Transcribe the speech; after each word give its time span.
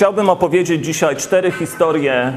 Chciałbym 0.00 0.28
opowiedzieć 0.28 0.84
dzisiaj 0.84 1.16
cztery 1.16 1.52
historie 1.52 2.32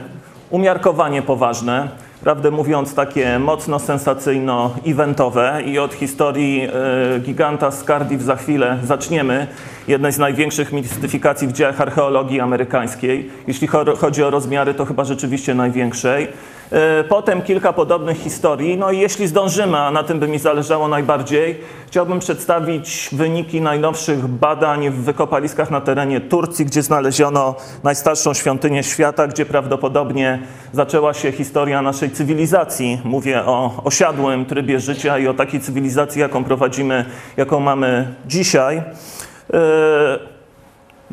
umiarkowanie 0.49 1.21
poważne, 1.21 1.89
prawdę 2.21 2.51
mówiąc 2.51 2.95
takie 2.95 3.39
mocno 3.39 3.79
sensacyjno-eventowe 3.79 5.61
i 5.65 5.79
od 5.79 5.93
historii 5.93 6.61
e, 6.61 7.19
giganta 7.19 7.71
z 7.71 7.83
Cardiff 7.83 8.23
za 8.23 8.35
chwilę 8.35 8.77
zaczniemy, 8.83 9.47
jednej 9.87 10.11
z 10.11 10.17
największych 10.17 10.73
mistyfikacji 10.73 11.47
w 11.47 11.53
dziejach 11.53 11.81
archeologii 11.81 12.39
amerykańskiej. 12.39 13.29
Jeśli 13.47 13.67
chodzi 13.97 14.23
o 14.23 14.29
rozmiary, 14.29 14.73
to 14.73 14.85
chyba 14.85 15.03
rzeczywiście 15.03 15.55
największej. 15.55 16.27
E, 16.73 17.03
potem 17.03 17.41
kilka 17.41 17.73
podobnych 17.73 18.17
historii. 18.17 18.77
No 18.77 18.91
i 18.91 18.99
jeśli 18.99 19.27
zdążymy, 19.27 19.77
a 19.77 19.91
na 19.91 20.03
tym 20.03 20.19
by 20.19 20.27
mi 20.27 20.39
zależało 20.39 20.87
najbardziej, 20.87 21.59
chciałbym 21.87 22.19
przedstawić 22.19 23.09
wyniki 23.11 23.61
najnowszych 23.61 24.27
badań 24.27 24.89
w 24.89 25.03
wykopaliskach 25.03 25.71
na 25.71 25.81
terenie 25.81 26.21
Turcji, 26.21 26.65
gdzie 26.65 26.81
znaleziono 26.81 27.55
najstarszą 27.83 28.33
świątynię 28.33 28.83
świata, 28.83 29.27
gdzie 29.27 29.45
prawdopodobnie 29.45 30.39
zaczęła 30.71 31.13
się 31.13 31.31
historia 31.31 31.81
naszej 31.81 32.11
cywilizacji. 32.11 33.01
Mówię 33.03 33.45
o 33.45 33.81
osiadłym 33.83 34.45
trybie 34.45 34.79
życia 34.79 35.17
i 35.17 35.27
o 35.27 35.33
takiej 35.33 35.59
cywilizacji, 35.59 36.21
jaką 36.21 36.43
prowadzimy, 36.43 37.05
jaką 37.37 37.59
mamy 37.59 38.15
dzisiaj. 38.25 38.81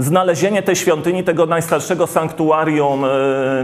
Znalezienie 0.00 0.62
tej 0.62 0.76
świątyni, 0.76 1.24
tego 1.24 1.46
najstarszego 1.46 2.06
sanktuarium 2.06 3.04
e, 3.04 3.08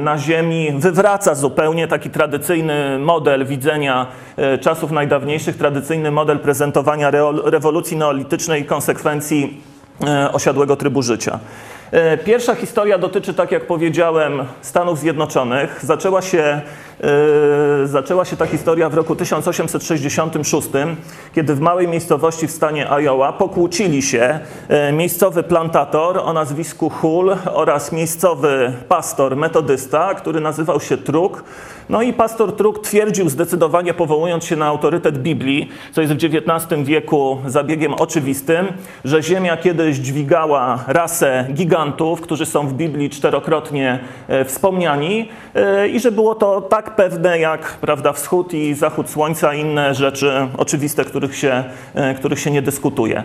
na 0.00 0.18
Ziemi, 0.18 0.72
wywraca 0.78 1.34
zupełnie 1.34 1.88
taki 1.88 2.10
tradycyjny 2.10 2.98
model 2.98 3.46
widzenia 3.46 4.06
e, 4.36 4.58
czasów 4.58 4.90
najdawniejszych, 4.90 5.56
tradycyjny 5.56 6.10
model 6.10 6.38
prezentowania 6.38 7.10
rewolucji 7.44 7.96
neolitycznej 7.96 8.62
i 8.62 8.64
konsekwencji 8.64 9.62
e, 10.06 10.32
osiadłego 10.32 10.76
trybu 10.76 11.02
życia. 11.02 11.38
Pierwsza 12.24 12.54
historia 12.54 12.98
dotyczy, 12.98 13.34
tak 13.34 13.52
jak 13.52 13.66
powiedziałem, 13.66 14.44
Stanów 14.60 14.98
Zjednoczonych. 14.98 15.78
Zaczęła 15.82 16.22
się 16.22 16.60
zaczęła 17.84 18.24
się 18.24 18.36
ta 18.36 18.46
historia 18.46 18.88
w 18.88 18.94
roku 18.94 19.16
1866, 19.16 20.68
kiedy 21.34 21.54
w 21.54 21.60
małej 21.60 21.88
miejscowości 21.88 22.46
w 22.46 22.50
stanie 22.50 22.88
Iowa 22.90 23.32
pokłócili 23.32 24.02
się 24.02 24.40
yy, 24.68 24.92
miejscowy 24.92 25.42
plantator 25.42 26.18
o 26.18 26.32
nazwisku 26.32 26.90
Hull 26.90 27.36
oraz 27.52 27.92
miejscowy 27.92 28.72
pastor 28.88 29.36
metodysta, 29.36 30.14
który 30.14 30.40
nazywał 30.40 30.80
się 30.80 30.96
Truk. 30.96 31.44
No 31.88 32.02
i 32.02 32.12
pastor 32.12 32.56
Truk 32.56 32.78
twierdził 32.78 33.28
zdecydowanie, 33.28 33.94
powołując 33.94 34.44
się 34.44 34.56
na 34.56 34.66
autorytet 34.66 35.18
Biblii, 35.18 35.68
co 35.92 36.00
jest 36.00 36.12
w 36.12 36.16
XIX 36.16 36.82
wieku 36.82 37.38
zabiegiem 37.46 37.94
oczywistym, 37.94 38.66
że 39.04 39.22
Ziemia 39.22 39.56
kiedyś 39.56 39.96
dźwigała 39.96 40.84
rasę 40.86 41.46
gigantów, 41.52 42.20
którzy 42.20 42.46
są 42.46 42.68
w 42.68 42.72
Biblii 42.72 43.10
czterokrotnie 43.10 43.98
yy, 44.28 44.44
wspomniani 44.44 45.28
i 45.92 46.00
że 46.00 46.12
było 46.12 46.34
to 46.34 46.60
tak 46.60 46.85
tak 46.86 46.96
pewne 46.96 47.38
jak 47.38 47.62
prawda, 47.62 48.12
wschód 48.12 48.54
i 48.54 48.74
zachód 48.74 49.10
słońca 49.10 49.54
inne 49.54 49.94
rzeczy 49.94 50.48
oczywiste, 50.56 51.04
których 51.04 51.36
się, 51.36 51.64
e, 51.94 52.14
których 52.14 52.40
się 52.40 52.50
nie 52.50 52.62
dyskutuje. 52.62 53.24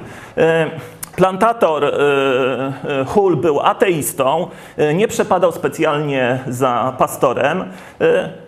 E, 1.12 1.18
plantator 1.18 1.86
e, 1.86 3.06
Hull 3.08 3.38
był 3.38 3.60
ateistą, 3.60 4.48
nie 4.94 5.08
przepadał 5.08 5.52
specjalnie 5.52 6.40
za 6.48 6.94
pastorem, 6.98 7.64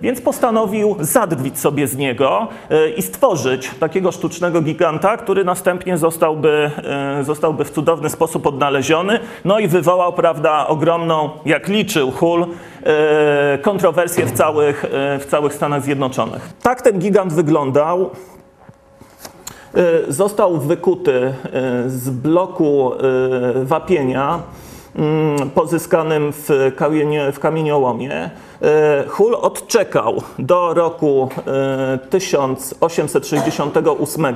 więc 0.01 0.21
postanowił 0.21 0.95
zadrwić 0.99 1.59
sobie 1.59 1.87
z 1.87 1.97
niego 1.97 2.47
i 2.97 3.01
stworzyć 3.01 3.71
takiego 3.79 4.11
sztucznego 4.11 4.61
giganta, 4.61 5.17
który 5.17 5.43
następnie 5.43 5.97
zostałby, 5.97 6.71
zostałby 7.21 7.65
w 7.65 7.71
cudowny 7.71 8.09
sposób 8.09 8.47
odnaleziony, 8.47 9.19
no 9.45 9.59
i 9.59 9.67
wywołał, 9.67 10.13
prawda, 10.13 10.67
ogromną, 10.67 11.29
jak 11.45 11.67
liczył 11.67 12.11
Hull, 12.11 12.45
E, 12.85 13.57
kontrowersje 13.57 14.25
w 14.25 14.31
całych, 14.31 14.85
e, 14.85 15.19
w 15.19 15.25
całych 15.25 15.53
Stanach 15.53 15.83
Zjednoczonych. 15.83 16.53
Tak 16.61 16.81
ten 16.81 16.99
gigant 16.99 17.33
wyglądał. 17.33 18.09
E, 19.75 20.11
został 20.11 20.57
wykuty 20.57 21.33
z 21.87 22.09
bloku 22.09 22.91
wapienia 23.63 24.39
mm, 24.95 25.49
pozyskanym 25.49 26.33
w, 26.33 26.71
w 27.33 27.39
kamieniołomie. 27.39 28.29
E, 28.63 29.03
Hull 29.07 29.35
odczekał 29.35 30.21
do 30.39 30.73
roku 30.73 31.29
1868, 32.09 34.25
e, 34.25 34.33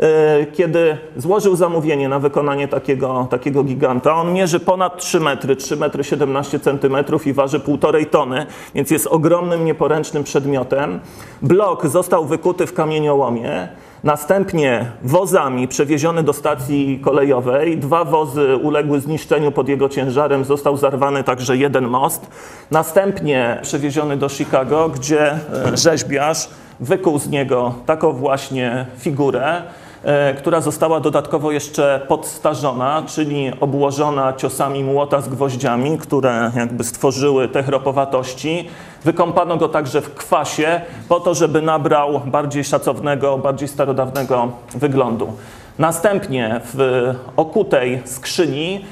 e, 0.00 0.46
kiedy 0.46 0.98
złożył 1.16 1.56
zamówienie 1.56 2.08
na 2.08 2.18
wykonanie 2.18 2.68
takiego, 2.68 3.26
takiego 3.30 3.64
giganta. 3.64 4.14
On 4.14 4.32
mierzy 4.32 4.60
ponad 4.60 4.98
3 4.98 5.20
metry, 5.20 5.56
3 5.56 5.76
metry 5.76 6.04
17 6.04 6.60
centymetrów 6.60 7.26
i 7.26 7.32
waży 7.32 7.58
1,5 7.58 8.06
tony, 8.06 8.46
więc 8.74 8.90
jest 8.90 9.06
ogromnym, 9.06 9.64
nieporęcznym 9.64 10.24
przedmiotem. 10.24 11.00
Blok 11.42 11.86
został 11.86 12.24
wykuty 12.24 12.66
w 12.66 12.74
kamieniołomie. 12.74 13.68
Następnie 14.04 14.86
wozami 15.02 15.68
przewieziony 15.68 16.22
do 16.22 16.32
stacji 16.32 17.00
kolejowej. 17.04 17.78
Dwa 17.78 18.04
wozy 18.04 18.56
uległy 18.56 19.00
zniszczeniu 19.00 19.52
pod 19.52 19.68
jego 19.68 19.88
ciężarem, 19.88 20.44
został 20.44 20.76
zarwany 20.76 21.24
także 21.24 21.56
jeden 21.56 21.88
most. 21.88 22.26
Następnie 22.70 23.58
przewieziony 23.62 24.16
do 24.16 24.28
Chicago, 24.28 24.88
gdzie 24.88 25.32
e, 25.32 25.38
rzeźbiarz 25.74 26.48
wykuł 26.80 27.18
z 27.18 27.28
niego 27.28 27.74
taką 27.86 28.12
właśnie 28.12 28.86
figurę. 28.98 29.62
E, 30.04 30.34
która 30.34 30.60
została 30.60 31.00
dodatkowo 31.00 31.52
jeszcze 31.52 32.00
podstarzona, 32.08 33.02
czyli 33.06 33.52
obłożona 33.60 34.32
ciosami 34.32 34.84
młota 34.84 35.20
z 35.20 35.28
gwoździami, 35.28 35.98
które 35.98 36.50
jakby 36.56 36.84
stworzyły 36.84 37.48
te 37.48 37.62
chropowatości. 37.62 38.68
Wykąpano 39.04 39.56
go 39.56 39.68
także 39.68 40.00
w 40.00 40.14
kwasie, 40.14 40.80
po 41.08 41.20
to, 41.20 41.34
żeby 41.34 41.62
nabrał 41.62 42.20
bardziej 42.26 42.64
szacownego, 42.64 43.38
bardziej 43.38 43.68
starodawnego 43.68 44.48
wyglądu. 44.74 45.32
Następnie 45.78 46.60
w 46.64 47.14
okutej 47.36 48.02
skrzyni 48.04 48.84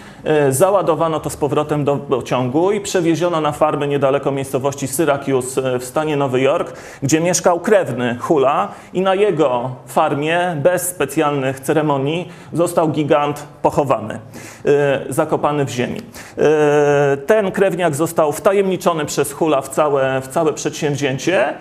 załadowano 0.51 1.21
to 1.21 1.31
z 1.31 1.37
powrotem 1.37 1.85
do 1.85 1.97
pociągu 1.97 2.73
i 2.73 2.81
przewieziono 2.81 3.41
na 3.41 3.53
farmę 3.53 3.89
niedaleko 3.89 4.31
miejscowości 4.31 4.89
Syracuse 4.89 5.75
e, 5.75 5.79
w 5.79 5.85
stanie 5.85 6.17
Nowy 6.17 6.41
Jork, 6.41 6.73
gdzie 7.03 7.21
mieszkał 7.21 7.61
krewny 7.61 8.17
Hula 8.21 8.69
i 8.93 9.01
na 9.01 9.15
jego 9.15 9.71
farmie 9.87 10.57
bez 10.63 10.89
specjalnych 10.89 11.61
ceremonii 11.61 12.29
został 12.53 12.89
gigant 12.89 13.47
pochowany, 13.63 14.19
e, 14.65 15.01
zakopany 15.09 15.65
w 15.65 15.71
ziemi. 15.71 16.01
Ten 17.27 17.53
krewniak 17.53 17.95
został 17.95 18.33
wtajemniczony 18.33 19.05
przez 19.05 19.33
Hula 19.33 19.61
w 19.61 19.69
całe, 19.69 20.21
w 20.21 20.29
całe 20.29 20.53
przedsięwzięcie 20.53 21.55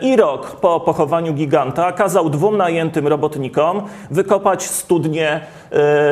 i 0.00 0.16
rok 0.16 0.56
po 0.56 0.80
pochowaniu 0.80 1.32
giganta 1.32 1.92
kazał 1.92 2.30
dwóm 2.30 2.56
najętym 2.56 3.06
robotnikom 3.06 3.82
wykopać 4.10 4.62
studnię 4.62 5.40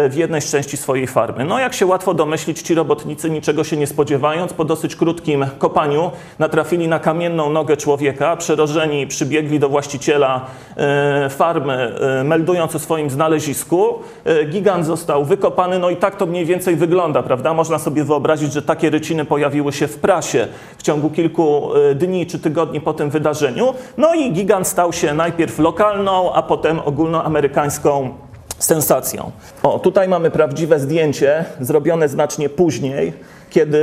w 0.09 0.13
jednej 0.15 0.41
z 0.41 0.51
części 0.51 0.77
swojej 0.77 1.07
farmy. 1.07 1.45
No 1.45 1.59
jak 1.59 1.75
się 1.75 1.88
łatwo 1.89 2.15
domyślić, 2.15 2.63
ci 2.63 2.75
robotnicy 2.75 3.31
niczego 3.31 3.65
się 3.65 3.77
nie 3.77 3.87
spodziewając, 3.87 4.53
po 4.53 4.65
dosyć 4.65 4.97
krótkim 4.97 5.47
kopaniu 5.59 6.11
natrafili 6.39 6.89
na 6.89 6.99
kamienną 6.99 7.51
nogę 7.51 7.77
człowieka, 7.77 8.37
przerażeni 8.37 9.07
przybiegli 9.07 9.59
do 9.59 9.69
właściciela 9.69 10.47
e, 10.77 11.29
farmy, 11.31 11.95
e, 12.21 12.25
meldując 12.25 12.75
o 12.75 12.79
swoim 12.79 13.11
znalezisku. 13.11 13.95
E, 14.25 14.45
gigant 14.45 14.87
został 14.87 15.25
wykopany, 15.25 15.79
no 15.79 15.91
i 15.91 15.97
tak 15.97 16.17
to 16.17 16.27
mniej 16.27 16.47
więcej 16.47 16.77
wygląda, 16.77 17.23
prawda? 17.23 17.55
Można 17.55 17.79
sobie 17.79 18.05
wyobrazić, 18.05 18.53
że 18.53 18.63
takie 18.63 18.91
ryciny 18.91 19.25
pojawiły 19.25 19.73
się 19.73 19.89
w 19.89 19.99
prasie 19.99 20.49
w 20.79 20.83
ciągu 20.83 21.11
kilku 21.11 21.71
dni 21.95 22.27
czy 22.27 22.39
tygodni 22.39 22.81
po 22.81 22.93
tym 22.93 23.11
wydarzeniu. 23.11 23.75
No 23.97 24.15
i 24.15 24.33
gigant 24.33 24.67
stał 24.67 24.93
się 24.93 25.15
najpierw 25.15 25.59
lokalną, 25.59 26.33
a 26.33 26.43
potem 26.43 26.81
ogólnoamerykańską 26.85 28.28
sensacją. 28.59 29.31
O, 29.63 29.79
tutaj 29.79 30.09
mamy 30.09 30.31
prawdziwe 30.31 30.81
zdjęcie, 30.81 31.45
zrobione 31.61 32.09
znacznie 32.09 32.49
później, 32.49 33.13
kiedy 33.51 33.79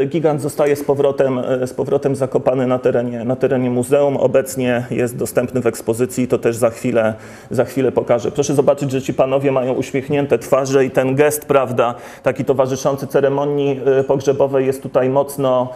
e, 0.00 0.06
gigant 0.06 0.42
zostaje 0.42 0.76
z 0.76 0.84
powrotem, 0.84 1.38
e, 1.38 1.66
z 1.66 1.72
powrotem 1.72 2.16
zakopany 2.16 2.66
na 2.66 2.78
terenie, 2.78 3.24
na 3.24 3.36
terenie 3.36 3.70
muzeum. 3.70 4.16
Obecnie 4.16 4.86
jest 4.90 5.16
dostępny 5.16 5.60
w 5.60 5.66
ekspozycji, 5.66 6.28
to 6.28 6.38
też 6.38 6.56
za 6.56 6.70
chwilę, 6.70 7.14
za 7.50 7.64
chwilę 7.64 7.92
pokażę. 7.92 8.30
Proszę 8.30 8.54
zobaczyć, 8.54 8.90
że 8.90 9.02
ci 9.02 9.14
panowie 9.14 9.52
mają 9.52 9.72
uśmiechnięte 9.72 10.38
twarze 10.38 10.84
i 10.84 10.90
ten 10.90 11.14
gest, 11.14 11.44
prawda, 11.44 11.94
taki 12.22 12.44
towarzyszący 12.44 13.06
ceremonii 13.06 13.80
e, 13.84 14.04
pogrzebowej 14.04 14.66
jest 14.66 14.82
tutaj 14.82 15.10
mocno, 15.10 15.68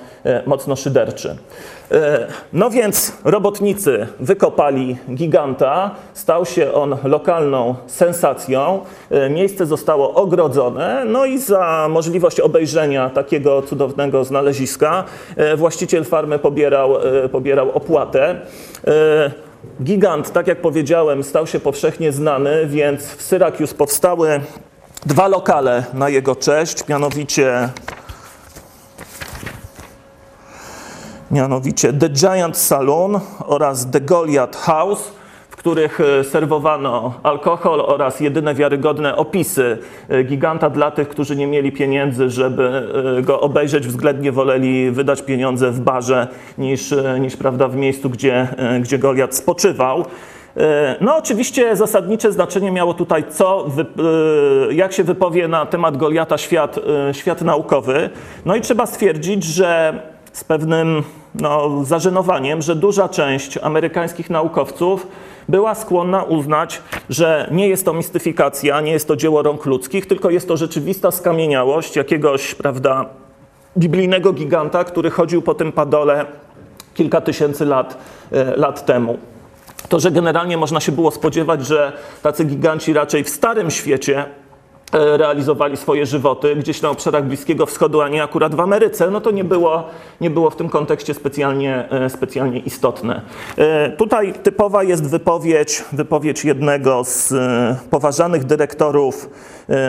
mocno 0.47 0.77
szyderczy. 0.77 1.37
No 2.53 2.71
więc 2.71 3.13
robotnicy 3.25 4.07
wykopali 4.21 4.97
giganta, 5.15 5.95
stał 6.13 6.47
się 6.47 6.73
on 6.73 6.97
lokalną 7.05 7.75
sensacją, 7.87 8.81
miejsce 9.31 9.67
zostało 9.67 10.15
ogrodzone, 10.15 11.05
no 11.07 11.27
i 11.27 11.39
za 11.39 11.89
możliwość 11.91 12.41
obejrzenia 12.41 13.11
takiego 13.11 13.30
takiego 13.31 13.63
cudownego 13.63 14.25
znaleziska 14.25 15.05
e, 15.37 15.57
właściciel 15.57 16.05
farmy 16.05 16.39
pobierał, 16.39 16.97
e, 17.25 17.29
pobierał 17.29 17.71
opłatę. 17.71 18.41
E, 18.87 19.31
gigant, 19.83 20.33
tak 20.33 20.47
jak 20.47 20.61
powiedziałem, 20.61 21.23
stał 21.23 21.47
się 21.47 21.61
powszechnie 21.61 22.13
znany, 22.13 22.67
więc 22.67 23.03
w 23.03 23.23
Syrakius 23.23 23.75
powstały 23.75 24.41
dwa 25.07 25.29
lokale 25.29 25.85
na 25.95 26.09
jego 26.09 26.37
cześć, 26.37 26.89
mianowicie 26.89 27.69
mianowicie 31.31 31.93
The 31.93 32.09
Giant 32.09 32.57
Saloon 32.57 33.21
oraz 33.47 33.91
The 33.91 34.01
Goliath 34.01 34.59
House 34.59 35.20
których 35.61 36.01
e, 36.01 36.25
serwowano 36.25 37.15
alkohol 37.23 37.81
oraz 37.81 38.21
jedyne 38.21 38.55
wiarygodne 38.55 39.17
opisy 39.17 39.79
e, 40.09 40.23
giganta 40.23 40.71
dla 40.71 40.91
tych, 40.91 41.09
którzy 41.09 41.37
nie 41.37 41.47
mieli 41.47 41.73
pieniędzy, 41.73 42.31
żeby 42.31 42.93
e, 43.19 43.23
go 43.23 43.41
obejrzeć, 43.41 43.87
względnie 43.87 44.33
woleli 44.33 44.91
wydać 44.91 45.23
pieniądze 45.23 45.71
w 45.71 45.81
barze 45.81 46.29
niż, 46.59 46.95
niż 47.21 47.37
prawda, 47.37 47.69
w 47.69 47.77
miejscu, 47.77 48.11
gdzie, 48.11 48.49
gdzie 48.81 48.99
Goliat 48.99 49.35
spoczywał. 49.35 50.05
No, 51.01 51.17
oczywiście 51.17 51.77
zasadnicze 51.77 52.33
znaczenie 52.33 52.71
miało 52.71 52.95
tutaj, 52.95 53.25
co, 53.31 53.67
jak 54.71 54.93
się 54.93 55.05
wypowie 55.05 55.49
na 55.49 55.67
temat 55.67 55.97
Goliata 55.97 56.39
świat, 56.39 56.77
świat 57.13 57.43
naukowy. 57.43 58.11
No 58.45 58.57
i 58.57 58.61
trzeba 58.61 58.87
stwierdzić, 58.87 59.45
że 59.45 60.03
z 60.33 60.45
pewnym 60.45 61.03
no, 61.35 61.85
zażenowaniem, 61.85 62.63
że 62.63 62.77
duża 62.77 63.09
część 63.09 63.59
amerykańskich 63.59 64.31
naukowców 64.31 65.07
była 65.51 65.75
skłonna 65.75 66.23
uznać, 66.23 66.83
że 67.09 67.49
nie 67.51 67.69
jest 67.69 67.85
to 67.85 67.93
mistyfikacja, 67.93 68.81
nie 68.81 68.93
jest 68.93 69.09
to 69.09 69.17
dzieło 69.17 69.43
rąk 69.43 69.67
ludzkich, 69.67 70.07
tylko 70.07 70.31
jest 70.31 70.49
to 70.49 70.57
rzeczywista 70.57 71.11
skamieniałość 71.11 71.97
jakiegoś, 71.97 72.55
prawda, 72.55 73.05
biblijnego 73.79 74.33
giganta, 74.33 74.85
który 74.85 75.11
chodził 75.11 75.43
po 75.43 75.55
tym 75.55 75.73
padole 75.73 76.27
kilka 76.95 77.21
tysięcy 77.21 77.65
lat, 77.65 77.99
e, 78.33 78.57
lat 78.57 78.87
temu. 78.87 79.19
To, 79.89 80.01
że 80.01 80.11
generalnie 80.11 80.57
można 80.57 80.81
się 80.81 80.93
było 80.93 81.11
spodziewać, 81.11 81.67
że 81.67 81.93
tacy 82.23 82.45
giganci 82.45 82.93
raczej 82.93 83.25
w 83.25 83.29
starym 83.29 83.71
świecie 83.71 84.25
realizowali 84.93 85.77
swoje 85.77 86.07
żywoty 86.07 86.57
gdzieś 86.57 86.83
na 86.83 86.91
obszarach 86.91 87.25
Bliskiego 87.25 87.67
Wschodu, 87.67 88.01
a 88.01 88.09
nie 88.09 88.23
akurat 88.23 88.55
w 88.55 88.61
Ameryce, 88.61 89.11
no 89.11 89.21
to 89.21 89.31
nie 89.31 89.45
było, 89.45 89.85
nie 90.21 90.31
było 90.31 90.51
w 90.51 90.57
tym 90.57 90.69
kontekście 90.69 91.15
specjalnie, 91.15 91.89
e, 91.91 92.11
specjalnie 92.11 92.59
istotne. 92.59 93.23
E, 93.59 93.91
tutaj 93.91 94.33
typowa 94.33 94.83
jest 94.83 95.11
wypowiedź, 95.11 95.85
wypowiedź 95.93 96.45
jednego 96.45 97.05
z 97.05 97.35
poważanych 97.91 98.45
dyrektorów 98.45 99.31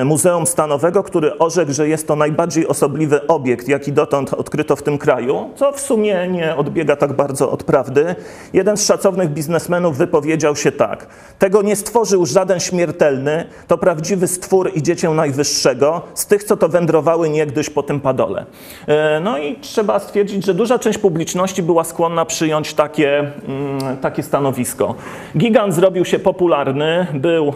Muzeum 0.05 0.47
Stanowego, 0.47 1.03
który 1.03 1.37
orzekł, 1.37 1.71
że 1.73 1.87
jest 1.87 2.07
to 2.07 2.15
najbardziej 2.15 2.67
osobliwy 2.67 3.27
obiekt, 3.27 3.67
jaki 3.67 3.93
dotąd 3.93 4.33
odkryto 4.33 4.75
w 4.75 4.83
tym 4.83 4.97
kraju, 4.97 5.49
co 5.55 5.71
w 5.71 5.79
sumie 5.79 6.27
nie 6.27 6.55
odbiega 6.55 6.95
tak 6.95 7.13
bardzo 7.13 7.51
od 7.51 7.63
prawdy. 7.63 8.15
Jeden 8.53 8.77
z 8.77 8.85
szacownych 8.85 9.29
biznesmenów 9.29 9.97
wypowiedział 9.97 10.55
się 10.55 10.71
tak: 10.71 11.07
Tego 11.39 11.61
nie 11.61 11.75
stworzył 11.75 12.25
żaden 12.25 12.59
śmiertelny, 12.59 13.45
to 13.67 13.77
prawdziwy 13.77 14.27
stwór 14.27 14.71
idzie 14.75 14.90
dziecię 14.95 15.09
najwyższego, 15.09 16.01
z 16.13 16.25
tych, 16.25 16.43
co 16.43 16.57
to 16.57 16.69
wędrowały 16.69 17.29
niegdyś 17.29 17.69
po 17.69 17.83
tym 17.83 17.99
padole. 17.99 18.45
E, 18.87 19.19
no 19.23 19.37
i 19.37 19.55
trzeba 19.55 19.99
stwierdzić, 19.99 20.45
że 20.45 20.53
duża 20.53 20.79
część 20.79 20.97
publiczności 20.97 21.63
była 21.63 21.83
skłonna 21.83 22.25
przyjąć 22.25 22.73
takie, 22.73 23.19
mm, 23.19 23.97
takie 23.97 24.23
stanowisko. 24.23 24.95
Gigant 25.37 25.73
zrobił 25.73 26.05
się 26.05 26.19
popularny, 26.19 27.07
był 27.13 27.53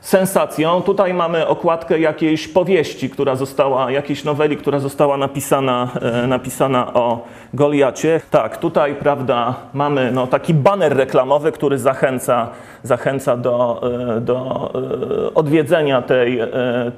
sensacją. 0.00 0.82
Tutaj 0.82 1.14
mamy 1.14 1.46
okładkę 1.46 2.00
jakiejś 2.00 2.48
powieści, 2.48 3.10
która 3.10 3.36
została, 3.36 3.90
jakiejś 3.90 4.24
noweli, 4.24 4.56
która 4.56 4.78
została 4.78 5.16
napisana, 5.16 5.88
e, 6.02 6.26
napisana 6.26 6.94
o 6.94 7.24
Goliacie. 7.54 8.20
Tak, 8.30 8.56
tutaj, 8.56 8.94
prawda, 8.94 9.54
mamy 9.74 10.12
no, 10.12 10.26
taki 10.26 10.54
baner 10.54 10.96
reklamowy, 10.96 11.52
który 11.52 11.78
zachęca, 11.78 12.48
zachęca 12.82 13.36
do, 13.36 13.80
e, 14.16 14.20
do 14.20 14.70
e, 15.26 15.34
odwiedzenia 15.34 16.02
tej, 16.02 16.40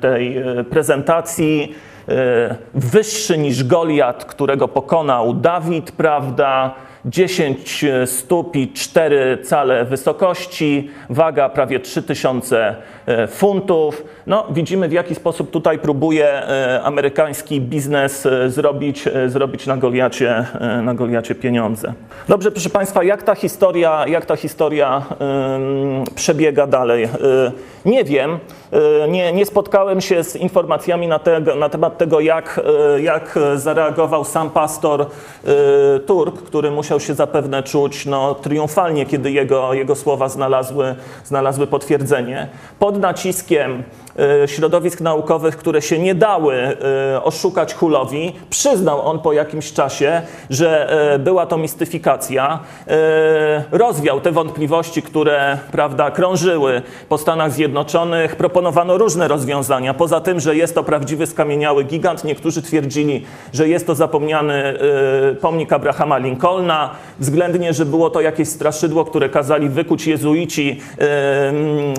tej 0.01 0.45
prezentacji. 0.71 1.75
Wyższy 2.75 3.39
niż 3.39 3.65
Goliat, 3.65 4.25
którego 4.25 4.69
pokonał 4.69 5.35
Dawid, 5.35 5.93
prawda? 5.93 6.75
10 7.05 7.85
stóp 8.07 8.57
i 8.57 8.73
4 8.73 9.39
cale 9.45 9.85
wysokości, 9.85 10.91
waga 11.11 11.49
prawie 11.49 11.81
3000 11.81 12.77
e, 13.07 13.27
funtów. 13.27 14.05
No, 14.27 14.45
widzimy 14.51 14.89
w 14.89 14.93
jaki 14.93 15.15
sposób 15.15 15.51
tutaj 15.51 15.79
próbuje 15.79 16.27
e, 16.29 16.83
amerykański 16.85 17.61
biznes 17.61 18.27
e, 18.27 18.51
zrobić, 18.51 19.05
zrobić 19.27 19.67
na, 19.67 19.77
Goliacie, 19.77 20.47
na 20.83 20.95
Goliacie 20.95 21.35
pieniądze. 21.35 21.93
Dobrze, 22.29 22.51
proszę 22.51 22.71
Państwa, 22.71 23.05
jak 23.05 23.23
ta 23.23 23.35
historia, 23.35 24.05
jak 24.07 24.27
ta 24.27 24.37
historia 24.37 25.03
przebiega 26.15 26.67
dalej? 26.67 27.09
Nie 27.85 28.05
wiem. 28.05 28.39
Nie, 29.09 29.33
nie 29.33 29.47
spotkałem 29.47 30.01
się 30.01 30.25
z 30.25 30.37
informacjami 30.37 31.09
na, 31.09 31.19
tego, 31.19 31.55
na 31.55 31.69
temat 31.69 31.99
tego, 31.99 32.21
jak, 32.21 32.61
jak 33.01 33.39
zareagował 33.55 34.25
sam 34.25 34.51
pastor 34.51 35.07
Turk, 36.07 36.43
który 36.43 36.71
musiał 36.71 37.01
się 37.01 37.15
zapewne 37.15 37.63
czuć 37.63 38.07
no, 38.07 38.35
triumfalnie, 38.35 39.07
kiedy 39.07 39.31
jego, 39.31 39.75
jego 39.75 39.95
słowa 39.95 40.29
znalazły, 40.29 40.95
znalazły 41.25 41.67
potwierdzenie. 41.67 42.49
Pod 42.79 43.01
naciskiem 43.01 43.83
E, 44.12 44.12
środowisk 44.47 45.01
naukowych, 45.01 45.57
które 45.57 45.83
się 45.83 45.99
nie 45.99 46.15
dały 46.15 46.55
e, 46.55 47.23
oszukać 47.25 47.75
Hulowi. 47.75 48.33
Przyznał 48.51 49.07
on 49.07 49.19
po 49.19 49.33
jakimś 49.33 49.73
czasie, 49.73 50.23
że 50.51 50.91
e, 51.15 51.19
była 51.19 51.47
to 51.47 51.59
mistyfikacja. 51.59 52.59
Rozwiał 53.73 54.21
te 54.21 54.33
wątpliwości, 54.33 55.03
które 55.03 55.59
prawda, 55.73 56.11
krążyły 56.11 56.83
po 57.09 57.19
Stanach 57.19 57.53
Zjednoczonych. 57.53 58.37
Proponowano 58.37 58.99
różne 58.99 59.29
rozwiązania. 59.29 59.95
Poza 59.95 60.21
tym, 60.21 60.41
że 60.41 60.57
jest 60.57 60.75
to 60.75 60.85
prawdziwy 60.85 61.27
skamieniały 61.27 61.85
gigant, 61.85 62.25
niektórzy 62.25 62.63
twierdzili, 62.63 63.25
że 63.53 63.69
jest 63.69 63.87
to 63.87 63.95
zapomniany 63.95 64.79
pomnik 65.41 65.73
Abrahama 65.73 66.19
Lincolna. 66.19 66.91
Względnie, 67.21 67.73
że 67.73 67.87
było 67.87 68.11
to 68.11 68.21
jakieś 68.21 68.49
straszydło, 68.49 69.05
które 69.05 69.29
kazali 69.29 69.69
wykuć 69.69 70.07
jezuici 70.07 70.81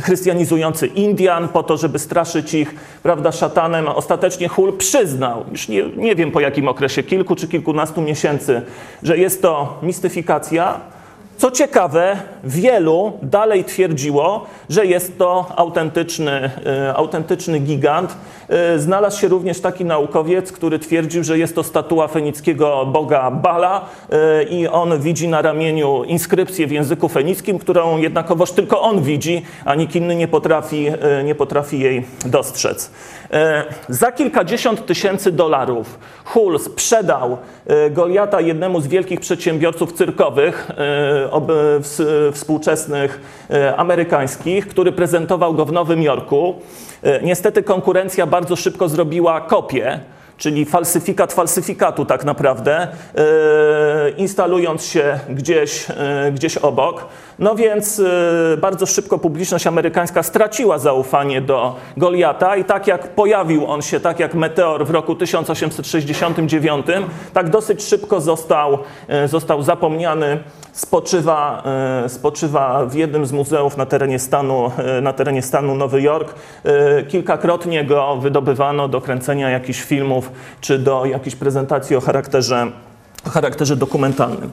chrystianizujący 0.04 0.88
Indian 0.88 1.48
po 1.48 1.64
to, 1.64 1.78
żeby 1.78 2.00
straszyć 2.04 2.54
ich, 2.54 2.76
prawda, 3.04 3.32
szatanem, 3.32 3.88
ostatecznie 3.88 4.48
Hul 4.48 4.78
przyznał, 4.78 5.46
już 5.52 5.68
nie, 5.68 5.84
nie 5.96 6.16
wiem 6.16 6.32
po 6.32 6.40
jakim 6.40 6.68
okresie, 6.68 7.04
kilku 7.04 7.36
czy 7.36 7.48
kilkunastu 7.48 8.02
miesięcy, 8.02 8.62
że 9.04 9.18
jest 9.18 9.42
to 9.42 9.80
mistyfikacja, 9.82 10.80
co 11.38 11.52
ciekawe, 11.52 12.18
wielu 12.44 13.14
dalej 13.22 13.64
twierdziło, 13.64 14.46
że 14.70 14.86
jest 14.86 15.18
to 15.18 15.46
autentyczny, 15.56 16.52
e, 16.66 16.94
autentyczny 16.96 17.60
gigant. 17.60 18.16
E, 18.50 18.80
znalazł 18.80 19.20
się 19.20 19.28
również 19.28 19.62
taki 19.62 19.86
naukowiec, 19.86 20.52
który 20.52 20.80
twierdził, 20.80 21.24
że 21.24 21.38
jest 21.38 21.56
to 21.56 21.64
statua 21.64 22.08
fenickiego 22.08 22.86
boga 22.86 23.32
Bala 23.32 23.86
e, 24.12 24.44
i 24.44 24.68
on 24.68 25.00
widzi 25.00 25.28
na 25.28 25.42
ramieniu 25.42 26.04
inskrypcję 26.04 26.68
w 26.68 26.72
języku 26.72 27.10
fenickim, 27.10 27.60
którą 27.60 27.98
jednakowoż 27.98 28.52
tylko 28.52 28.82
on 28.82 29.02
widzi, 29.02 29.42
a 29.66 29.76
nikt 29.76 29.96
inny 29.96 30.16
nie 30.16 30.28
potrafi, 30.28 30.88
nie 31.26 31.36
potrafi 31.36 31.80
jej 31.80 32.06
dostrzec. 32.26 32.92
Za 33.90 34.12
kilkadziesiąt 34.12 34.86
tysięcy 34.86 35.32
dolarów 35.32 36.00
Hull 36.26 36.60
sprzedał 36.60 37.38
Goliata 37.92 38.42
jednemu 38.42 38.82
z 38.82 38.88
wielkich 38.88 39.20
przedsiębiorców 39.20 39.94
cyrkowych, 39.94 40.72
współczesnych 42.34 43.22
e, 43.50 43.76
amerykańskich, 43.76 44.68
który 44.68 44.92
prezentował 44.92 45.54
go 45.54 45.66
w 45.66 45.72
Nowym 45.72 46.02
Jorku. 46.02 46.56
E, 47.04 47.22
niestety 47.22 47.64
konkurencja 47.64 48.26
bardzo 48.28 48.56
szybko 48.56 48.90
zrobiła 48.90 49.42
kopię 49.42 50.00
czyli 50.38 50.66
falsyfikat 50.66 51.34
falsyfikatu 51.34 52.06
tak 52.06 52.26
naprawdę, 52.26 52.88
e, 53.16 54.10
instalując 54.18 54.86
się 54.86 55.20
gdzieś, 55.30 55.86
gdzieś 56.34 56.58
obok. 56.58 57.06
No 57.40 57.56
więc 57.56 58.02
bardzo 58.58 58.86
szybko 58.86 59.18
publiczność 59.18 59.68
amerykańska 59.68 60.24
straciła 60.24 60.78
zaufanie 60.78 61.42
do 61.42 61.76
Goliata 61.98 62.56
i 62.56 62.66
tak 62.66 62.88
jak 62.88 63.16
pojawił 63.16 63.66
on 63.66 63.82
się, 63.82 64.00
tak 64.00 64.20
jak 64.20 64.34
meteor 64.34 64.86
w 64.86 64.90
roku 64.90 65.16
1869, 65.16 66.86
tak 67.34 67.50
dosyć 67.50 67.84
szybko 67.84 68.22
został, 68.22 68.78
został 69.26 69.64
zapomniany 69.64 70.40
spoczywa, 70.74 71.64
e, 72.06 72.10
spoczywa 72.10 72.86
w 72.86 72.96
jednym 72.96 73.26
z 73.26 73.32
muzeów 73.32 73.78
na 73.78 73.86
terenie 73.86 74.20
stanu, 74.20 74.72
na 75.02 75.14
terenie 75.14 75.42
stanu 75.42 75.76
Nowy 75.76 76.02
Jork. 76.02 76.36
Kilkakrotnie 77.08 77.86
go 77.86 78.18
wydobywano 78.18 78.88
do 78.88 79.02
kręcenia 79.02 79.50
jakichś 79.50 79.82
filmów 79.82 80.32
czy 80.62 80.80
do 80.80 81.06
jakichś 81.06 81.36
prezentacji 81.36 81.96
o 81.96 82.02
charakterze, 82.02 82.68
o 83.28 83.30
charakterze 83.30 83.76
dokumentalnym. 83.76 84.52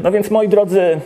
No 0.00 0.12
więc 0.12 0.30
moi 0.30 0.48
drodzy, 0.48 1.00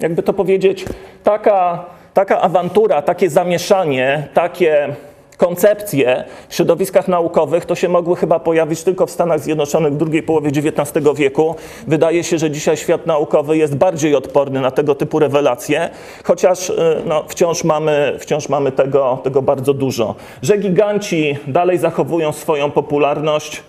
jakby 0.00 0.22
to 0.22 0.32
powiedzieć, 0.32 0.84
taka, 1.24 1.84
taka 2.14 2.40
awantura, 2.40 3.02
takie 3.02 3.30
zamieszanie, 3.30 4.28
takie 4.34 4.94
koncepcje 5.38 6.24
w 6.48 6.54
środowiskach 6.54 7.08
naukowych 7.08 7.64
to 7.64 7.74
się 7.74 7.88
mogły 7.88 8.16
chyba 8.16 8.38
pojawić 8.38 8.82
tylko 8.82 9.06
w 9.06 9.10
Stanach 9.10 9.40
Zjednoczonych 9.40 9.92
w 9.92 9.96
drugiej 9.96 10.22
połowie 10.22 10.48
XIX 10.48 11.06
wieku. 11.16 11.54
Wydaje 11.86 12.24
się, 12.24 12.38
że 12.38 12.50
dzisiaj 12.50 12.76
świat 12.76 13.06
naukowy 13.06 13.56
jest 13.56 13.76
bardziej 13.76 14.14
odporny 14.14 14.60
na 14.60 14.70
tego 14.70 14.94
typu 14.94 15.18
rewelacje, 15.18 15.90
chociaż 16.24 16.70
y, 16.70 17.02
no, 17.06 17.24
wciąż 17.28 17.64
mamy, 17.64 18.16
wciąż 18.20 18.48
mamy 18.48 18.72
tego, 18.72 19.18
tego 19.24 19.42
bardzo 19.42 19.74
dużo. 19.74 20.14
Że 20.42 20.58
giganci 20.58 21.38
dalej 21.46 21.78
zachowują 21.78 22.32
swoją 22.32 22.70
popularność, 22.70 23.62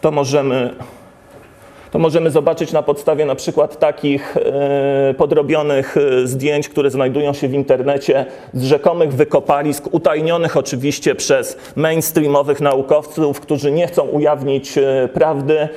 to 0.00 0.10
możemy 0.10 0.74
To 1.90 1.98
możemy 1.98 2.30
zobaczyć 2.30 2.72
na 2.72 2.82
podstawie 2.82 3.24
na 3.24 3.34
przykład 3.34 3.78
takich 3.78 4.36
e, 4.36 5.14
podrobionych 5.14 5.96
e, 5.96 6.26
zdjęć, 6.26 6.68
które 6.68 6.90
znajdują 6.90 7.32
się 7.32 7.48
w 7.48 7.52
internecie 7.52 8.26
z 8.54 8.64
rzekomych 8.64 9.12
wykopalisk, 9.12 9.94
utajnionych 9.94 10.56
oczywiście 10.56 11.14
przez 11.14 11.56
mainstreamowych 11.76 12.60
naukowców, 12.60 13.40
którzy 13.40 13.72
nie 13.72 13.86
chcą 13.86 14.02
ujawnić 14.02 14.78
e, 14.78 15.08
prawdy. 15.14 15.68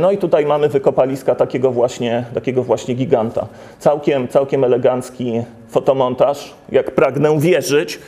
No 0.00 0.10
i 0.10 0.18
tutaj 0.18 0.46
mamy 0.46 0.68
wykopaliska 0.68 1.34
takiego 1.34 1.70
właśnie, 1.70 2.24
takiego 2.34 2.62
właśnie 2.62 2.94
giganta. 2.94 3.46
Całkiem, 3.78 4.28
całkiem 4.28 4.64
elegancki 4.64 5.42
fotomontaż, 5.68 6.54
jak 6.72 6.94
pragnę 6.94 7.38
wierzyć. 7.38 7.98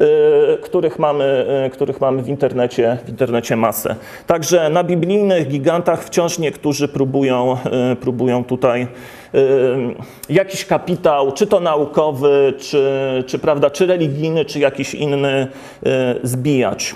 Y, 0.00 0.58
których 0.62 0.98
mamy, 0.98 1.46
y, 1.66 1.70
których 1.70 2.00
mamy 2.00 2.22
w, 2.22 2.28
internecie, 2.28 2.98
w 3.04 3.08
internecie 3.08 3.56
masę. 3.56 3.96
Także 4.26 4.70
na 4.70 4.84
biblijnych 4.84 5.48
gigantach 5.48 6.04
wciąż 6.04 6.38
niektórzy 6.38 6.88
próbują, 6.88 7.56
y, 7.92 7.96
próbują 7.96 8.44
tutaj 8.44 8.86
jakiś 10.28 10.64
kapitał, 10.64 11.32
czy 11.32 11.46
to 11.46 11.60
naukowy, 11.60 12.54
czy, 12.58 12.84
czy, 13.26 13.38
prawda, 13.38 13.70
czy 13.70 13.86
religijny, 13.86 14.44
czy 14.44 14.58
jakiś 14.58 14.94
inny 14.94 15.46
zbijać. 16.22 16.94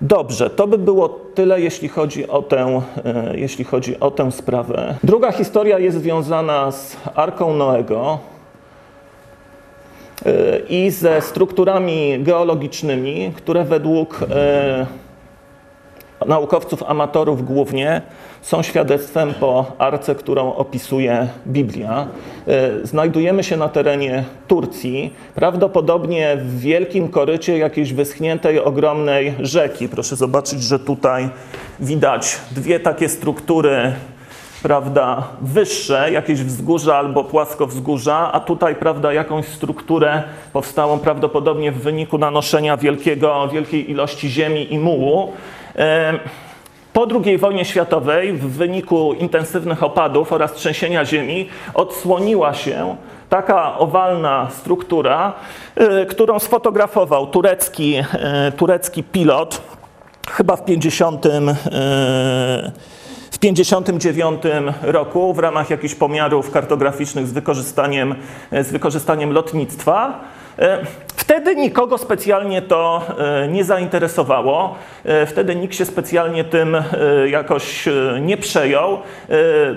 Dobrze, 0.00 0.50
to 0.50 0.66
by 0.66 0.78
było 0.78 1.08
tyle, 1.08 1.60
jeśli 1.60 1.88
chodzi, 1.88 2.28
o 2.28 2.42
tę, 2.42 2.82
jeśli 3.34 3.64
chodzi 3.64 4.00
o 4.00 4.10
tę 4.10 4.32
sprawę. 4.32 4.94
Druga 5.04 5.32
historia 5.32 5.78
jest 5.78 5.98
związana 5.98 6.70
z 6.70 6.96
Arką 7.14 7.54
Noego 7.54 8.18
i 10.68 10.90
ze 10.90 11.20
strukturami 11.20 12.16
geologicznymi, 12.18 13.32
które 13.36 13.64
według 13.64 14.20
e, 14.30 14.86
naukowców 16.26 16.82
amatorów 16.82 17.44
głównie 17.44 18.02
są 18.42 18.62
świadectwem 18.62 19.34
po 19.34 19.72
arce, 19.78 20.14
którą 20.14 20.54
opisuje 20.54 21.28
Biblia. 21.46 22.08
E, 22.46 22.86
znajdujemy 22.86 23.44
się 23.44 23.56
na 23.56 23.68
terenie 23.68 24.24
Turcji, 24.48 25.12
prawdopodobnie 25.34 26.36
w 26.36 26.60
wielkim 26.60 27.08
korycie 27.08 27.58
jakiejś 27.58 27.92
wyschniętej, 27.92 28.60
ogromnej 28.60 29.34
rzeki. 29.40 29.88
Proszę 29.88 30.16
zobaczyć, 30.16 30.62
że 30.62 30.78
tutaj 30.78 31.28
widać 31.80 32.36
dwie 32.50 32.80
takie 32.80 33.08
struktury 33.08 33.92
prawda, 34.64 35.22
wyższe, 35.40 36.12
jakieś 36.12 36.42
wzgórza 36.42 36.96
albo 36.96 37.24
płaskowzgórza, 37.24 38.32
a 38.32 38.40
tutaj, 38.40 38.74
prawda, 38.74 39.12
jakąś 39.12 39.46
strukturę 39.46 40.22
powstałą 40.52 40.98
prawdopodobnie 40.98 41.72
w 41.72 41.82
wyniku 41.82 42.18
nanoszenia 42.18 42.76
wielkiego, 42.76 43.48
wielkiej 43.48 43.90
ilości 43.90 44.28
ziemi 44.28 44.74
i 44.74 44.78
mułu. 44.78 45.32
Po 46.92 47.06
II 47.24 47.38
wojnie 47.38 47.64
światowej, 47.64 48.32
w 48.32 48.56
wyniku 48.56 49.12
intensywnych 49.12 49.82
opadów 49.82 50.32
oraz 50.32 50.52
trzęsienia 50.52 51.04
ziemi, 51.04 51.48
odsłoniła 51.74 52.54
się 52.54 52.96
taka 53.28 53.78
owalna 53.78 54.48
struktura, 54.50 55.32
e, 55.76 56.06
którą 56.06 56.38
sfotografował 56.38 57.26
turecki, 57.26 57.94
e, 57.94 58.52
turecki 58.56 59.02
pilot, 59.02 59.60
chyba 60.30 60.56
w 60.56 60.64
50 60.64 61.26
w 61.26 63.03
1959 63.44 64.42
roku 64.82 65.34
w 65.34 65.38
ramach 65.38 65.70
jakichś 65.70 65.94
pomiarów 65.94 66.50
kartograficznych 66.50 67.26
z 67.26 67.32
wykorzystaniem, 67.32 68.14
z 68.52 68.70
wykorzystaniem 68.70 69.32
lotnictwa. 69.32 70.20
E, 70.58 70.86
wtedy 71.16 71.56
nikogo 71.56 71.98
specjalnie 71.98 72.62
to 72.62 73.02
e, 73.18 73.48
nie 73.48 73.64
zainteresowało. 73.64 74.74
E, 75.04 75.26
wtedy 75.26 75.56
nikt 75.56 75.74
się 75.74 75.84
specjalnie 75.84 76.44
tym 76.44 76.76
jakoś 77.26 77.88
nie 78.20 78.36
przejął. 78.36 78.98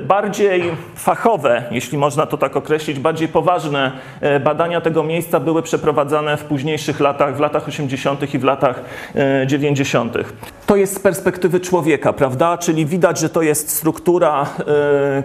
Bardziej 0.05 0.63
fachowe, 0.95 1.63
jeśli 1.71 1.97
można 1.97 2.25
to 2.25 2.37
tak 2.37 2.57
określić, 2.57 2.99
bardziej 2.99 3.27
poważne 3.27 3.91
badania 4.43 4.81
tego 4.81 5.03
miejsca 5.03 5.39
były 5.39 5.61
przeprowadzane 5.61 6.37
w 6.37 6.43
późniejszych 6.43 6.99
latach, 6.99 7.37
w 7.37 7.39
latach 7.39 7.67
80. 7.67 8.33
i 8.33 8.39
w 8.39 8.43
latach 8.43 8.81
90. 9.45 10.17
To 10.65 10.75
jest 10.75 10.95
z 10.95 10.99
perspektywy 10.99 11.59
człowieka, 11.59 12.13
prawda? 12.13 12.57
Czyli 12.57 12.85
widać, 12.85 13.19
że 13.19 13.29
to 13.29 13.41
jest 13.41 13.69
struktura 13.69 14.45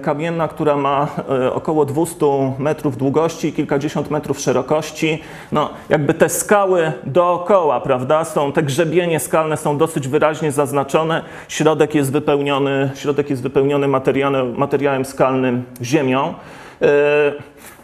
kamienna, 0.03 0.49
która 0.49 0.77
ma 0.77 1.09
około 1.53 1.85
200 1.85 2.27
metrów 2.59 2.97
długości 2.97 3.49
i 3.49 3.53
kilkadziesiąt 3.53 4.11
metrów 4.11 4.41
szerokości 4.41 5.23
no, 5.53 5.71
jakby 6.03 6.15
te 6.15 6.29
skały 6.29 6.93
dookoła, 7.07 7.81
prawda, 7.81 8.25
są, 8.25 8.53
te 8.53 8.63
grzebienie 8.63 9.21
skalne 9.21 9.57
są 9.57 9.79
dosyć 9.79 10.09
wyraźnie 10.09 10.53
zaznaczone. 10.53 11.23
Środek 11.49 11.95
jest 11.95 12.13
wypełniony, 12.13 12.91
środek 12.95 13.31
jest 13.31 13.43
wypełniony 13.43 13.89
materiałem, 13.89 14.59
materiałem 14.59 15.05
skalnym, 15.05 15.65
ziemią. 15.83 16.35
E, 16.83 17.33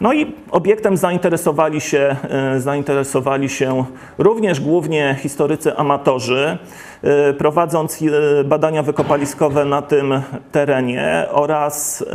no 0.01 0.13
i 0.13 0.33
obiektem 0.51 0.97
zainteresowali 0.97 1.81
się, 1.81 2.15
e, 2.29 2.59
zainteresowali 2.59 3.49
się 3.49 3.85
również 4.17 4.59
głównie 4.59 5.15
historycy 5.19 5.75
amatorzy, 5.75 6.57
e, 7.03 7.33
prowadząc 7.33 8.03
badania 8.45 8.83
wykopaliskowe 8.83 9.65
na 9.65 9.81
tym 9.81 10.21
terenie 10.51 11.25
oraz, 11.31 12.05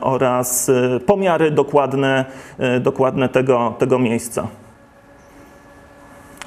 oraz 0.00 0.70
pomiary 1.06 1.50
dokładne, 1.50 2.24
dokładne 2.80 3.28
tego, 3.28 3.74
tego 3.78 3.98
miejsca 3.98 4.48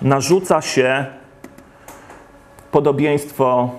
narzuca 0.02 0.62
się 0.62 1.06
podobieństwo, 2.72 3.70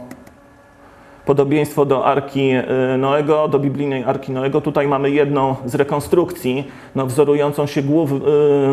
podobieństwo 1.26 1.84
do 1.84 2.06
Arki 2.06 2.50
y, 2.50 2.98
Noego, 2.98 3.48
do 3.48 3.58
biblijnej 3.58 4.04
Arki 4.04 4.32
Noego. 4.32 4.60
Tutaj 4.60 4.88
mamy 4.88 5.10
jedną 5.10 5.56
z 5.64 5.74
rekonstrukcji, 5.74 6.64
no, 6.94 7.06
wzorującą 7.06 7.66
się 7.66 7.82
głów, 7.82 8.12
y, 8.12 8.16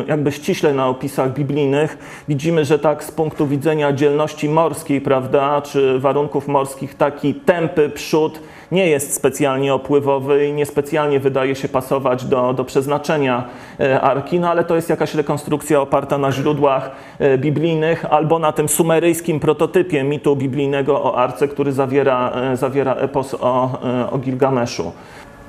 jakby 0.07 0.31
ściśle 0.31 0.73
na 0.73 0.87
opisach 0.87 1.33
biblijnych. 1.33 1.97
Widzimy, 2.27 2.65
że 2.65 2.79
tak 2.79 3.03
z 3.03 3.11
punktu 3.11 3.47
widzenia 3.47 3.93
dzielności 3.93 4.49
morskiej, 4.49 5.01
prawda, 5.01 5.61
czy 5.61 5.99
warunków 5.99 6.47
morskich, 6.47 6.95
taki 6.95 7.33
tępy 7.33 7.89
przód 7.89 8.39
nie 8.71 8.87
jest 8.87 9.13
specjalnie 9.13 9.73
opływowy 9.73 10.47
i 10.47 10.53
niespecjalnie 10.53 11.19
wydaje 11.19 11.55
się 11.55 11.67
pasować 11.67 12.25
do, 12.25 12.53
do 12.53 12.63
przeznaczenia 12.63 13.43
e, 13.79 14.01
arki, 14.01 14.39
no 14.39 14.49
ale 14.49 14.63
to 14.63 14.75
jest 14.75 14.89
jakaś 14.89 15.15
rekonstrukcja 15.15 15.81
oparta 15.81 16.17
na 16.17 16.31
źródłach 16.31 16.91
e, 17.19 17.37
biblijnych 17.37 18.05
albo 18.05 18.39
na 18.39 18.51
tym 18.51 18.69
sumeryjskim 18.69 19.39
prototypie 19.39 20.03
mitu 20.03 20.35
biblijnego 20.35 21.03
o 21.03 21.17
arce, 21.17 21.47
który 21.47 21.71
zawiera, 21.71 22.31
e, 22.31 22.57
zawiera 22.57 22.93
epos 22.93 23.33
o, 23.33 23.79
o 24.11 24.17
Gilgameszu. 24.17 24.91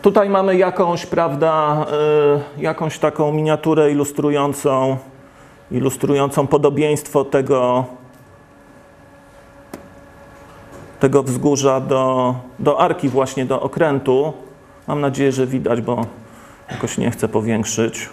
Tutaj 0.03 0.31
mamy 0.31 0.57
jakąś, 0.57 1.07
prawda, 1.07 1.87
jakąś 2.59 2.99
taką 2.99 3.33
miniaturę 3.33 3.91
ilustrującą, 3.91 4.97
ilustrującą 5.71 6.47
podobieństwo 6.47 7.25
tego, 7.25 7.85
tego 11.01 11.23
wzgórza 11.23 11.81
do, 11.81 12.35
do 12.59 12.81
arki, 12.81 13.09
właśnie 13.09 13.47
do 13.47 13.61
okrętu. 13.61 14.33
Mam 14.87 15.01
nadzieję, 15.01 15.33
że 15.33 15.47
widać, 15.47 15.81
bo 15.81 16.07
jakoś 16.71 16.99
nie 16.99 17.11
chcę 17.11 17.29
powiększyć. 17.29 18.09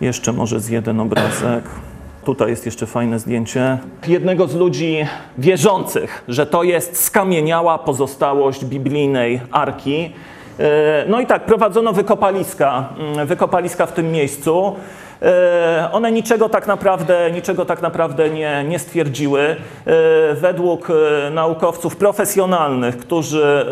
Jeszcze 0.00 0.32
może 0.32 0.60
z 0.60 0.68
jeden 0.68 1.00
obrazek. 1.00 1.64
Tutaj 2.24 2.50
jest 2.50 2.66
jeszcze 2.66 2.86
fajne 2.86 3.18
zdjęcie 3.18 3.78
jednego 4.08 4.46
z 4.46 4.54
ludzi 4.54 5.06
wierzących, 5.38 6.24
że 6.28 6.46
to 6.46 6.62
jest 6.62 7.04
skamieniała 7.04 7.78
pozostałość 7.78 8.64
biblijnej 8.64 9.40
arki. 9.52 10.12
E, 10.58 11.04
no 11.08 11.20
i 11.20 11.26
tak, 11.26 11.46
prowadzono 11.46 11.92
wykopaliska, 11.92 12.88
mm, 12.98 13.26
wykopaliska 13.26 13.86
w 13.86 13.92
tym 13.92 14.12
miejscu. 14.12 14.76
E, 15.22 15.88
one 15.92 16.12
niczego 16.12 16.48
tak 16.48 16.66
naprawdę, 16.66 17.30
niczego 17.30 17.64
tak 17.64 17.82
naprawdę 17.82 18.30
nie, 18.30 18.64
nie 18.64 18.78
stwierdziły. 18.78 19.40
E, 19.40 19.56
według 20.34 20.88
e, 20.90 21.30
naukowców 21.30 21.96
profesjonalnych, 21.96 22.98
którzy 22.98 23.66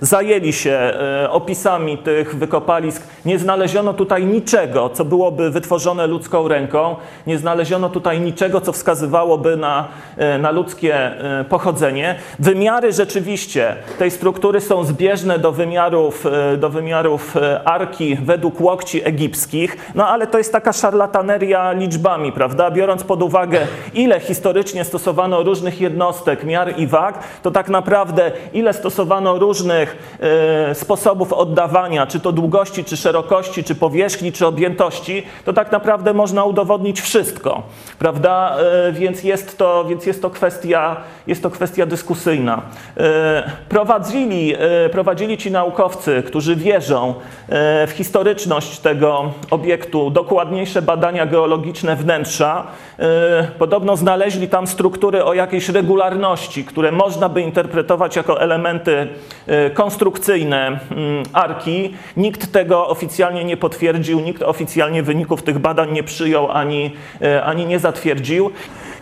zajęli 0.00 0.52
się 0.52 0.92
opisami 1.30 1.98
tych 1.98 2.36
wykopalisk, 2.36 3.02
nie 3.24 3.38
znaleziono 3.38 3.94
tutaj 3.94 4.26
niczego, 4.26 4.88
co 4.88 5.04
byłoby 5.04 5.50
wytworzone 5.50 6.06
ludzką 6.06 6.48
ręką. 6.48 6.96
Nie 7.26 7.38
znaleziono 7.38 7.88
tutaj 7.88 8.20
niczego, 8.20 8.60
co 8.60 8.72
wskazywałoby 8.72 9.56
na, 9.56 9.88
na 10.38 10.50
ludzkie 10.50 11.10
pochodzenie. 11.48 12.14
Wymiary 12.38 12.92
rzeczywiście 12.92 13.76
tej 13.98 14.10
struktury 14.10 14.60
są 14.60 14.84
zbieżne 14.84 15.38
do 15.38 15.52
wymiarów, 15.52 16.24
do 16.58 16.70
wymiarów 16.70 17.34
arki 17.64 18.16
według 18.16 18.60
łokci 18.60 19.08
egipskich. 19.08 19.83
No 19.94 20.08
ale 20.08 20.26
to 20.26 20.38
jest 20.38 20.52
taka 20.52 20.72
szarlataneria 20.72 21.72
liczbami, 21.72 22.32
prawda? 22.32 22.70
Biorąc 22.70 23.04
pod 23.04 23.22
uwagę, 23.22 23.60
ile 23.94 24.20
historycznie 24.20 24.84
stosowano 24.84 25.42
różnych 25.42 25.80
jednostek, 25.80 26.44
miar 26.44 26.78
i 26.78 26.86
wag, 26.86 27.18
to 27.42 27.50
tak 27.50 27.68
naprawdę 27.68 28.32
ile 28.52 28.72
stosowano 28.72 29.38
różnych 29.38 30.18
e, 30.70 30.74
sposobów 30.74 31.32
oddawania, 31.32 32.06
czy 32.06 32.20
to 32.20 32.32
długości, 32.32 32.84
czy 32.84 32.96
szerokości, 32.96 33.64
czy 33.64 33.74
powierzchni, 33.74 34.32
czy 34.32 34.46
objętości, 34.46 35.22
to 35.44 35.52
tak 35.52 35.72
naprawdę 35.72 36.14
można 36.14 36.44
udowodnić 36.44 37.00
wszystko, 37.00 37.62
prawda? 37.98 38.56
E, 38.88 38.92
więc 38.92 39.24
jest 39.24 39.58
to, 39.58 39.84
więc 39.84 40.06
jest 40.06 40.22
to, 40.22 40.30
kwestia, 40.30 40.96
jest 41.26 41.42
to 41.42 41.50
kwestia 41.50 41.86
dyskusyjna. 41.86 42.62
E, 42.96 43.50
prowadzili, 43.68 44.54
prowadzili 44.92 45.38
ci 45.38 45.50
naukowcy, 45.50 46.22
którzy 46.26 46.56
wierzą 46.56 47.14
w 47.86 47.90
historyczność 47.94 48.78
tego 48.78 49.32
obiektu, 49.50 49.73
dokładniejsze 50.10 50.82
badania 50.82 51.26
geologiczne 51.26 51.96
wnętrza, 51.96 52.66
e, 52.98 53.48
podobno 53.58 53.96
znaleźli 53.96 54.48
tam 54.48 54.66
struktury 54.66 55.24
o 55.24 55.34
jakiejś 55.34 55.68
regularności, 55.68 56.64
które 56.64 56.92
można 56.92 57.28
by 57.28 57.40
interpretować 57.40 58.16
jako 58.16 58.40
elementy 58.40 59.08
e, 59.46 59.70
konstrukcyjne 59.70 60.66
mm, 60.66 61.22
arki. 61.32 61.94
Nikt 62.16 62.52
tego 62.52 62.88
oficjalnie 62.88 63.44
nie 63.44 63.56
potwierdził, 63.56 64.20
nikt 64.20 64.42
oficjalnie 64.42 65.02
wyników 65.02 65.42
tych 65.42 65.58
badań 65.58 65.92
nie 65.92 66.02
przyjął 66.02 66.50
ani, 66.50 66.90
e, 67.22 67.44
ani 67.44 67.66
nie 67.66 67.78
zatwierdził. 67.78 68.50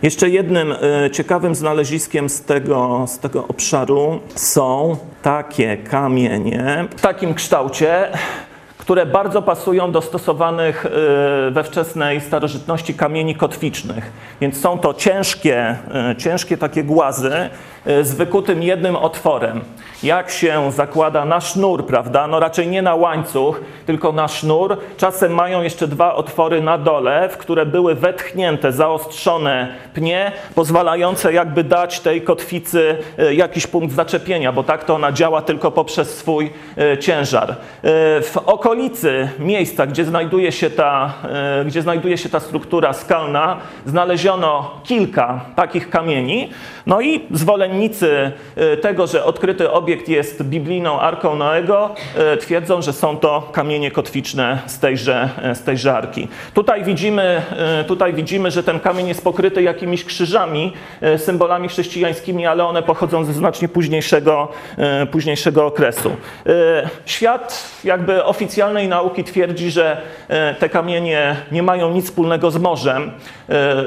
Jeszcze 0.01 0.29
jednym 0.29 0.75
ciekawym 1.11 1.55
znaleziskiem 1.55 2.29
z 2.29 2.41
tego, 2.41 3.05
z 3.07 3.19
tego 3.19 3.47
obszaru 3.47 4.19
są 4.35 4.97
takie 5.21 5.77
kamienie 5.77 6.85
w 6.97 7.01
takim 7.01 7.33
kształcie, 7.33 8.07
które 8.83 9.05
bardzo 9.05 9.41
pasują 9.41 9.91
do 9.91 10.01
stosowanych 10.01 10.85
e, 10.85 10.89
we 11.51 11.63
wczesnej 11.63 12.21
starożytności 12.21 12.93
kamieni 12.93 13.35
kotwicznych. 13.35 14.11
Więc 14.41 14.61
są 14.61 14.79
to 14.79 14.93
ciężkie, 14.93 15.57
e, 15.93 16.15
ciężkie 16.17 16.57
takie 16.57 16.83
głazy 16.83 17.49
z 17.85 18.13
wykutym 18.13 18.63
jednym 18.63 18.95
otworem. 18.95 19.61
Jak 20.03 20.29
się 20.29 20.71
zakłada 20.71 21.25
na 21.25 21.41
sznur, 21.41 21.85
prawda? 21.85 22.27
No 22.27 22.39
raczej 22.39 22.67
nie 22.67 22.81
na 22.81 22.95
łańcuch, 22.95 23.61
tylko 23.85 24.11
na 24.11 24.27
sznur. 24.27 24.77
Czasem 24.97 25.33
mają 25.33 25.61
jeszcze 25.61 25.87
dwa 25.87 26.15
otwory 26.15 26.61
na 26.61 26.77
dole, 26.77 27.29
w 27.29 27.37
które 27.37 27.65
były 27.65 27.95
wetchnięte, 27.95 28.71
zaostrzone 28.71 29.75
pnie, 29.93 30.31
pozwalające 30.55 31.33
jakby 31.33 31.63
dać 31.63 31.99
tej 31.99 32.21
kotwicy 32.21 32.97
e, 33.17 33.33
jakiś 33.33 33.67
punkt 33.67 33.95
zaczepienia, 33.95 34.51
bo 34.51 34.63
tak 34.63 34.83
to 34.83 34.95
ona 34.95 35.11
działa 35.11 35.41
tylko 35.41 35.71
poprzez 35.71 36.17
swój 36.17 36.51
e, 36.77 36.97
ciężar. 36.97 37.51
E, 37.51 37.55
W 38.21 38.37
okolicy 38.45 39.29
miejsca, 39.39 39.87
gdzie 39.87 40.05
znajduje 40.05 40.51
się 40.51 40.69
ta, 40.69 41.13
e, 41.61 41.65
gdzie 41.65 41.81
znajduje 41.81 42.17
się 42.17 42.29
ta 42.29 42.39
struktura 42.39 42.93
skalna, 42.93 43.57
znaleziono 43.85 44.71
kilka 44.83 45.41
takich 45.55 45.89
kamieni. 45.89 46.49
No 46.85 47.01
i 47.01 47.25
zwolennicy 47.31 47.72
e, 48.55 48.77
tego, 48.77 49.07
że 49.07 49.25
odkryty 49.25 49.71
obiekt 49.71 50.09
jest 50.09 50.43
biblijną 50.43 50.99
arką 50.99 51.35
Noego, 51.35 51.95
e, 52.15 52.37
twierdzą, 52.37 52.81
że 52.81 52.93
są 52.93 53.17
to 53.17 53.49
kamienie 53.51 53.91
kotwiczne 53.91 54.59
z 54.65 54.79
tejże, 54.79 55.29
e, 55.41 55.55
z 55.55 55.63
tejże 55.63 55.93
arki. 55.93 56.27
Tutaj 56.53 56.83
widzimy, 56.83 57.41
tutaj 57.87 58.13
widzimy, 58.13 58.51
że 58.51 58.63
ten 58.63 58.79
kamień 58.79 59.07
jest 59.07 59.23
pokryty 59.23 59.61
jakimiś 59.61 60.05
krzyżami, 60.05 60.73
symbolami 61.17 61.67
chrześcijańskimi, 61.67 62.45
ale 62.45 62.65
one 62.65 62.83
pochodzą 62.83 63.23
ze 63.25 63.33
znacznie 63.33 63.67
późniejszego, 63.67 64.47
późniejszego 65.11 65.65
okresu. 65.65 66.11
Świat 67.05 67.69
jakby 67.83 68.23
oficjalnej 68.23 68.87
nauki 68.87 69.23
twierdzi, 69.23 69.71
że 69.71 70.01
te 70.59 70.69
kamienie 70.69 71.35
nie 71.51 71.63
mają 71.63 71.91
nic 71.91 72.05
wspólnego 72.05 72.51
z 72.51 72.57
morzem, 72.57 73.11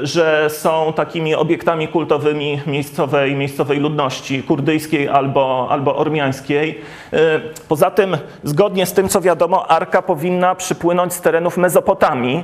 że 0.03 0.49
są 0.49 0.93
takimi 0.95 1.35
obiektami 1.35 1.87
kultowymi 1.87 2.61
miejscowej, 2.67 3.35
miejscowej 3.35 3.76
ludności 3.79 4.43
kurdyjskiej 4.43 5.09
albo, 5.09 5.67
albo 5.69 5.95
ormiańskiej. 5.95 6.81
E, 7.13 7.17
Poza 7.67 7.91
tym, 7.91 8.17
zgodnie 8.43 8.85
z 8.85 8.93
tym, 8.93 9.09
co 9.09 9.21
wiadomo, 9.21 9.67
arka 9.67 10.01
powinna 10.01 10.55
przypłynąć 10.55 11.13
z 11.13 11.21
terenów 11.21 11.57
Mezopotamii. 11.57 12.43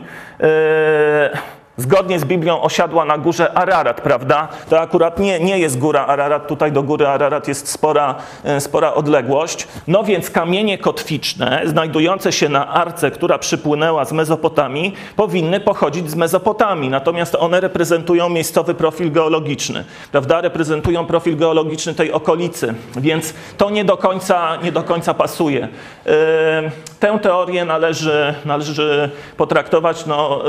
Zgodnie 1.78 2.20
z 2.20 2.26
Biblią 2.26 2.62
osiadła 2.62 3.06
na 3.06 3.18
górze 3.18 3.54
Ararat, 3.58 4.02
prawda? 4.02 4.48
To 4.70 4.80
akurat 4.80 5.20
nie, 5.20 5.40
nie 5.40 5.60
jest 5.60 5.80
góra 5.80 6.06
Ararat, 6.06 6.48
tutaj 6.48 6.72
do 6.72 6.84
góry 6.84 7.08
Ararat 7.08 7.48
jest 7.48 7.68
spora, 7.68 8.16
e, 8.44 8.62
spora 8.62 8.94
odległość. 8.94 9.68
No 9.88 10.04
więc 10.04 10.30
kamienie 10.30 10.78
kotwiczne, 10.78 11.62
znajdujące 11.66 12.32
się 12.32 12.50
na 12.50 12.68
arce, 12.68 13.12
która 13.12 13.38
przypłynęła 13.38 14.06
z 14.06 14.12
Mezopotamii, 14.12 14.94
powinny 15.16 15.60
pochodzić 15.60 16.10
z 16.10 16.16
Mezopotamii, 16.16 16.90
natomiast 16.90 17.36
one 17.36 17.60
reprezentują 17.60 18.30
miejscowy 18.30 18.74
profil 18.74 19.12
geologiczny, 19.12 19.86
prawda? 20.12 20.42
Reprezentują 20.42 21.06
profil 21.06 21.38
geologiczny 21.38 21.94
tej 21.94 22.12
okolicy, 22.12 22.74
więc 22.96 23.34
to 23.58 23.70
nie 23.70 23.86
do 23.86 23.98
końca, 23.98 24.56
nie 24.56 24.72
do 24.72 24.84
końca 24.84 25.14
pasuje. 25.14 25.68
E, 26.06 26.72
Tę 27.00 27.20
teorię 27.20 27.66
należy, 27.66 28.34
należy 28.46 29.10
potraktować 29.38 30.06
no, 30.06 30.38
e, 30.38 30.42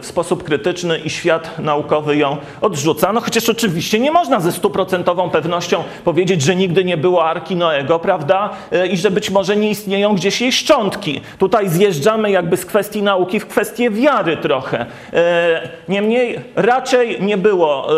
w 0.00 0.06
sposób 0.06 0.44
krytyczny 0.44 0.63
i 1.04 1.10
świat 1.10 1.58
naukowy 1.58 2.16
ją 2.16 2.36
odrzuca. 2.60 3.12
No 3.12 3.20
chociaż 3.20 3.48
oczywiście 3.48 3.98
nie 4.00 4.12
można 4.12 4.40
ze 4.40 4.52
stuprocentową 4.52 5.30
pewnością 5.30 5.84
powiedzieć, 6.04 6.42
że 6.42 6.56
nigdy 6.56 6.84
nie 6.84 6.96
było 6.96 7.24
Arki 7.24 7.56
Noego, 7.56 7.98
prawda? 7.98 8.50
E, 8.72 8.86
I 8.86 8.96
że 8.96 9.10
być 9.10 9.30
może 9.30 9.56
nie 9.56 9.70
istnieją 9.70 10.14
gdzieś 10.14 10.40
jej 10.40 10.52
szczątki. 10.52 11.20
Tutaj 11.38 11.68
zjeżdżamy 11.68 12.30
jakby 12.30 12.56
z 12.56 12.66
kwestii 12.66 13.02
nauki 13.02 13.40
w 13.40 13.46
kwestię 13.46 13.90
wiary 13.90 14.36
trochę. 14.36 14.86
E, 15.12 15.68
Niemniej 15.88 16.40
raczej 16.56 17.20
nie 17.20 17.36
było, 17.36 17.88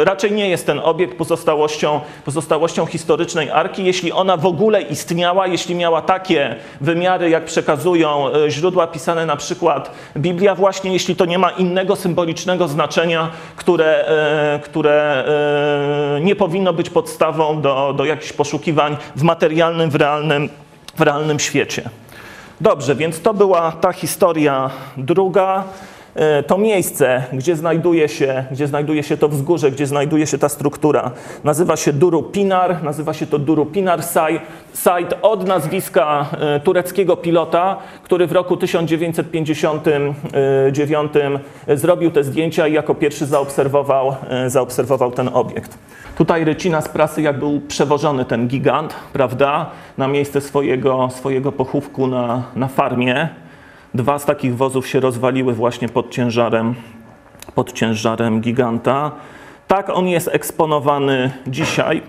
e, 0.00 0.04
raczej 0.04 0.32
nie 0.32 0.48
jest 0.48 0.66
ten 0.66 0.80
obiekt 0.84 1.18
pozostałością, 1.18 2.00
pozostałością 2.24 2.86
historycznej 2.86 3.50
Arki, 3.50 3.84
jeśli 3.84 4.12
ona 4.12 4.36
w 4.36 4.46
ogóle 4.46 4.82
istniała, 4.82 5.46
jeśli 5.46 5.74
miała 5.74 6.02
takie 6.02 6.56
wymiary, 6.80 7.30
jak 7.30 7.44
przekazują 7.44 8.30
źródła 8.48 8.86
pisane 8.86 9.26
na 9.26 9.36
przykład 9.36 9.90
Biblia, 10.16 10.54
właśnie 10.54 10.92
jeśli 10.92 11.16
to 11.16 11.24
nie 11.24 11.38
ma 11.38 11.50
innego 11.50 11.93
symbolicznego 11.96 12.68
znaczenia, 12.68 13.30
które, 13.56 14.06
e, 14.06 14.60
które 14.64 15.24
e, 16.16 16.20
nie 16.20 16.36
powinno 16.36 16.72
być 16.72 16.90
podstawą 16.90 17.60
do, 17.60 17.94
do 17.96 18.04
jakichś 18.04 18.32
poszukiwań 18.32 18.96
w 19.16 19.22
materialnym, 19.22 19.90
w 19.90 19.94
realnym, 19.94 20.48
w 20.96 21.00
realnym 21.00 21.38
świecie. 21.38 21.90
Dobrze, 22.60 22.94
więc 22.94 23.20
to 23.20 23.34
była 23.34 23.72
ta 23.72 23.92
historia 23.92 24.70
druga. 24.96 25.64
E, 26.14 26.42
To 26.42 26.58
miejsce, 26.58 27.22
gdzie 27.32 27.56
znajduje, 27.56 28.08
się, 28.08 28.44
gdzie 28.50 28.66
znajduje 28.66 29.02
się 29.02 29.16
to 29.16 29.28
wzgórze, 29.28 29.70
gdzie 29.70 29.86
znajduje 29.86 30.26
się 30.26 30.38
ta 30.38 30.48
struktura, 30.48 31.10
nazywa 31.44 31.76
się 31.76 31.92
Duru 31.92 32.22
Pinar, 32.22 32.82
nazywa 32.82 33.14
się 33.14 33.26
to 33.26 33.38
Duru 33.38 33.66
Pinar 33.66 34.00
Site, 34.72 35.22
od 35.22 35.48
nazwiska 35.48 36.26
e, 36.40 36.60
tureckiego 36.60 37.16
pilota, 37.16 37.76
który 38.02 38.26
w 38.26 38.32
roku 38.32 38.56
1959 38.56 41.12
e, 41.66 41.76
zrobił 41.76 42.10
te 42.10 42.24
zdjęcia 42.24 42.68
i 42.68 42.72
jako 42.72 42.94
pierwszy 42.94 43.26
zaobserwował, 43.26 44.16
zaobserwował 44.46 45.12
ten 45.12 45.30
obiekt. 45.32 45.78
Tutaj 46.16 46.44
rycina 46.44 46.80
z 46.80 46.88
prasy, 46.88 47.22
jak 47.22 47.38
był 47.38 47.60
przewożony 47.60 48.24
ten 48.24 48.48
gigant, 48.48 48.94
prawda, 49.12 49.70
na 49.98 50.08
miejsce 50.08 50.40
swojego, 50.40 51.08
swojego 51.10 51.52
pochówku 51.52 52.06
na, 52.06 52.42
na 52.56 52.68
farmie. 52.68 53.28
Dwa 53.94 54.18
z 54.18 54.24
takich 54.24 54.56
wozów 54.56 54.86
się 54.86 55.00
rozwaliły 55.00 55.52
właśnie 55.52 55.88
pod 55.88 56.10
ciężarem, 56.10 56.74
pod 57.54 57.72
ciężarem 57.72 58.40
giganta. 58.40 59.12
Tak 59.68 59.90
on 59.90 60.08
jest 60.08 60.28
eksponowany 60.32 61.30
dzisiaj. 61.46 62.02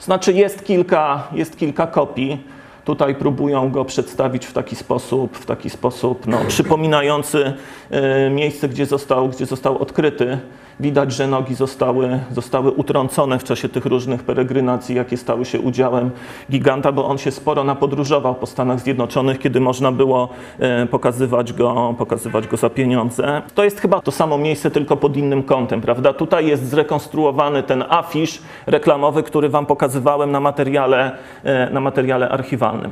Znaczy 0.00 0.32
jest 0.32 0.64
kilka, 0.64 1.28
jest 1.32 1.56
kilka 1.56 1.86
kopii. 1.86 2.46
Tutaj 2.84 3.14
próbują 3.14 3.70
go 3.70 3.84
przedstawić 3.84 4.46
w 4.46 4.52
taki 4.52 4.76
sposób, 4.76 5.38
w 5.38 5.46
taki 5.46 5.70
sposób 5.70 6.26
no, 6.26 6.38
przypominający 6.48 7.52
e, 7.90 8.30
miejsce, 8.30 8.68
gdzie 8.68 8.86
został, 8.86 9.28
gdzie 9.28 9.46
został 9.46 9.78
odkryty. 9.78 10.38
Widać, 10.80 11.12
że 11.12 11.26
nogi 11.26 11.54
zostały, 11.54 12.20
zostały 12.30 12.70
utrącone 12.70 13.38
w 13.38 13.44
czasie 13.44 13.68
tych 13.68 13.86
różnych 13.86 14.22
peregrynacji, 14.22 14.94
jakie 14.94 15.16
stały 15.16 15.44
się 15.44 15.60
udziałem 15.60 16.10
giganta, 16.50 16.92
bo 16.92 17.06
on 17.06 17.18
się 17.18 17.30
sporo 17.30 17.64
napodróżował 17.64 18.34
po 18.34 18.46
Stanach 18.46 18.80
Zjednoczonych, 18.80 19.38
kiedy 19.38 19.60
można 19.60 19.92
było 19.92 20.28
e, 20.58 20.86
pokazywać 20.86 21.52
go, 21.52 21.94
pokazywać 21.98 22.48
go 22.48 22.56
za 22.56 22.70
pieniądze. 22.70 23.42
To 23.54 23.64
jest 23.64 23.80
chyba 23.80 24.00
to 24.00 24.10
samo 24.10 24.38
miejsce, 24.38 24.70
tylko 24.70 24.96
pod 24.96 25.16
innym 25.16 25.42
kątem, 25.42 25.80
prawda? 25.80 26.12
Tutaj 26.12 26.46
jest 26.46 26.68
zrekonstruowany 26.68 27.62
ten 27.62 27.84
afisz 27.88 28.42
reklamowy, 28.66 29.22
który 29.22 29.48
Wam 29.48 29.66
pokazywałem 29.66 30.30
na 30.30 30.40
materiale, 30.40 31.18
e, 31.44 31.70
na 31.70 31.80
materiale 31.80 32.28
archiwalnym. 32.28 32.90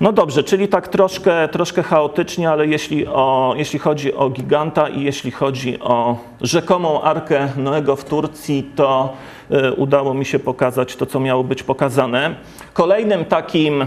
No 0.00 0.12
dobrze, 0.12 0.44
czyli 0.44 0.68
tak 0.68 0.88
troszkę, 0.88 1.48
troszkę 1.48 1.82
chaotycznie, 1.82 2.50
ale 2.50 2.66
jeśli, 2.66 3.06
o, 3.06 3.54
jeśli 3.56 3.78
chodzi 3.78 4.14
o 4.14 4.30
giganta 4.30 4.88
i 4.88 5.02
jeśli 5.02 5.30
chodzi 5.30 5.80
o 5.80 6.16
rzekomą 6.40 7.02
arkę 7.02 7.48
Noego 7.56 7.96
w 7.96 8.04
Turcji, 8.04 8.70
to 8.76 9.12
y, 9.50 9.72
udało 9.72 10.14
mi 10.14 10.24
się 10.24 10.38
pokazać 10.38 10.96
to, 10.96 11.06
co 11.06 11.20
miało 11.20 11.44
być 11.44 11.62
pokazane. 11.62 12.34
Kolejnym 12.72 13.24
takim 13.24 13.86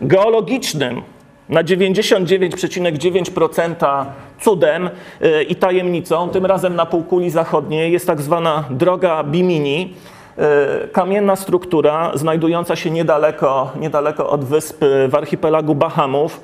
geologicznym 0.00 1.02
na 1.48 1.64
99,9% 1.64 4.04
cudem 4.40 4.90
y, 5.22 5.42
i 5.42 5.56
tajemnicą, 5.56 6.28
tym 6.28 6.46
razem 6.46 6.76
na 6.76 6.86
półkuli 6.86 7.30
zachodniej, 7.30 7.92
jest 7.92 8.06
tak 8.06 8.20
zwana 8.20 8.64
droga 8.70 9.24
Bimini. 9.24 9.94
Y, 10.38 10.88
kamienna 10.88 11.36
struktura 11.36 12.12
znajdująca 12.14 12.76
się 12.76 12.90
niedaleko, 12.90 13.72
niedaleko 13.80 14.30
od 14.30 14.44
wysp 14.44 14.84
w 15.08 15.14
archipelagu 15.14 15.74
Bahamów, 15.74 16.40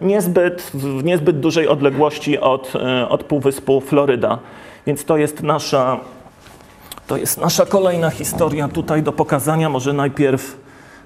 y, 0.00 0.06
niezbyt, 0.06 0.70
w 0.74 1.04
niezbyt 1.04 1.40
dużej 1.40 1.68
odległości 1.68 2.38
od, 2.38 2.72
od 3.08 3.24
półwyspu 3.24 3.80
Floryda. 3.80 4.38
Więc 4.86 5.04
to 5.04 5.16
jest 5.16 5.42
nasza, 5.42 6.00
to 7.06 7.16
jest 7.16 7.40
nasza 7.40 7.66
kolejna 7.66 8.10
historia 8.10 8.68
tutaj 8.68 9.02
do 9.02 9.12
pokazania. 9.12 9.68
Może 9.68 9.92
najpierw 9.92 10.56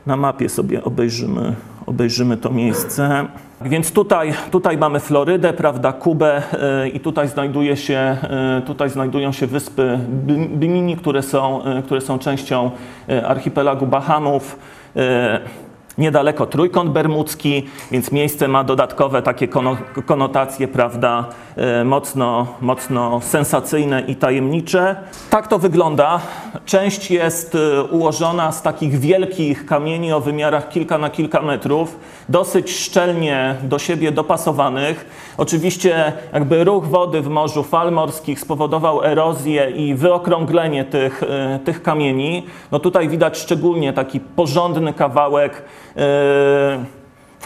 na 0.06 0.16
mapie 0.16 0.48
sobie 0.48 0.84
obejrzymy, 0.84 1.54
obejrzymy 1.86 2.36
to 2.36 2.50
miejsce. 2.50 3.26
Więc 3.60 3.92
tutaj, 3.92 4.34
tutaj 4.50 4.78
mamy 4.78 5.00
Florydę, 5.00 5.52
prawda, 5.52 5.92
Kubę 5.92 6.42
yy, 6.82 6.88
i 6.88 7.00
tutaj, 7.00 7.28
znajduje 7.28 7.76
się, 7.76 8.16
yy, 8.56 8.62
tutaj 8.62 8.90
znajdują 8.90 9.32
się 9.32 9.46
wyspy 9.46 9.98
Bimini, 10.56 10.96
które 10.96 11.22
są, 11.22 11.74
yy, 11.74 11.82
które 11.82 12.00
są 12.00 12.18
częścią 12.18 12.70
archipelagu 13.26 13.86
Bahamów 13.86 14.58
niedaleko 15.98 16.46
Trójkąt 16.46 16.90
Bermudzki, 16.90 17.66
więc 17.90 18.12
miejsce 18.12 18.48
ma 18.48 18.64
dodatkowe 18.64 19.22
takie 19.22 19.48
konotacje, 20.06 20.68
prawda, 20.68 21.28
e, 21.56 21.84
mocno, 21.84 22.46
mocno 22.60 23.20
sensacyjne 23.20 24.00
i 24.00 24.16
tajemnicze. 24.16 24.96
Tak 25.30 25.48
to 25.48 25.58
wygląda. 25.58 26.20
Część 26.64 27.10
jest 27.10 27.54
e, 27.54 27.82
ułożona 27.82 28.52
z 28.52 28.62
takich 28.62 28.98
wielkich 28.98 29.66
kamieni 29.66 30.12
o 30.12 30.20
wymiarach 30.20 30.68
kilka 30.68 30.98
na 30.98 31.10
kilka 31.10 31.42
metrów, 31.42 31.98
dosyć 32.28 32.70
szczelnie 32.70 33.54
do 33.62 33.78
siebie 33.78 34.12
dopasowanych. 34.12 35.06
Oczywiście 35.38 36.12
jakby 36.32 36.64
ruch 36.64 36.84
wody 36.84 37.20
w 37.20 37.28
morzu, 37.28 37.62
fal 37.62 37.92
morskich 37.92 38.40
spowodował 38.40 39.04
erozję 39.04 39.70
i 39.70 39.94
wyokrąglenie 39.94 40.84
tych, 40.84 41.22
e, 41.22 41.58
tych 41.64 41.82
kamieni. 41.82 42.46
No 42.72 42.78
tutaj 42.78 43.08
widać 43.08 43.38
szczególnie 43.38 43.92
taki 43.92 44.20
porządny 44.20 44.92
kawałek 44.92 45.62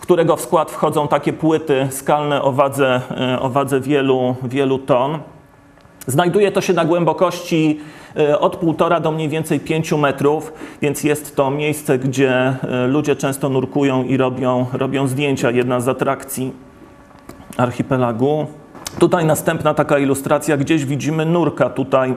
w 0.00 0.02
którego 0.02 0.36
w 0.36 0.40
skład 0.40 0.70
wchodzą 0.70 1.08
takie 1.08 1.32
płyty 1.32 1.88
skalne 1.90 2.42
o 2.42 2.52
wadze, 2.52 3.00
e, 3.10 3.40
o 3.40 3.50
wadze 3.50 3.80
wielu, 3.80 4.36
wielu 4.42 4.78
ton. 4.78 5.18
Znajduje 6.06 6.52
to 6.52 6.60
się 6.60 6.72
na 6.72 6.84
głębokości 6.84 7.80
e, 8.16 8.38
od 8.38 8.62
1,5 8.62 9.00
do 9.00 9.12
mniej 9.12 9.28
więcej 9.28 9.60
5 9.60 9.92
metrów, 9.92 10.52
więc 10.82 11.04
jest 11.04 11.36
to 11.36 11.50
miejsce, 11.50 11.98
gdzie 11.98 12.32
e, 12.32 12.86
ludzie 12.86 13.16
często 13.16 13.48
nurkują 13.48 14.04
i 14.04 14.16
robią, 14.16 14.66
robią 14.72 15.06
zdjęcia. 15.06 15.50
Jedna 15.50 15.80
z 15.80 15.88
atrakcji 15.88 16.52
archipelagu. 17.60 18.46
Tutaj 18.98 19.24
następna 19.24 19.74
taka 19.74 19.98
ilustracja, 19.98 20.56
gdzieś 20.56 20.84
widzimy 20.84 21.24
nurka 21.24 21.70
tutaj 21.70 22.14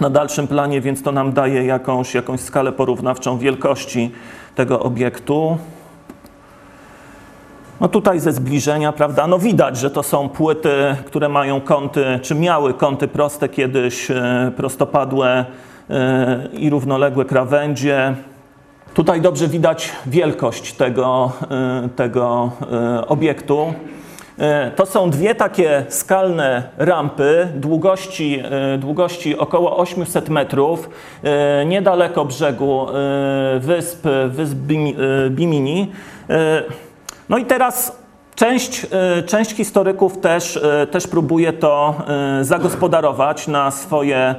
na 0.00 0.10
dalszym 0.10 0.46
planie, 0.46 0.80
więc 0.80 1.02
to 1.02 1.12
nam 1.12 1.32
daje 1.32 1.64
jakąś, 1.64 2.14
jakąś 2.14 2.40
skalę 2.40 2.72
porównawczą 2.72 3.38
wielkości 3.38 4.10
tego 4.54 4.80
obiektu. 4.80 5.58
No 7.80 7.88
tutaj 7.88 8.20
ze 8.20 8.32
zbliżenia, 8.32 8.92
prawda, 8.92 9.26
no 9.26 9.38
widać, 9.38 9.76
że 9.76 9.90
to 9.90 10.02
są 10.02 10.28
płyty, 10.28 10.96
które 11.06 11.28
mają 11.28 11.60
kąty, 11.60 12.04
czy 12.22 12.34
miały 12.34 12.74
kąty 12.74 13.08
proste 13.08 13.48
kiedyś, 13.48 14.10
e, 14.10 14.52
prostopadłe 14.56 15.44
e, 15.90 16.48
i 16.52 16.70
równoległe 16.70 17.24
krawędzie. 17.24 18.14
Tutaj 18.94 19.20
dobrze 19.20 19.48
widać 19.48 19.92
wielkość 20.06 20.72
tego, 20.72 21.32
e, 21.50 21.88
tego 21.96 22.50
obiektu. 23.08 23.74
E, 24.38 24.70
to 24.70 24.86
są 24.86 25.10
dwie 25.10 25.34
takie 25.34 25.84
skalne 25.88 26.62
rampy 26.78 27.48
długości, 27.54 28.42
e, 28.44 28.78
długości 28.78 29.38
około 29.38 29.76
800 29.76 30.28
metrów, 30.28 30.90
e, 31.24 31.64
niedaleko 31.66 32.24
brzegu 32.24 32.86
wysp, 33.58 34.08
wysp 34.28 34.56
Bimini. 35.30 35.92
No 37.28 37.38
i 37.38 37.44
teraz 37.44 37.97
Część, 38.38 38.86
część 39.26 39.50
historyków 39.50 40.18
też, 40.18 40.60
też 40.90 41.06
próbuje 41.06 41.52
to 41.52 41.94
zagospodarować 42.42 43.48
na 43.48 43.70
swoje 43.70 44.34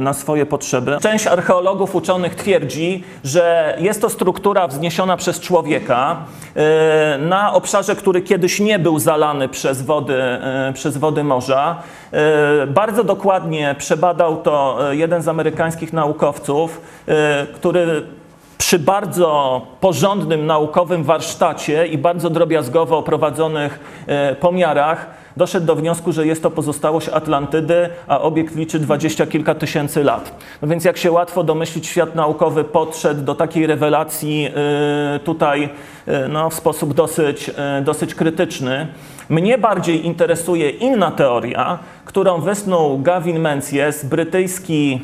na 0.00 0.12
swoje 0.12 0.46
potrzeby. 0.46 0.96
Część 1.02 1.26
archeologów 1.26 1.94
uczonych 1.94 2.34
twierdzi, 2.34 3.04
że 3.24 3.76
jest 3.80 4.00
to 4.00 4.10
struktura 4.10 4.68
wzniesiona 4.68 5.16
przez 5.16 5.40
człowieka 5.40 6.16
na 7.18 7.52
obszarze, 7.54 7.96
który 7.96 8.22
kiedyś 8.22 8.60
nie 8.60 8.78
był 8.78 8.98
zalany 8.98 9.48
przez 9.48 9.82
wody, 9.82 10.22
przez 10.74 10.96
wody 10.96 11.24
morza. 11.24 11.76
Bardzo 12.68 13.04
dokładnie 13.04 13.74
przebadał 13.78 14.36
to 14.36 14.78
jeden 14.90 15.22
z 15.22 15.28
amerykańskich 15.28 15.92
naukowców, 15.92 16.80
który 17.54 18.02
przy 18.62 18.78
bardzo 18.78 19.60
porządnym 19.80 20.46
naukowym 20.46 21.04
warsztacie 21.04 21.86
i 21.86 21.98
bardzo 21.98 22.30
drobiazgowo 22.30 22.98
oprowadzonych 22.98 23.80
pomiarach 24.40 25.06
doszedł 25.36 25.66
do 25.66 25.76
wniosku, 25.76 26.12
że 26.12 26.26
jest 26.26 26.42
to 26.42 26.50
pozostałość 26.50 27.08
Atlantydy, 27.08 27.88
a 28.08 28.20
obiekt 28.20 28.56
liczy 28.56 28.78
dwadzieścia 28.78 29.26
kilka 29.26 29.54
tysięcy 29.54 30.04
lat. 30.04 30.34
No 30.62 30.68
więc 30.68 30.84
jak 30.84 30.96
się 30.96 31.12
łatwo 31.12 31.44
domyślić, 31.44 31.86
świat 31.86 32.14
naukowy 32.14 32.64
podszedł 32.64 33.22
do 33.22 33.34
takiej 33.34 33.66
rewelacji 33.66 34.42
yy, 34.42 34.50
tutaj 35.24 35.68
yy, 36.06 36.28
no, 36.28 36.50
w 36.50 36.54
sposób 36.54 36.94
dosyć, 36.94 37.50
dosyć 37.84 38.14
krytyczny. 38.14 38.86
Mnie 39.28 39.58
bardziej 39.58 40.06
interesuje 40.06 40.70
inna 40.70 41.10
teoria, 41.10 41.78
którą 42.04 42.40
wysnuł 42.40 42.98
Gavin 42.98 43.38
Menzies, 43.38 44.04
brytyjski 44.04 45.00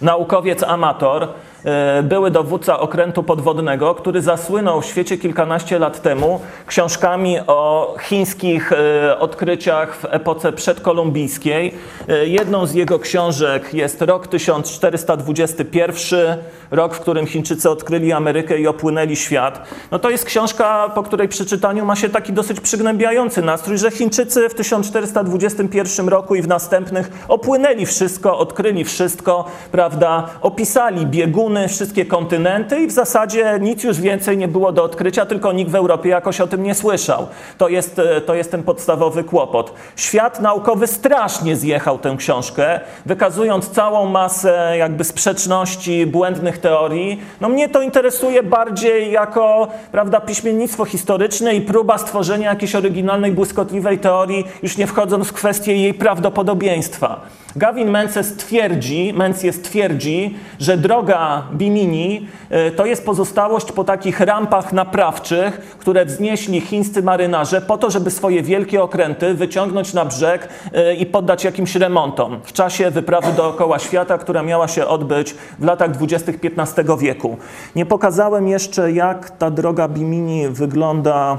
naukowiec 0.00 0.62
amator, 0.62 1.28
E, 1.28 1.53
były 2.02 2.30
dowódca 2.30 2.80
okrętu 2.80 3.22
podwodnego, 3.22 3.94
który 3.94 4.22
zasłynął 4.22 4.80
w 4.80 4.86
świecie 4.86 5.18
kilkanaście 5.18 5.78
lat 5.78 6.02
temu 6.02 6.40
książkami 6.66 7.38
o 7.46 7.94
chińskich 8.00 8.72
e, 8.72 9.18
odkryciach 9.18 9.96
w 9.96 10.04
epoce 10.04 10.52
przedkolumbijskiej. 10.52 11.74
E, 12.08 12.26
jedną 12.26 12.66
z 12.66 12.74
jego 12.74 12.98
książek 12.98 13.74
jest 13.74 14.02
rok 14.02 14.26
1421, 14.26 16.36
rok, 16.70 16.94
w 16.94 17.00
którym 17.00 17.26
Chińczycy 17.26 17.70
odkryli 17.70 18.12
Amerykę 18.12 18.58
i 18.58 18.66
opłynęli 18.66 19.16
świat. 19.16 19.68
No 19.90 19.98
to 19.98 20.10
jest 20.10 20.24
książka, 20.24 20.90
po 20.94 21.02
której 21.02 21.28
przeczytaniu 21.28 21.84
ma 21.84 21.96
się 21.96 22.08
taki 22.08 22.32
dosyć 22.32 22.60
przygnębiający 22.60 23.42
nastrój, 23.42 23.78
że 23.78 23.90
Chińczycy 23.90 24.48
w 24.48 24.54
1421 24.54 26.08
roku 26.08 26.34
i 26.34 26.42
w 26.42 26.48
następnych 26.48 27.10
opłynęli 27.28 27.86
wszystko, 27.86 28.38
odkryli 28.38 28.84
wszystko, 28.84 29.44
prawda, 29.72 30.28
opisali 30.40 31.06
bieguny, 31.06 31.53
wszystkie 31.68 32.06
kontynenty 32.06 32.80
i 32.80 32.86
w 32.86 32.92
zasadzie 32.92 33.58
nic 33.60 33.84
już 33.84 34.00
więcej 34.00 34.36
nie 34.38 34.48
było 34.48 34.72
do 34.72 34.84
odkrycia, 34.84 35.26
tylko 35.26 35.52
nikt 35.52 35.70
w 35.70 35.74
Europie 35.74 36.08
jakoś 36.08 36.40
o 36.40 36.46
tym 36.46 36.62
nie 36.62 36.74
słyszał. 36.74 37.26
To 37.58 37.68
jest, 37.68 37.98
e, 37.98 38.20
to 38.20 38.34
jest 38.34 38.50
ten 38.50 38.62
podstawowy 38.62 39.24
kłopot. 39.24 39.74
Świat 39.96 40.40
naukowy 40.40 40.86
strasznie 40.86 41.56
zjechał 41.56 41.98
tę 41.98 42.14
książkę, 42.18 42.80
wykazując 43.06 43.70
całą 43.70 44.06
masę 44.08 44.74
jakby 44.78 45.04
sprzeczności, 45.04 46.06
błędnych 46.06 46.58
teorii. 46.58 47.20
No 47.40 47.48
mnie 47.48 47.68
to 47.68 47.82
interesuje 47.82 48.42
bardziej 48.42 49.12
jako 49.12 49.68
prawda, 49.92 50.20
piśmiennictwo 50.20 50.84
historyczne 50.84 51.54
i 51.54 51.60
próba 51.60 51.98
stworzenia 51.98 52.50
jakiejś 52.50 52.74
oryginalnej, 52.74 53.32
błyskotliwej 53.32 53.98
teorii, 53.98 54.44
już 54.62 54.76
nie 54.76 54.86
wchodząc 54.86 55.28
w 55.28 55.32
kwestię 55.32 55.76
jej 55.76 55.94
prawdopodobieństwa. 55.94 57.20
Gavin 57.56 57.90
Menzies 57.90 58.36
twierdzi, 58.36 59.12
Menzies 59.16 59.62
twierdzi, 59.62 60.36
że 60.58 60.76
droga 60.76 61.42
Bimini 61.52 62.28
e, 62.50 62.70
to 62.70 62.86
jest 62.86 63.06
pozostałość 63.06 63.72
po 63.72 63.84
takich 63.84 64.20
rampach 64.20 64.72
naprawczych, 64.72 65.76
które 65.78 66.04
wznieśli 66.04 66.60
chińscy 66.60 67.02
marynarze 67.02 67.60
po 67.60 67.78
to, 67.78 67.90
żeby 67.90 68.10
swoje 68.10 68.42
wielkie 68.42 68.82
okręty 68.82 69.34
wyciągnąć 69.34 69.94
na 69.94 70.04
brzeg 70.04 70.48
e, 70.72 70.94
i 70.94 71.06
poddać 71.06 71.44
jakimś 71.44 71.74
remontom 71.74 72.40
w 72.44 72.52
czasie 72.52 72.90
wyprawy 72.90 73.32
dookoła 73.32 73.78
świata, 73.78 74.18
która 74.18 74.42
miała 74.42 74.68
się 74.68 74.86
odbyć 74.86 75.34
w 75.58 75.64
latach 75.64 75.90
20. 75.90 76.32
XV 76.56 76.98
wieku. 76.98 77.36
Nie 77.76 77.86
pokazałem 77.86 78.48
jeszcze, 78.48 78.92
jak 78.92 79.30
ta 79.30 79.50
droga 79.50 79.88
Bimini 79.88 80.48
wygląda 80.48 81.38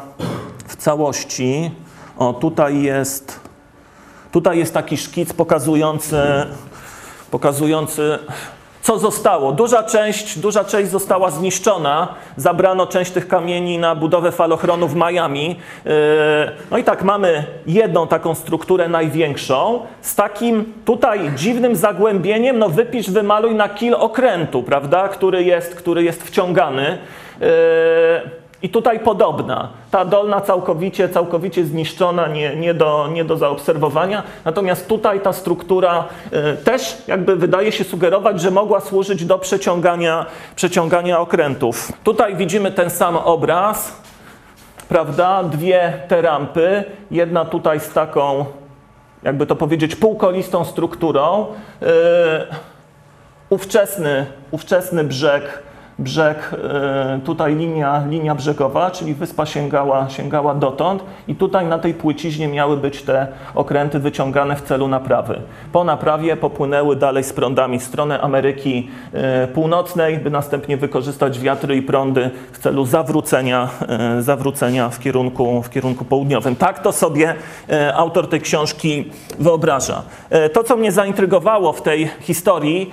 w 0.67 0.75
całości. 0.75 1.71
O, 2.17 2.33
tutaj 2.33 2.81
jest 2.81 3.45
Tutaj 4.35 4.57
jest 4.57 4.73
taki 4.73 4.97
szkic 4.97 5.33
pokazujący, 5.33 6.17
pokazujący 7.31 8.19
co 8.85 8.99
zostało. 8.99 9.51
Duża 9.51 9.83
część, 9.83 10.39
duża 10.39 10.63
część 10.63 10.91
została 10.91 11.31
zniszczona. 11.31 12.07
Zabrano 12.37 12.87
część 12.87 13.11
tych 13.11 13.27
kamieni 13.27 13.77
na 13.77 13.95
budowę 13.95 14.31
falochronu 14.31 14.87
w 14.87 14.95
Miami. 14.95 15.49
Yy, 15.85 15.91
no 16.71 16.77
i 16.77 16.83
tak 16.83 17.03
mamy 17.03 17.43
jedną 17.67 18.07
taką 18.07 18.35
strukturę 18.35 18.87
największą 18.87 19.81
z 20.01 20.15
takim 20.15 20.73
tutaj 20.85 21.31
dziwnym 21.35 21.75
zagłębieniem, 21.75 22.59
no 22.59 22.69
wypisz, 22.69 23.09
wymaluj 23.09 23.55
na 23.55 23.69
kil 23.69 23.93
okrętu, 23.93 24.63
prawda, 24.63 25.07
który 25.07 25.43
jest, 25.43 25.75
który 25.75 26.03
jest 26.03 26.23
wciągany. 26.23 26.97
Yy, 28.65 28.69
I 28.69 28.69
tutaj 28.69 28.99
podobna. 28.99 29.69
Ta 29.91 30.05
dolna 30.05 30.41
całkowicie, 30.41 31.09
całkowicie 31.09 31.65
zniszczona, 31.65 32.27
nie, 32.27 32.55
nie, 32.55 32.73
do, 32.73 33.07
nie 33.07 33.25
do 33.25 33.37
zaobserwowania. 33.37 34.23
Natomiast 34.45 34.87
tutaj 34.87 35.21
ta 35.21 35.33
struktura 35.33 36.05
y, 36.33 36.63
też 36.63 36.97
jakby 37.07 37.35
wydaje 37.35 37.71
się 37.71 37.83
sugerować, 37.83 38.41
że 38.41 38.51
mogła 38.51 38.79
służyć 38.79 39.25
do 39.25 39.39
przeciągania, 39.39 40.25
przeciągania 40.55 41.19
okrętów. 41.19 41.91
Tutaj 42.03 42.35
widzimy 42.35 42.71
ten 42.71 42.89
sam 42.89 43.15
obraz, 43.15 44.01
prawda? 44.89 45.43
Dwie 45.43 45.93
te 46.07 46.21
rampy. 46.21 46.83
Jedna 47.11 47.45
tutaj 47.45 47.79
z 47.79 47.89
taką, 47.89 48.45
jakby 49.23 49.45
to 49.45 49.55
powiedzieć, 49.55 49.95
półkolistą 49.95 50.65
strukturą. 50.65 51.45
Y, 51.81 51.85
ówczesny, 53.49 54.25
ówczesny 54.51 55.03
brzeg 55.03 55.63
brzeg, 55.99 56.51
e, 56.53 57.19
tutaj 57.25 57.55
linia, 57.55 58.03
linia 58.09 58.35
brzegowa, 58.35 58.91
czyli 58.91 59.13
wyspa 59.13 59.45
sięgała, 59.45 60.09
sięgała 60.09 60.55
dotąd 60.55 61.03
i 61.27 61.35
tutaj 61.35 61.65
na 61.65 61.79
tej 61.79 61.93
płyciźnie 61.93 62.47
miały 62.47 62.77
być 62.77 63.01
te 63.01 63.27
okręty 63.55 63.99
wyciągane 63.99 64.55
w 64.55 64.61
celu 64.61 64.87
naprawy. 64.87 65.41
Po 65.71 65.83
naprawie 65.83 66.37
popłynęły 66.37 66.95
dalej 66.95 67.23
z 67.23 67.33
prądami 67.33 67.79
w 67.79 67.83
stronę 67.83 68.21
Ameryki 68.21 68.89
e, 69.13 69.47
Północnej, 69.47 70.17
by 70.17 70.29
następnie 70.29 70.77
wykorzystać 70.77 71.39
wiatry 71.39 71.75
i 71.75 71.81
prądy 71.81 72.29
w 72.51 72.59
celu 72.59 72.85
zawrócenia, 72.85 73.69
e, 73.87 74.21
zawrócenia 74.21 74.89
w, 74.89 74.99
kierunku, 74.99 75.61
w 75.61 75.69
kierunku 75.69 76.05
południowym. 76.05 76.55
Tak 76.55 76.79
to 76.79 76.91
sobie 76.91 77.35
autor 77.95 78.29
tej 78.29 78.41
książki 78.41 79.11
wyobraża. 79.39 80.03
To, 80.53 80.63
co 80.63 80.77
mnie 80.77 80.91
zaintrygowało 80.91 81.73
w 81.73 81.81
tej 81.81 82.09
historii, 82.21 82.91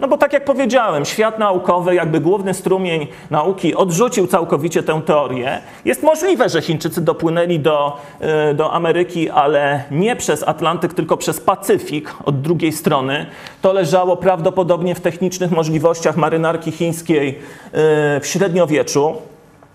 no 0.00 0.08
bo 0.08 0.18
tak 0.18 0.32
jak 0.32 0.44
powiedziałem, 0.44 1.04
świat 1.04 1.38
naukowy, 1.38 1.94
jakby 1.94 2.20
główny 2.20 2.54
strumień 2.54 3.06
nauki 3.30 3.74
odrzucił 3.74 4.26
całkowicie 4.26 4.82
tę 4.82 5.02
teorię. 5.06 5.60
Jest 5.84 6.02
możliwe, 6.02 6.48
że 6.48 6.62
Chińczycy 6.62 7.00
dopłynęli 7.00 7.58
do, 7.58 7.96
e, 8.20 8.54
do 8.54 8.72
Ameryki, 8.72 9.30
ale 9.30 9.84
nie 9.90 10.16
przez 10.16 10.48
Atlantyk, 10.48 10.94
tylko 10.94 11.16
przez 11.16 11.40
Pacyfik 11.40 12.14
od 12.24 12.40
drugiej 12.40 12.72
strony. 12.72 13.26
To 13.62 13.72
leżało 13.72 14.16
prawdopodobnie 14.16 14.94
w 14.94 15.00
technicznych 15.00 15.50
możliwościach 15.50 16.16
marynarki 16.16 16.72
chińskiej 16.72 17.28
e, 17.28 18.20
w 18.20 18.26
średniowieczu. 18.26 19.16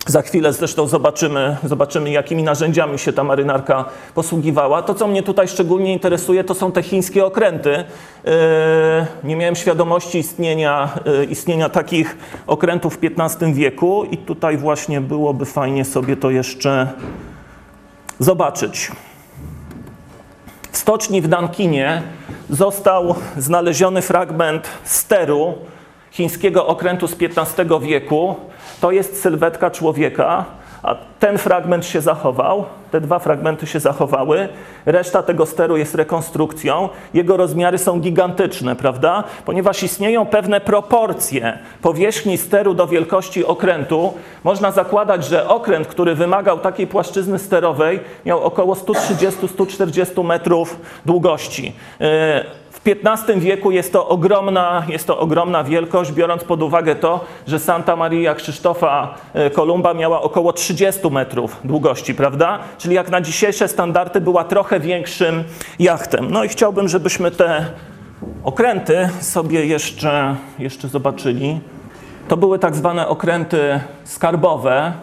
Za 0.07 0.21
chwilę 0.21 0.53
zresztą 0.53 0.87
zobaczymy, 0.87 1.57
zobaczymy, 1.63 2.09
jakimi 2.09 2.43
narzędziami 2.43 2.99
się 2.99 3.13
ta 3.13 3.23
marynarka 3.23 3.85
posługiwała. 4.13 4.81
To, 4.81 4.95
co 4.95 5.07
mnie 5.07 5.23
tutaj 5.23 5.47
szczególnie 5.47 5.93
interesuje, 5.93 6.43
to 6.43 6.53
są 6.53 6.71
te 6.71 6.83
chińskie 6.83 7.25
okręty. 7.25 7.69
Yy, 7.69 8.31
nie 9.23 9.35
miałem 9.35 9.55
świadomości 9.55 10.17
istnienia, 10.17 10.89
yy, 11.05 11.25
istnienia 11.25 11.69
takich 11.69 12.17
okrętów 12.47 12.97
w 12.97 12.99
XV 13.03 13.53
wieku 13.53 14.03
i 14.11 14.17
tutaj 14.17 14.57
właśnie 14.57 15.01
byłoby 15.01 15.45
fajnie 15.45 15.85
sobie 15.85 16.17
to 16.17 16.29
jeszcze 16.29 16.87
zobaczyć. 18.19 18.91
W 20.71 20.77
stoczni 20.77 21.21
w 21.21 21.27
Dankinie 21.27 22.01
został 22.49 23.15
znaleziony 23.37 24.01
fragment 24.01 24.67
steru 24.83 25.53
chińskiego 26.11 26.67
okrętu 26.67 27.07
z 27.07 27.15
XV 27.21 27.79
wieku, 27.81 28.35
to 28.81 28.91
jest 28.91 29.21
sylwetka 29.21 29.71
człowieka, 29.71 30.45
a 30.85 30.95
ten 31.19 31.38
fragment 31.38 31.85
się 31.85 32.01
zachował, 32.01 32.65
te 32.91 33.01
dwa 33.01 33.19
fragmenty 33.19 33.67
się 33.67 33.79
zachowały, 33.79 34.47
reszta 34.85 35.23
tego 35.23 35.45
steru 35.45 35.77
jest 35.77 35.95
rekonstrukcją. 35.95 36.89
Jego 37.13 37.38
rozmiary 37.38 37.77
są 37.77 37.99
gigantyczne, 37.99 38.75
prawda? 38.75 39.23
Ponieważ 39.45 39.83
istnieją 39.83 40.25
pewne 40.25 40.61
proporcje 40.61 41.57
powierzchni 41.81 42.38
steru 42.38 42.73
do 42.73 42.88
wielkości 42.88 43.45
okrętu, 43.45 44.13
można 44.43 44.71
zakładać, 44.71 45.25
że 45.25 45.47
okręt, 45.47 45.88
który 45.88 46.15
wymagał 46.15 46.59
takiej 46.59 46.88
płaszczyzny 46.88 47.39
sterowej, 47.39 47.99
miał 48.25 48.43
około 48.43 48.75
130-140 48.75 50.25
metrów 50.25 50.79
długości. 51.05 51.73
Yy, 51.99 52.07
XV 52.86 53.39
wieku 53.39 53.71
jest 53.71 53.93
to, 53.93 54.08
ogromna, 54.08 54.84
jest 54.88 55.08
to 55.08 55.19
ogromna 55.19 55.63
wielkość, 55.63 56.12
biorąc 56.12 56.43
pod 56.43 56.63
uwagę 56.63 56.95
to, 56.95 57.26
że 57.48 57.60
Santa 57.60 57.95
Maria 57.95 58.36
Krzysztofa 58.36 59.15
e, 59.34 59.50
Kolumba 59.50 59.93
miała 59.93 60.21
około 60.21 60.54
30 60.54 61.12
metrów 61.12 61.60
długości, 61.63 62.15
prawda? 62.15 62.60
Czyli 62.78 62.95
jak 62.95 63.10
na 63.10 63.21
dzisiejsze 63.21 63.67
standardy 63.67 64.21
była 64.21 64.43
trochę 64.43 64.80
większym 64.80 65.43
jachtem. 65.80 66.32
No 66.32 66.43
i 66.43 66.48
chciałbym, 66.48 66.88
żebyśmy 66.88 67.32
te 67.32 67.65
okręty 68.43 69.10
sobie 69.19 69.65
jeszcze, 69.65 70.36
jeszcze 70.60 70.88
zobaczyli. 70.88 71.60
To 72.28 72.38
były 72.38 72.60
tak 72.60 72.76
zwane 72.76 73.08
okręty 73.08 73.80
skarbowe. 74.04 74.93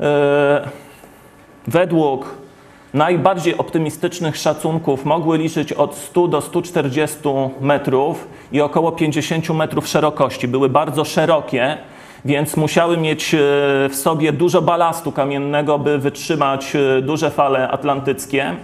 Yy, 0.00 0.06
według 1.66 2.45
najbardziej 2.96 3.58
optymistycznych 3.58 4.36
szacunków 4.36 5.04
mogły 5.04 5.38
liczyć 5.38 5.72
od 5.72 5.94
100 5.94 6.28
do 6.28 6.40
140 6.40 7.18
metrów 7.60 8.28
i 8.52 8.60
około 8.60 8.92
50 8.92 9.50
metrów 9.50 9.88
szerokości. 9.88 10.48
Były 10.48 10.68
bardzo 10.68 11.04
szerokie, 11.04 11.78
więc 12.24 12.56
musiały 12.56 12.96
mieć 12.96 13.34
e, 13.34 13.38
w 13.88 13.94
sobie 13.94 14.32
dużo 14.32 14.62
balastu 14.62 15.12
kamiennego, 15.12 15.78
by 15.78 15.98
wytrzymać 15.98 16.76
e, 16.76 17.02
duże 17.02 17.30
fale 17.30 17.68
atlantyckie. 17.68 18.56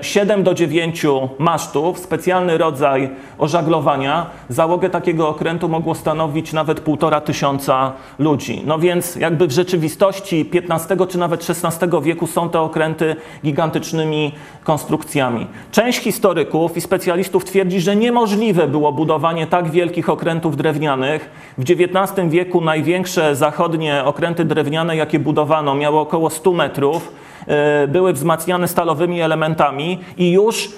7 0.00 0.40
e, 0.40 0.42
do 0.42 0.54
9 0.54 1.06
masztów, 1.38 1.98
specjalny 1.98 2.58
rodzaj 2.58 3.10
ożaglowania. 3.38 4.26
Załogę 4.48 4.90
takiego 4.90 5.28
okrętu 5.28 5.68
mogło 5.68 5.94
stanowić 5.94 6.52
nawet 6.52 6.80
półtora 6.80 7.20
tysiąca 7.20 7.92
ludzi. 8.18 8.62
No 8.66 8.78
więc 8.78 9.16
jakby 9.16 9.46
w 9.46 9.52
rzeczywistości 9.52 10.50
XV 10.70 11.06
czy 11.08 11.18
nawet 11.18 11.46
XVI 11.50 12.02
wieku 12.02 12.26
są 12.26 12.48
te 12.48 12.60
okręty 12.60 13.16
gigantycznymi 13.44 14.32
konstrukcjami. 14.64 15.46
Część 15.72 15.98
historyków 15.98 16.76
i 16.76 16.80
specjalistów 16.80 17.44
twierdzi, 17.44 17.80
że 17.80 17.96
niemożliwe 17.96 18.68
było 18.68 18.92
budowanie 18.92 19.46
tak 19.46 19.70
wielkich 19.70 20.08
okrętów 20.08 20.56
drewnianych. 20.56 21.30
W 21.58 21.62
XIX 21.62 22.28
wieku 22.28 22.60
największe 22.60 23.36
zachodnie 23.36 24.04
okręty 24.04 24.44
drewniane, 24.44 24.96
jakie 24.96 25.18
budowano, 25.18 25.74
miały 25.74 25.98
około 25.98 26.30
100 26.30 26.52
metrów. 26.52 27.12
E, 27.46 27.88
były 27.88 28.12
wzmacniane 28.12 28.68
stalowymi 28.68 29.20
elementami 29.20 29.98
i 30.16 30.32
już 30.32 30.64
e, 30.64 30.68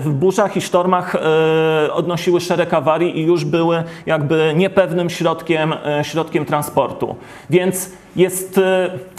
w 0.00 0.08
burzach 0.08 0.56
i 0.56 0.60
sztormach 0.60 1.14
e, 1.14 1.92
odnosiły 1.92 2.40
szereg 2.40 2.74
awarii 2.74 3.18
i 3.18 3.22
już 3.22 3.44
były 3.44 3.82
jakby 4.06 4.52
niepewnym 4.56 5.10
środkiem, 5.10 5.74
środkiem 6.02 6.44
transportu. 6.44 7.16
Więc 7.50 7.90
jest 8.18 8.60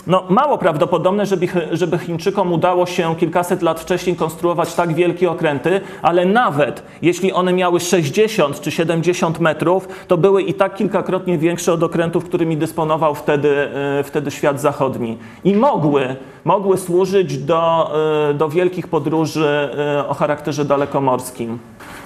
no, 0.08 0.24
mało 0.30 0.58
prawdopodobne, 0.58 1.26
żeby, 1.26 1.48
żeby 1.72 1.98
Chińczykom 1.98 2.54
udało 2.54 2.86
się 2.86 3.16
kilkaset 3.16 3.62
lat 3.62 3.80
wcześniej 3.80 4.16
konstruować 4.16 4.74
tak 4.74 4.94
wielkie 4.94 5.32
okręty, 5.32 5.82
ale 6.02 6.26
nawet 6.26 6.84
jeśli 7.02 7.34
one 7.34 7.54
miały 7.54 7.80
60 7.80 8.62
czy 8.62 8.72
70 8.72 9.40
metrów, 9.40 9.88
to 10.08 10.18
były 10.18 10.42
i 10.44 10.54
tak 10.54 10.76
kilkakrotnie 10.76 11.38
większe 11.38 11.74
od 11.74 11.84
okrętów, 11.84 12.26
którymi 12.26 12.58
dysponował 12.58 13.16
wtedy, 13.16 13.70
wtedy 14.04 14.32
świat 14.32 14.62
zachodni. 14.62 15.18
I 15.44 15.56
mogły, 15.56 16.16
mogły 16.46 16.78
służyć 16.78 17.38
do, 17.38 17.92
e, 18.30 18.34
do 18.34 18.50
wielkich 18.50 18.88
podróży 18.88 19.70
o 20.08 20.14
charakterze 20.14 20.66
dalekomorskim. 20.66 21.60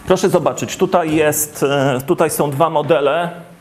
Proszę 0.08 0.29
zobaczyć, 0.29 0.77
tutaj, 0.77 1.15
jest, 1.15 1.65
tutaj 2.08 2.29
są 2.29 2.51
dwa 2.51 2.69
modele. 2.69 3.52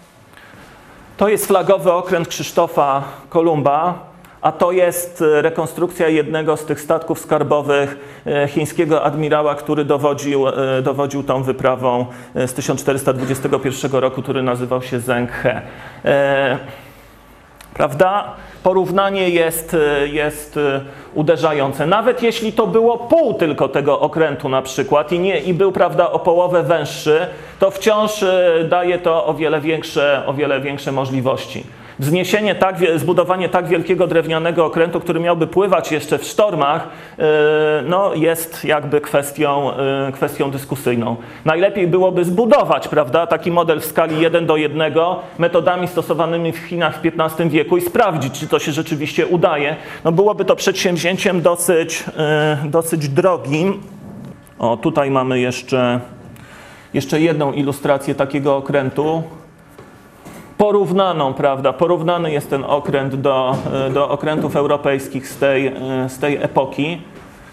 To 1.23 1.29
jest 1.29 1.47
flagowy 1.47 1.93
okręt 1.93 2.29
Krzysztofa 2.29 3.05
Kolumba, 3.29 4.11
a 4.41 4.53
to 4.53 4.73
jest 4.73 5.25
rekonstrukcja 5.41 6.09
jednego 6.09 6.57
z 6.57 6.65
tych 6.65 6.81
statków 6.81 7.21
skarbowych 7.21 7.97
chińskiego 8.49 9.03
admirała, 9.03 9.55
który 9.55 9.85
dowodził, 9.85 10.45
dowodził 10.83 11.23
tą 11.23 11.43
wyprawą 11.43 12.07
z 12.35 12.53
1421 12.53 13.93
roku, 13.93 14.23
który 14.23 14.43
nazywał 14.43 14.83
się 14.83 15.01
Zheng 15.01 15.33
He. 15.33 15.63
Prawda? 17.75 18.35
Porównanie 18.63 19.29
jest, 19.29 19.77
jest 20.05 20.59
uderzające. 21.15 21.87
Nawet 21.87 22.23
jeśli 22.23 22.53
to 22.53 22.67
było 22.67 22.99
pół 22.99 23.35
tylko 23.35 23.69
tego 23.69 24.01
okrętu 24.01 24.49
na 24.49 24.63
przykład 24.63 25.13
i, 25.13 25.19
nie, 25.19 25.41
i 25.41 25.55
był 25.55 25.73
prawda, 25.73 26.11
o 26.11 26.19
połowę 26.19 26.63
węższy, 26.63 27.27
to 27.59 27.71
wciąż 27.71 28.25
daje 28.69 28.99
to 28.99 29.27
o 29.27 29.35
wiele 29.35 29.61
większe, 29.61 30.23
o 30.27 30.35
wiele 30.35 30.61
większe 30.61 30.93
możliwości. 30.93 31.65
Wzniesienie 31.99 32.55
tak, 32.55 32.77
zbudowanie 32.97 33.49
tak 33.49 33.69
wielkiego 33.69 34.07
drewnianego 34.07 34.67
okrętu, 34.67 35.01
który 35.01 35.21
miałby 35.21 35.47
pływać 35.47 35.93
jeszcze 35.93 36.19
w 36.19 36.25
sztormach, 36.25 36.89
e, 37.19 37.23
no, 37.87 38.15
jest 38.15 38.65
jakby 38.65 39.01
kwestią, 39.01 39.73
e, 39.73 40.13
kwestią 40.13 40.51
dyskusyjną. 40.51 41.17
Najlepiej 41.45 41.87
byłoby 41.87 42.25
zbudować 42.25 42.89
prawda, 42.89 43.27
taki 43.27 43.51
model 43.51 43.81
w 43.81 43.85
skali 43.85 44.21
1 44.21 44.47
do 44.47 44.57
1 44.57 44.93
metodami 45.39 45.89
stosowanymi 45.89 46.53
w 46.53 46.59
Chinach 46.59 47.01
w 47.01 47.07
XV 47.07 47.49
wieku 47.49 47.77
i 47.77 47.81
sprawdzić, 47.81 48.41
czy 48.41 48.49
to 48.49 48.59
się 48.59 48.73
rzeczywiście 48.73 49.27
udaje. 49.27 49.77
No, 50.05 50.13
byłoby 50.13 50.45
to 50.45 50.57
przedsięwzięciem 50.57 51.43
dosyć, 51.43 52.05
e, 52.17 52.59
dosyć 52.65 53.09
drogim. 53.09 53.81
O, 54.59 54.77
tutaj 54.77 55.11
mamy 55.11 55.41
jeszcze, 55.41 56.01
jeszcze 56.95 57.21
jedną 57.21 57.53
ilustrację 57.53 58.15
takiego 58.15 58.57
okrętu 58.57 59.23
porównaną, 60.63 61.35
prawda, 61.35 61.73
porównany 61.73 62.33
jest 62.33 62.51
ten 62.51 62.65
okręt 62.65 63.15
do, 63.15 63.57
do 63.95 64.09
okrętów 64.09 64.57
europejskich 64.57 65.29
z 65.29 65.37
tej, 65.37 65.73
z 66.09 66.19
tej 66.19 66.37
epoki. 66.37 67.03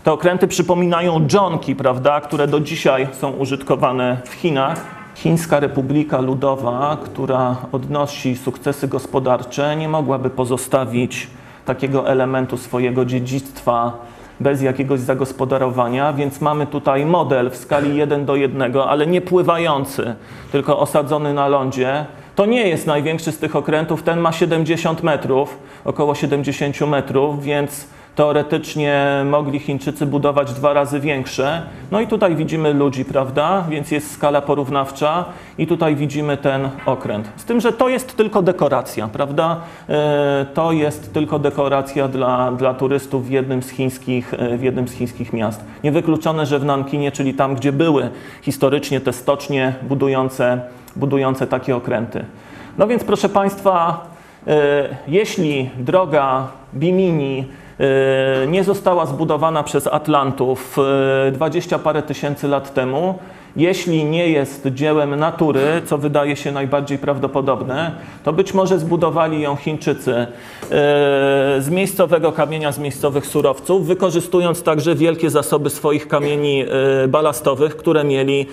Te 0.04 0.12
okręty 0.12 0.48
przypominają 0.48 1.28
dżonki, 1.28 1.76
prawda, 1.76 2.22
które 2.22 2.48
do 2.48 2.60
dzisiaj 2.60 3.08
są 3.12 3.32
użytkowane 3.32 4.17
w 4.26 4.34
Chinach. 4.34 4.86
Chińska 5.15 5.60
Republika 5.60 6.22
Ludowa, 6.22 6.98
która 7.04 7.56
odnosi 7.72 8.38
sukcesy 8.38 8.88
gospodarcze, 8.88 9.76
nie 9.76 9.89
mogłaby 9.89 10.30
pozostawić 10.30 11.28
takiego 11.65 12.10
elementu 12.10 12.58
swojego 12.58 13.06
dziedzictwa 13.06 13.93
bez 14.39 14.62
jakiegoś 14.62 15.00
zagospodarowania, 15.00 16.13
więc 16.13 16.41
mamy 16.41 16.67
tutaj 16.67 17.06
model 17.06 17.50
w 17.50 17.58
skali 17.58 17.98
1 17.98 18.26
do 18.26 18.36
1, 18.36 18.78
ale 18.78 19.08
nie 19.08 19.22
pływający, 19.22 20.15
tylko 20.52 20.80
osadzony 20.80 21.34
na 21.34 21.48
lądzie. 21.48 22.06
To 22.39 22.45
nie 22.45 22.67
jest 22.67 22.88
największy 22.88 23.32
z 23.32 23.38
tych 23.38 23.56
okrętów, 23.56 24.04
ten 24.04 24.19
ma 24.19 24.32
70 24.32 25.04
metrów, 25.04 25.58
około 25.86 26.15
70 26.15 26.82
metrów, 26.82 27.43
więc 27.43 27.88
teoretycznie 28.15 29.21
mogli 29.25 29.60
Chińczycy 29.60 30.06
budować 30.06 30.54
dwa 30.54 30.73
razy 30.73 30.99
większe. 30.99 31.62
No 31.91 32.02
i 32.02 32.08
tutaj 32.08 32.36
widzimy 32.36 32.73
ludzi, 32.73 33.06
prawda? 33.06 33.65
Więc 33.69 33.91
jest 33.91 34.12
skala 34.12 34.41
porównawcza 34.41 35.25
i 35.58 35.67
tutaj 35.67 35.95
widzimy 35.95 36.38
ten 36.38 36.69
okręt. 36.86 37.30
Z 37.38 37.45
tym, 37.45 37.62
że 37.62 37.73
to 37.73 37.89
jest 37.89 38.17
tylko 38.17 38.41
dekoracja, 38.41 39.08
prawda? 39.08 39.58
E, 39.89 40.45
to 40.54 40.71
jest 40.71 41.13
tylko 41.13 41.39
dekoracja 41.39 42.08
dla, 42.08 42.52
dla 42.52 42.73
turystów 42.73 43.28
w 43.28 43.30
jednym, 43.30 43.63
z 43.63 43.69
chińskich, 43.69 44.34
e, 44.34 44.58
w 44.58 44.63
jednym 44.63 44.88
z 44.88 44.93
chińskich 44.93 45.34
miast. 45.34 45.63
Niewykluczone, 45.84 46.45
że 46.45 46.60
w 46.60 46.65
Nankinie, 46.65 47.12
czyli 47.12 47.34
tam, 47.34 47.56
gdzie 47.56 47.71
były 47.71 48.10
historycznie 48.41 49.02
te 49.02 49.13
stocznie 49.13 49.75
budujące, 49.82 50.62
budujące 50.95 51.47
takie 51.47 51.75
okręty. 51.75 52.25
No 52.78 52.88
więc 52.88 53.04
proszę 53.04 53.30
Państwa, 53.30 54.08
e, 54.47 54.89
jeśli 55.08 55.69
droga 55.78 56.47
Bimini 56.73 57.45
E, 57.80 58.47
nie 58.47 58.63
została 58.63 59.06
zbudowana 59.06 59.63
przez 59.63 59.88
Atlantów 59.88 60.78
20 61.32 61.75
e, 61.75 61.80
parę 61.80 62.02
tysięcy 62.02 62.47
lat 62.47 62.73
temu. 62.73 63.19
Jeśli 63.56 64.06
nie 64.06 64.30
jest 64.30 64.67
dziełem 64.67 65.15
natury, 65.15 65.82
co 65.86 65.97
wydaje 65.97 66.36
się 66.36 66.52
najbardziej 66.52 66.97
prawdopodobne, 66.97 67.91
to 68.23 68.34
być 68.34 68.54
może 68.54 68.80
zbudowali 68.80 69.41
ją 69.41 69.56
Chińczycy 69.56 70.28
z 71.60 71.69
miejscowego 71.69 72.32
kamienia, 72.32 72.71
z 72.71 72.80
miejscowych 72.80 73.25
surowców, 73.25 73.88
wykorzystując 73.88 74.63
także 74.63 74.95
wielkie 74.95 75.30
zasoby 75.30 75.69
swoich 75.69 76.08
kamieni 76.08 76.65
balastowych, 77.08 77.78
które 77.78 78.04
mieli 78.04 78.45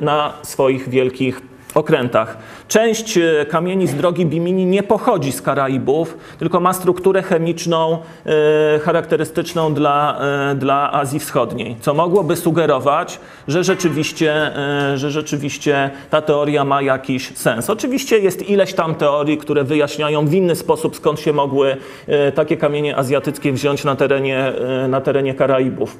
na 0.00 0.32
swoich 0.42 0.88
wielkich 0.88 1.51
okrętach. 1.76 2.36
Część 2.68 3.18
e, 3.18 3.46
kamieni 3.46 3.86
z 3.86 3.94
drogi 3.94 4.26
Bimini 4.26 4.66
nie 4.66 4.82
pochodzi 4.82 5.32
z 5.32 5.42
Karaibów, 5.42 6.16
tylko 6.38 6.60
ma 6.60 6.72
strukturę 6.72 7.22
chemiczną 7.22 7.98
e, 8.26 8.78
charakterystyczną 8.78 9.74
dla, 9.74 10.20
e, 10.50 10.54
dla 10.54 10.92
Azji 10.92 11.20
Wschodniej, 11.20 11.76
co 11.80 11.94
mogłoby 11.94 12.36
sugerować, 12.36 13.20
że 13.48 13.64
rzeczywiście, 13.64 14.50
że 14.94 15.10
rzeczywiście 15.10 15.90
ta 16.10 16.22
teoria 16.22 16.64
ma 16.64 16.82
jakiś 16.82 17.36
sens. 17.36 17.70
Oczywiście 17.70 18.18
jest 18.18 18.48
ileś 18.48 18.74
tam 18.74 18.94
teorii, 18.94 19.38
które 19.38 19.64
wyjaśniają 19.64 20.26
w 20.26 20.34
inny 20.34 20.56
sposób, 20.56 20.96
skąd 20.96 21.20
się 21.20 21.32
mogły 21.32 21.76
takie 22.34 22.56
kamienie 22.56 22.96
azjatyckie 22.96 23.52
wziąć 23.52 23.84
na 23.84 23.96
terenie, 23.96 24.52
na 24.88 25.00
terenie 25.00 25.34
Karaibów. 25.34 25.96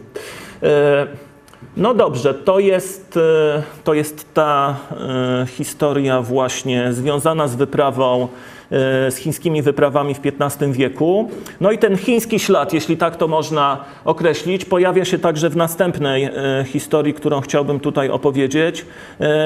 No 1.77 1.95
dobrze, 1.95 2.35
to 2.35 2.59
jest, 2.59 3.17
e, 3.17 3.63
to 3.85 3.95
jest 3.95 4.35
ta 4.35 4.77
e, 4.91 5.47
historia 5.47 6.23
właśnie 6.23 6.93
związana 6.93 7.49
z 7.49 7.55
wyprawą, 7.55 8.29
e, 8.71 9.11
z 9.11 9.17
chińskimi 9.17 9.63
wyprawami 9.63 10.15
w 10.15 10.21
XV 10.25 10.73
wieku. 10.73 11.31
No 11.61 11.71
i 11.71 11.79
ten 11.79 11.97
chiński 11.97 12.39
ślad, 12.39 12.73
jeśli 12.73 12.97
tak 12.97 13.17
to 13.17 13.29
można 13.29 13.85
określić, 14.05 14.65
pojawia 14.65 15.05
się 15.05 15.19
także 15.19 15.51
w 15.51 15.57
następnej 15.57 16.29
historii, 16.67 17.15
którą 17.15 17.41
chciałbym 17.41 17.81
tutaj 17.81 18.11
opowiedzieć, 18.11 18.87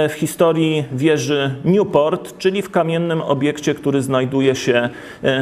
w 0.08 0.12
historii 0.16 0.84
wieży 0.92 1.54
Newport, 1.64 2.38
czyli 2.38 2.62
w 2.62 2.70
kamiennym 2.70 3.22
obiekcie, 3.22 3.74
który 3.74 4.02
znajduje 4.02 4.54
się 4.54 4.88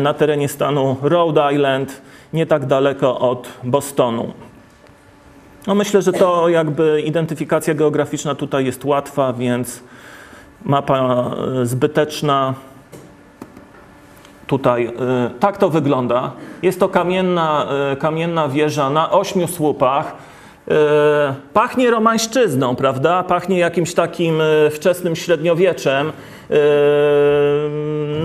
na 0.01 0.15
terenie 0.15 0.49
stanu 0.49 0.97
Rhode 1.03 1.53
Island, 1.55 2.03
nie 2.33 2.47
tak 2.47 2.67
daleko 2.67 3.21
od 3.21 3.49
Bostonu. 3.65 4.33
No 5.67 5.75
myślę, 5.75 6.03
że 6.03 6.13
to 6.13 6.49
jakby 6.49 7.03
identyfikacja 7.07 7.75
geograficzna 7.75 8.35
tutaj 8.35 8.65
jest 8.65 8.85
łatwa, 8.85 9.33
więc 9.33 9.83
mapa 10.65 11.31
e, 11.61 11.67
zbyteczna. 11.67 12.55
Tutaj 14.47 14.87
e, 14.87 14.91
tak 15.41 15.59
to 15.59 15.71
wygląda. 15.71 16.33
Jest 16.63 16.81
to 16.81 16.89
kamienna, 16.89 17.67
e, 17.93 17.97
kamienna 17.97 18.49
wieża 18.49 18.91
na 18.91 19.11
ośmiu 19.11 19.47
słupach. 19.47 20.17
Pachnie 21.53 21.91
romańszczyzną, 21.91 22.77
prawda? 22.77 23.23
Pachnie 23.23 23.59
jakimś 23.59 23.95
takim 23.95 24.43
wczesnym 24.71 25.17
średniowieczem. 25.17 26.13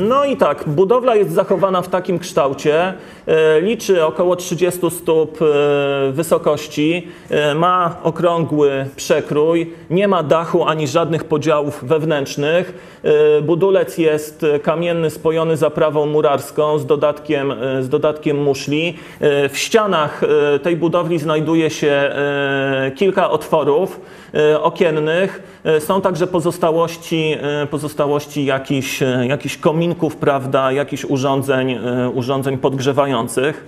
No 0.07 0.25
i 0.25 0.37
tak, 0.37 0.63
budowla 0.67 1.15
jest 1.15 1.31
zachowana 1.31 1.81
w 1.81 1.87
takim 1.87 2.19
kształcie, 2.19 2.93
e, 3.27 3.61
liczy 3.61 4.05
około 4.05 4.35
30 4.35 4.91
stóp 4.91 5.41
e, 5.41 5.45
wysokości, 6.11 7.07
ma 7.55 7.95
okrągły 8.03 8.85
przekrój, 8.95 9.73
nie 9.89 10.07
ma 10.07 10.23
dachu 10.23 10.63
ani 10.63 10.87
żadnych 10.87 11.23
podziałów 11.23 11.83
wewnętrznych. 11.83 12.99
Budulec 13.41 13.97
jest 13.97 14.45
kamienny, 14.63 15.09
spojony 15.09 15.57
zaprawą 15.57 16.05
murarską 16.05 16.79
z 16.79 16.85
dodatkiem, 16.85 17.53
z 17.79 17.89
dodatkiem 17.89 18.43
muszli. 18.43 18.97
W 19.49 19.57
ścianach 19.57 20.21
tej 20.63 20.75
budowli 20.75 21.19
znajduje 21.19 21.69
się 21.69 22.11
kilka 22.95 23.29
otworów 23.29 23.99
okiennych. 24.61 25.61
Są 25.79 26.01
także 26.01 26.27
pozostałości, 26.27 27.37
pozostałości 27.69 28.08
jakichś, 28.45 28.99
jakichś 29.27 29.57
kominków, 29.57 30.15
prawda, 30.15 30.71
jakichś 30.71 31.05
urządzeń, 31.05 31.71
e, 31.71 32.09
urządzeń 32.09 32.57
podgrzewających. 32.57 33.65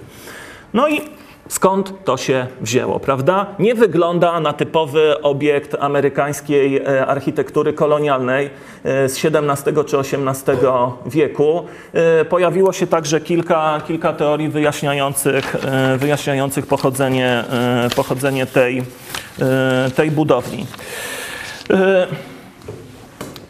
No 0.74 0.88
i 0.88 1.02
skąd 1.50 1.94
to 2.06 2.18
się 2.18 2.48
wzięło, 2.62 3.00
prawda? 3.00 3.46
Nie 3.60 3.76
wygląda 3.76 4.40
na 4.40 4.54
typowy 4.54 5.22
obiekt 5.22 5.76
amerykańskiej 5.80 6.78
e, 6.78 7.06
architektury 7.06 7.74
kolonialnej 7.74 8.50
e, 8.84 9.10
z 9.10 9.26
XVII 9.26 9.74
czy 9.86 9.98
XVIII 9.98 10.58
wieku. 11.06 11.66
Pojawiło 12.30 12.74
się 12.74 12.88
także 12.88 13.22
kilka, 13.22 13.82
kilka 13.88 14.14
teorii 14.14 14.50
wyjaśniających, 14.50 15.56
wyjaśniających 15.98 16.68
pochodzenie, 16.68 17.44
pochodzenie 17.96 18.46
tej, 18.46 18.84
tej 19.96 20.12
budowli. 20.12 20.66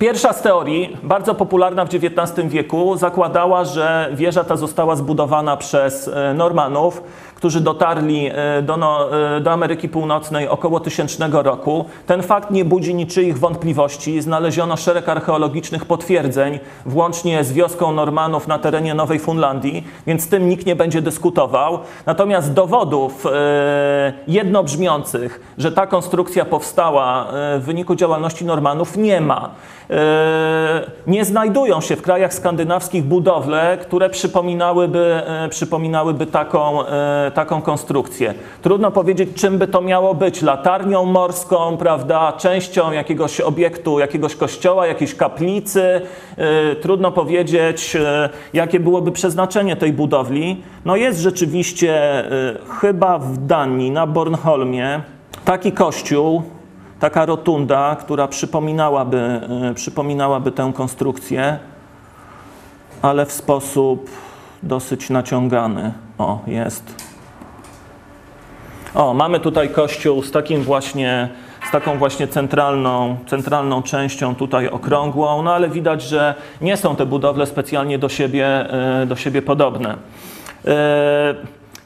Pierwsza 0.01 0.33
z 0.33 0.41
teorii, 0.41 0.97
bardzo 1.03 1.35
popularna 1.35 1.85
w 1.85 1.89
XIX 1.93 2.47
wieku, 2.47 2.97
zakładała, 2.97 3.65
że 3.65 4.09
wieża 4.13 4.43
ta 4.43 4.55
została 4.55 4.95
zbudowana 4.95 5.57
przez 5.57 6.07
e, 6.07 6.33
Normanów 6.33 7.03
którzy 7.41 7.61
dotarli 7.61 8.29
e, 8.33 8.61
do, 8.61 8.77
no, 8.77 9.17
e, 9.37 9.41
do 9.41 9.51
Ameryki 9.51 9.89
Północnej 9.89 10.47
około 10.47 10.79
tysięcznego 10.79 11.43
roku. 11.43 11.85
Ten 12.05 12.23
fakt 12.23 12.51
nie 12.51 12.65
budzi 12.65 12.95
niczyich 12.95 13.39
wątpliwości. 13.39 14.21
Znaleziono 14.21 14.77
szereg 14.77 15.09
archeologicznych 15.09 15.85
potwierdzeń, 15.85 16.59
włącznie 16.85 17.43
z 17.43 17.53
wioską 17.53 17.91
Normanów 17.91 18.47
na 18.47 18.59
terenie 18.59 18.93
Nowej 18.93 19.19
Fundlandii, 19.19 19.87
więc 20.07 20.23
z 20.23 20.27
tym 20.27 20.49
nikt 20.49 20.65
nie 20.65 20.75
będzie 20.75 21.01
dyskutował. 21.01 21.79
Natomiast 22.05 22.53
dowodów 22.53 23.25
e, 23.25 24.13
jednobrzmiących, 24.27 25.53
że 25.57 25.71
ta 25.71 25.87
konstrukcja 25.87 26.45
powstała 26.45 27.27
w 27.59 27.61
wyniku 27.65 27.95
działalności 27.95 28.45
Normanów, 28.45 28.97
nie 28.97 29.21
ma. 29.21 29.49
Nie 31.07 31.25
znajdują 31.25 31.81
się 31.81 31.95
w 31.95 32.01
krajach 32.01 32.33
skandynawskich 32.33 33.03
budowle, 33.03 33.77
które 33.81 34.09
przypominałyby, 34.09 35.21
przypominałyby 35.49 36.25
taką 36.25 36.83
taką 37.31 37.61
konstrukcję. 37.61 38.33
Trudno 38.61 38.91
powiedzieć, 38.91 39.29
czym 39.35 39.57
by 39.57 39.67
to 39.67 39.81
miało 39.81 40.15
być. 40.15 40.41
Latarnią 40.41 41.05
morską, 41.05 41.77
prawda, 41.77 42.33
częścią 42.33 42.91
jakiegoś 42.91 43.41
obiektu, 43.41 43.99
jakiegoś 43.99 44.35
kościoła, 44.35 44.87
jakiejś 44.87 45.15
kaplicy. 45.15 46.01
Yy, 46.37 46.75
trudno 46.75 47.11
powiedzieć, 47.11 47.93
yy, 47.93 48.01
jakie 48.53 48.79
byłoby 48.79 49.11
przeznaczenie 49.11 49.75
tej 49.75 49.93
budowli. 49.93 50.63
No 50.85 50.95
jest 50.95 51.19
rzeczywiście 51.19 52.23
yy, 52.29 52.75
chyba 52.79 53.19
w 53.19 53.37
Danii, 53.37 53.91
na 53.91 54.07
Bornholmie, 54.07 55.01
taki 55.45 55.71
kościół, 55.71 56.43
taka 57.01 57.25
rotunda, 57.25 57.95
która 57.99 58.27
przypominałaby, 58.27 59.41
y, 59.71 59.73
przypominałaby 59.73 60.51
tę 60.51 60.71
konstrukcję, 60.75 61.59
ale 63.01 63.25
w 63.25 63.31
sposób 63.31 64.09
dosyć 64.63 65.09
naciągany. 65.09 65.93
O, 66.17 66.39
jest. 66.47 67.10
O, 68.95 69.13
mamy 69.13 69.39
tutaj 69.39 69.69
kościół 69.69 70.23
z 70.23 70.31
takim 70.31 70.63
właśnie, 70.63 71.29
z 71.69 71.71
taką 71.71 71.97
właśnie 71.97 72.27
centralną, 72.27 73.17
centralną 73.27 73.83
częścią 73.83 74.35
tutaj 74.35 74.67
okrągłą, 74.67 75.41
no 75.43 75.53
ale 75.53 75.69
widać, 75.69 76.01
że 76.01 76.35
nie 76.61 76.77
są 76.77 76.95
te 76.95 77.05
budowle 77.05 77.45
specjalnie 77.45 77.99
do 77.99 78.09
siebie, 78.09 78.65
do 79.07 79.15
siebie 79.15 79.41
podobne. 79.41 79.95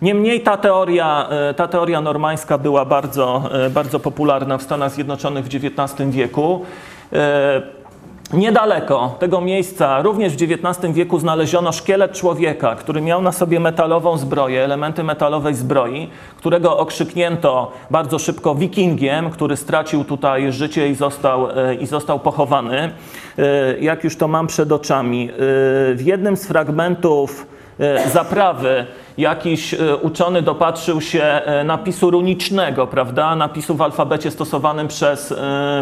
Niemniej 0.01 0.41
ta 0.41 0.58
teoria, 0.58 1.30
ta 1.56 1.68
teoria 1.68 2.01
normańska 2.01 2.58
była 2.58 2.86
bardzo, 2.86 3.49
bardzo 3.70 3.99
popularna 3.99 4.58
w 4.58 4.64
Stanach 4.64 4.91
Zjednoczonych 4.91 5.45
w 5.45 5.56
XIX 5.56 6.10
wieku. 6.10 6.66
Niedaleko 8.34 9.15
tego 9.19 9.41
miejsca, 9.41 10.01
również 10.01 10.34
w 10.34 10.41
XIX 10.41 10.93
wieku, 10.93 11.19
znaleziono 11.19 11.71
szkielet 11.71 12.11
człowieka, 12.11 12.76
który 12.76 13.01
miał 13.01 13.21
na 13.21 13.32
sobie 13.32 13.59
metalową 13.59 14.17
zbroję, 14.17 14.63
elementy 14.63 15.03
metalowej 15.03 15.55
zbroi, 15.55 16.09
którego 16.38 16.78
okrzyknięto 16.78 17.71
bardzo 17.91 18.19
szybko 18.19 18.55
wikingiem, 18.55 19.30
który 19.30 19.57
stracił 19.57 20.03
tutaj 20.03 20.51
życie 20.51 20.89
i 20.89 20.95
został, 20.95 21.49
e, 21.49 21.76
i 21.76 21.86
został 21.86 22.19
pochowany. 22.19 22.78
E, 23.38 23.80
jak 23.80 24.03
już 24.03 24.17
to 24.17 24.28
mam 24.28 24.47
przed 24.47 24.71
oczami, 24.71 25.30
e, 25.30 25.34
w 25.95 26.01
jednym 26.05 26.38
z 26.38 26.47
fragmentów 26.47 27.47
zaprawy 28.13 28.86
jakiś 29.17 29.76
uczony 30.01 30.41
dopatrzył 30.41 31.01
się 31.01 31.41
napisu 31.65 32.11
runicznego, 32.11 32.88
prawda? 32.88 33.36
Napisu 33.36 33.76
w 33.76 33.82
alfabecie 33.82 34.32
stosowanym 34.32 34.88
przez, 34.88 35.34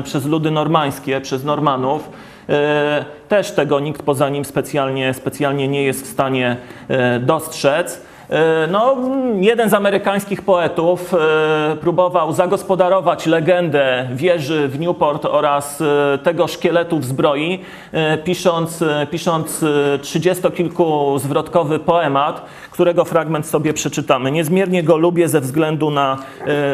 przez 0.04 0.26
ludy 0.26 0.52
normańskie, 0.52 1.22
przez 1.22 1.44
Normanów. 1.44 2.10
E, 2.50 3.06
też 3.30 3.52
tego 3.52 3.80
nikt 3.80 4.04
poza 4.04 4.30
nim 4.30 4.46
specjalnie, 4.46 5.14
specjalnie 5.14 5.68
nie 5.68 5.84
jest 5.84 6.04
w 6.04 6.08
stanie 6.08 6.58
e, 6.88 7.20
dostrzec. 7.20 8.02
E, 8.30 8.68
no, 8.72 8.98
jeden 9.39 9.70
z 9.70 9.74
amerykańskich 9.74 10.41
poetów 10.41 11.14
próbował 11.82 12.34
zagospodarować 12.34 13.26
legendę 13.26 14.08
wieży 14.14 14.68
w 14.68 14.80
Newport 14.80 15.26
oraz 15.26 15.84
tego 16.24 16.48
szkieletu 16.48 17.00
w 17.00 17.06
zbroi, 17.06 17.60
pisząc, 18.24 18.84
pisząc 19.12 19.66
trzydziestokilkuzwrotkowy 20.02 21.80
poemat, 21.80 22.46
którego 22.72 23.06
fragment 23.06 23.46
sobie 23.46 23.74
przeczytamy. 23.74 24.32
Niezmiernie 24.32 24.84
go 24.84 24.98
lubię 24.98 25.28
ze 25.28 25.41
względu 25.41 25.91
na 25.91 26.18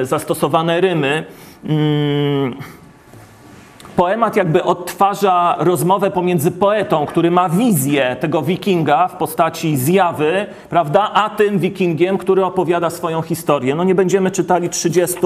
zastosowane 0.03 0.82
rymy. 0.82 1.24
Poemat 4.00 4.36
jakby 4.36 4.64
odtwarza 4.64 5.56
rozmowę 5.60 6.12
pomiędzy 6.12 6.52
poetą, 6.52 7.06
który 7.06 7.32
ma 7.32 7.50
wizję 7.50 8.16
tego 8.20 8.41
wikinga 8.41 9.08
w 9.08 9.16
postaci 9.16 9.78
zjawy, 9.78 10.45
prawda, 10.70 11.12
a 11.14 11.30
tym 11.30 11.60
wikingiem, 11.60 12.18
który 12.18 12.45
opowiada 12.45 12.89
swoją 12.89 13.22
historię. 13.22 13.76
No 13.76 13.84
nie 13.84 13.95
będziemy 13.95 14.32
czytali 14.32 14.70
30, 14.70 15.18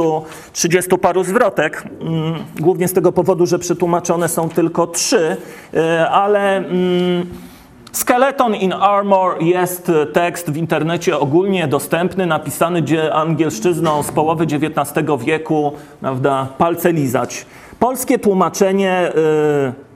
30 0.53 0.97
paru 0.97 1.23
zwrotek, 1.23 1.83
mm, 2.01 2.33
głównie 2.59 2.87
z 2.87 2.93
tego 2.93 3.11
powodu, 3.11 3.45
że 3.45 3.59
przetłumaczone 3.59 4.29
są 4.29 4.49
tylko 4.49 4.87
trzy, 4.87 5.37
e, 5.73 6.09
ale... 6.09 6.57
Mm, 6.57 7.25
Skeleton 7.91 8.55
in 8.55 8.73
Armor 8.73 9.43
jest 9.43 9.91
tekst 10.13 10.51
w 10.51 10.57
internecie 10.57 11.19
ogólnie 11.19 11.67
dostępny, 11.67 12.25
napisany 12.25 12.83
angielszczyzną 13.13 14.03
z 14.03 14.11
połowy 14.11 14.43
XIX 14.43 15.07
wieku, 15.25 15.73
prawda, 16.01 16.47
palce 16.57 16.93
lizać. 16.93 17.45
Polskie 17.83 18.19
tłumaczenie 18.19 19.11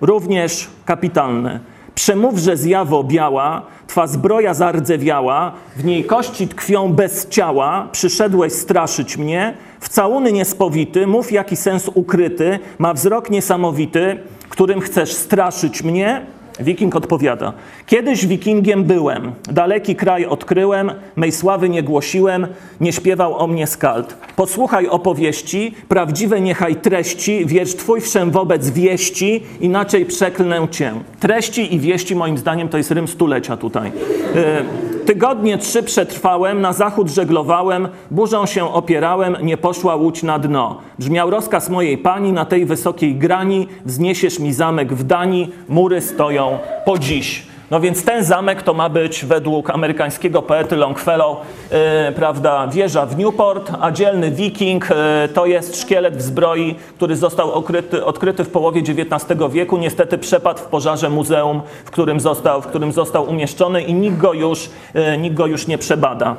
y, 0.02 0.06
również 0.06 0.68
kapitalne. 0.86 1.60
Przemówże 1.96 2.58
zjawo 2.58 3.04
biała, 3.04 3.62
twa 3.88 4.08
zbroja 4.08 4.54
zardzewiała, 4.54 5.52
w 5.76 5.86
niej 5.86 6.04
kości 6.04 6.48
tkwią 6.48 6.94
bez 6.94 7.30
ciała, 7.30 7.88
przyszedłeś 7.92 8.54
straszyć 8.54 9.18
mnie, 9.18 9.54
w 9.80 9.90
całuny 9.90 10.32
niespowity, 10.32 11.08
mów 11.08 11.32
jaki 11.32 11.56
sens 11.56 11.90
ukryty, 11.94 12.60
ma 12.78 12.94
wzrok 12.94 13.30
niesamowity, 13.30 14.18
którym 14.50 14.82
chcesz 14.82 15.14
straszyć 15.14 15.84
mnie, 15.84 16.26
Wiking 16.60 16.96
odpowiada: 16.96 17.54
Kiedyś 17.86 18.26
wikingiem 18.26 18.84
byłem, 18.84 19.32
daleki 19.44 19.96
kraj 19.96 20.26
odkryłem, 20.26 20.92
mej 21.16 21.32
sławy 21.32 21.70
nie 21.70 21.84
głosiłem, 21.84 22.48
nie 22.82 22.94
śpiewał 22.94 23.38
o 23.38 23.48
mnie 23.48 23.68
skald. 23.68 24.18
Posłuchaj 24.36 24.88
opowieści, 24.88 25.76
prawdziwe 25.88 26.42
niechaj 26.42 26.76
treści, 26.76 27.46
wierz 27.46 27.76
twój 27.76 28.02
wszem 28.02 28.32
wobec 28.32 28.70
wieści, 28.70 29.44
inaczej 29.60 30.06
przeklnę 30.06 30.68
cię. 30.72 30.94
Treści 31.20 31.76
i 31.76 31.80
wieści, 31.80 32.16
moim 32.16 32.38
zdaniem, 32.38 32.70
to 32.70 32.78
jest 32.78 32.92
rym 32.92 33.08
stulecia 33.08 33.58
tutaj. 33.58 33.92
E, 34.36 34.97
tygodnie 35.08 35.58
trzy 35.58 35.84
przetrwałem, 35.84 36.62
na 36.62 36.74
zachód 36.74 37.10
żeglowałem, 37.10 37.88
burzą 38.12 38.46
się 38.46 38.74
opierałem, 38.74 39.38
nie 39.42 39.58
poszła 39.58 39.96
łódź 39.96 40.24
na 40.24 40.40
dno. 40.40 40.78
Brzmiał 41.00 41.30
rozkaz 41.30 41.70
mojej 41.70 41.98
pani, 41.98 42.34
na 42.34 42.46
tej 42.46 42.66
wysokiej 42.66 43.16
grani 43.16 43.68
wzniesiesz 43.86 44.40
mi 44.40 44.54
zamek 44.54 44.94
w 44.94 45.04
Danii, 45.04 45.54
mury 45.70 46.02
stoją 46.02 46.58
po 46.86 46.98
dziś. 46.98 47.57
No 47.72 47.80
więc 47.80 48.06
ten 48.06 48.24
zamek 48.24 48.64
to 48.64 48.74
ma 48.74 48.90
być 48.90 49.26
według 49.26 49.70
amerykańskiego 49.70 50.42
poety 50.42 50.76
Longfellow, 50.76 51.38
yy, 51.72 51.78
prawda, 52.16 52.68
wieża 52.68 53.06
w 53.06 53.18
Newport, 53.18 53.72
a 53.82 53.92
dzielny 53.92 54.32
wiking 54.32 54.90
yy, 54.90 55.30
to 55.34 55.46
jest 55.46 55.82
szkielet 55.82 56.18
w 56.18 56.22
zbroi, 56.22 56.76
który 56.96 57.16
został 57.16 57.52
okryty, 57.52 58.06
odkryty 58.06 58.44
w 58.44 58.50
połowie 58.50 58.82
XIX 58.82 59.42
wieku. 59.52 59.78
Niestety 59.78 60.18
przepadł 60.18 60.60
w 60.60 60.66
pożarze 60.66 61.10
muzeum, 61.10 61.62
w 61.86 61.92
którym 61.92 62.20
został, 62.20 62.62
w 62.62 62.68
którym 62.68 62.92
został 62.92 63.30
umieszczony 63.30 63.82
i 63.82 63.94
nikt 63.94 64.18
go 64.18 64.34
już, 64.34 64.70
yy, 64.94 65.18
nikt 65.18 65.36
go 65.36 65.46
już 65.46 65.68
nie 65.68 65.78
przebada. 65.78 66.36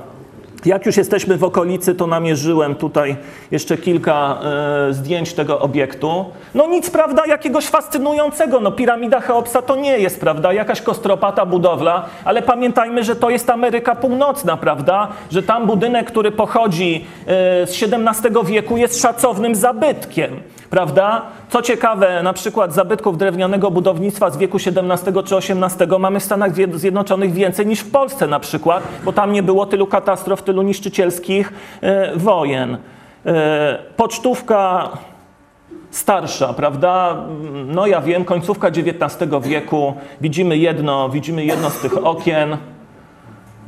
Jak 0.66 0.86
już 0.86 0.96
jesteśmy 0.96 1.36
w 1.36 1.44
okolicy, 1.44 1.94
to 1.94 2.06
namierzyłem 2.06 2.74
tutaj 2.74 3.16
jeszcze 3.50 3.76
kilka 3.76 4.38
e, 4.88 4.92
zdjęć 4.92 5.34
tego 5.34 5.61
obiektu. 5.61 6.24
No 6.54 6.66
nic, 6.66 6.90
prawda, 6.90 7.26
jakiegoś 7.26 7.66
fascynującego. 7.66 8.61
No 8.61 8.72
piramida 8.72 9.20
Cheopsa 9.20 9.62
to 9.62 9.76
nie 9.76 9.98
jest, 9.98 10.20
prawda, 10.20 10.52
jakaś 10.52 10.82
kostropata 10.82 11.46
budowla, 11.46 12.06
ale 12.24 12.42
pamiętajmy, 12.42 13.04
że 13.04 13.16
to 13.16 13.30
jest 13.30 13.50
Ameryka 13.50 13.94
Północna, 13.94 14.56
prawda, 14.56 15.09
że 15.30 15.42
tam 15.42 15.66
budynek, 15.66 16.06
który 16.06 16.30
pochodzi 16.30 17.06
e, 17.26 17.66
z 17.66 17.82
XVII 17.82 18.44
wieku 18.44 18.76
jest 18.76 19.02
szacownym 19.02 19.54
zabytkiem 19.54 20.40
prawda? 20.70 21.22
Co 21.48 21.62
ciekawe, 21.62 22.22
na 22.22 22.32
przykład 22.32 22.74
zabytków 22.74 23.18
drewnianego 23.18 23.70
budownictwa 23.70 24.30
z 24.30 24.36
wieku 24.36 24.56
XVII 24.56 25.22
czy 25.24 25.36
XVIII 25.36 25.98
mamy 25.98 26.20
w 26.20 26.24
Stanach 26.24 26.52
Zjednoczonych 26.74 27.32
więcej 27.32 27.66
niż 27.66 27.80
w 27.80 27.90
Polsce 27.90 28.26
na 28.26 28.40
przykład, 28.40 28.82
bo 29.04 29.12
tam 29.12 29.32
nie 29.32 29.42
było 29.42 29.66
tylu 29.66 29.86
katastrof, 29.86 30.42
tylu 30.42 30.62
niszczycielskich 30.62 31.52
e, 31.80 32.16
wojen. 32.16 32.78
E, 33.26 33.78
pocztówka 33.96 34.88
starsza, 35.90 36.52
prawda? 36.52 37.16
No 37.66 37.86
ja 37.86 38.00
wiem, 38.00 38.24
końcówka 38.24 38.68
XIX 38.68 39.30
wieku, 39.42 39.94
widzimy 40.20 40.56
jedno, 40.56 41.08
widzimy 41.08 41.44
jedno 41.44 41.70
z 41.70 41.80
tych 41.80 42.06
okien. 42.06 42.56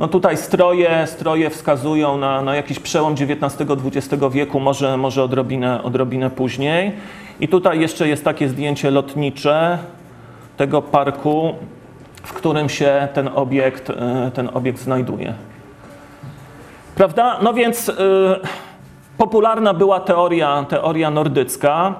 No 0.01 0.09
tutaj 0.09 0.36
stroje, 0.36 1.07
stroje 1.07 1.51
wskazują 1.51 2.18
na, 2.18 2.42
na 2.42 2.57
jakiś 2.57 2.78
przełom 2.78 3.14
XIX-XX 3.14 4.24
wieku, 4.32 4.61
może, 4.61 4.96
może 4.96 5.22
odrobinę, 5.22 5.82
odrobinę 5.82 6.30
później. 6.30 6.92
I 7.40 7.48
tutaj 7.48 7.80
jeszcze 7.80 8.09
jest 8.09 8.24
takie 8.24 8.48
zdjęcie 8.48 8.90
lotnicze 8.90 9.78
tego 10.57 10.82
parku, 10.82 11.55
w 12.22 12.32
którym 12.32 12.68
się 12.68 13.09
ten 13.14 13.30
obiekt, 13.34 13.90
e, 13.90 14.30
ten 14.34 14.51
obiekt 14.55 14.78
znajduje. 14.78 15.34
Prawda? 16.94 17.38
No 17.42 17.55
więc 17.55 17.88
y, 17.88 17.94
popularna 19.18 19.74
była 19.74 20.01
teoria, 20.01 20.64
teoria 20.68 21.11
nordycka. 21.11 21.94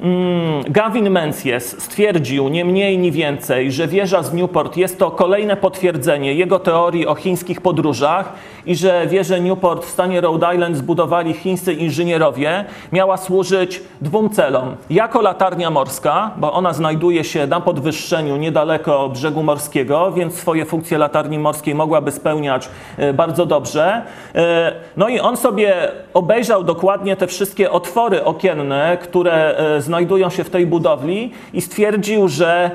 Mm, 0.00 0.62
Gavin 0.68 1.10
Menzies 1.10 1.82
stwierdził 1.82 2.48
nie 2.48 2.64
mniej 2.64 2.98
ni 2.98 3.12
więcej, 3.12 3.72
że 3.72 3.88
wieża 3.88 4.22
z 4.22 4.34
Newport 4.34 4.76
jest 4.76 4.98
to 4.98 5.10
kolejne 5.10 5.56
potwierdzenie 5.56 6.34
jego 6.34 6.58
teorii 6.58 7.06
o 7.06 7.14
chińskich 7.14 7.60
podróżach 7.60 8.32
i 8.66 8.76
że 8.76 9.06
wieżę 9.06 9.40
Newport 9.40 9.84
w 9.84 9.90
stanie 9.90 10.20
Rhode 10.20 10.54
Island 10.54 10.76
zbudowali 10.76 11.34
chińscy 11.34 11.72
inżynierowie, 11.72 12.64
miała 12.92 13.16
służyć 13.16 13.82
dwóm 14.00 14.30
celom. 14.30 14.76
Jako 14.90 15.22
latarnia 15.22 15.70
morska, 15.70 16.30
bo 16.36 16.52
ona 16.52 16.72
znajduje 16.72 17.24
się 17.24 17.46
na 17.46 17.60
podwyższeniu 17.60 18.36
niedaleko 18.36 19.08
brzegu 19.08 19.42
morskiego, 19.42 20.12
więc 20.12 20.34
swoje 20.34 20.64
funkcje 20.64 20.98
latarni 20.98 21.38
morskiej 21.38 21.74
mogłaby 21.74 22.12
spełniać 22.12 22.68
e, 22.96 23.12
bardzo 23.12 23.46
dobrze. 23.46 24.02
E, 24.34 24.72
no 24.96 25.08
i 25.08 25.20
on 25.20 25.36
sobie 25.36 25.74
obejrzał 26.14 26.64
dokładnie 26.64 27.16
te 27.16 27.26
wszystkie 27.26 27.70
otwory 27.70 28.24
okienne, 28.24 28.98
które 29.02 29.58
e, 29.58 29.80
znajdują 29.88 30.30
się 30.30 30.44
w 30.44 30.50
tej 30.50 30.66
budowli 30.66 31.32
i 31.52 31.60
stwierdził, 31.60 32.28
że 32.28 32.70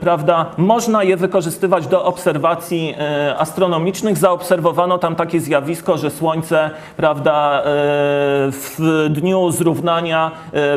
prawda, 0.00 0.46
można 0.56 1.02
je 1.02 1.16
wykorzystywać 1.16 1.86
do 1.86 2.04
obserwacji 2.04 2.94
astronomicznych. 3.38 4.18
Zaobserwowano 4.18 4.98
tam 4.98 5.16
takie 5.16 5.40
zjawisko, 5.40 5.98
że 5.98 6.10
Słońce, 6.10 6.70
prawda, 6.96 7.60
e, 7.60 7.62
w 8.50 9.06
dniu 9.10 9.50
zrównania 9.50 10.30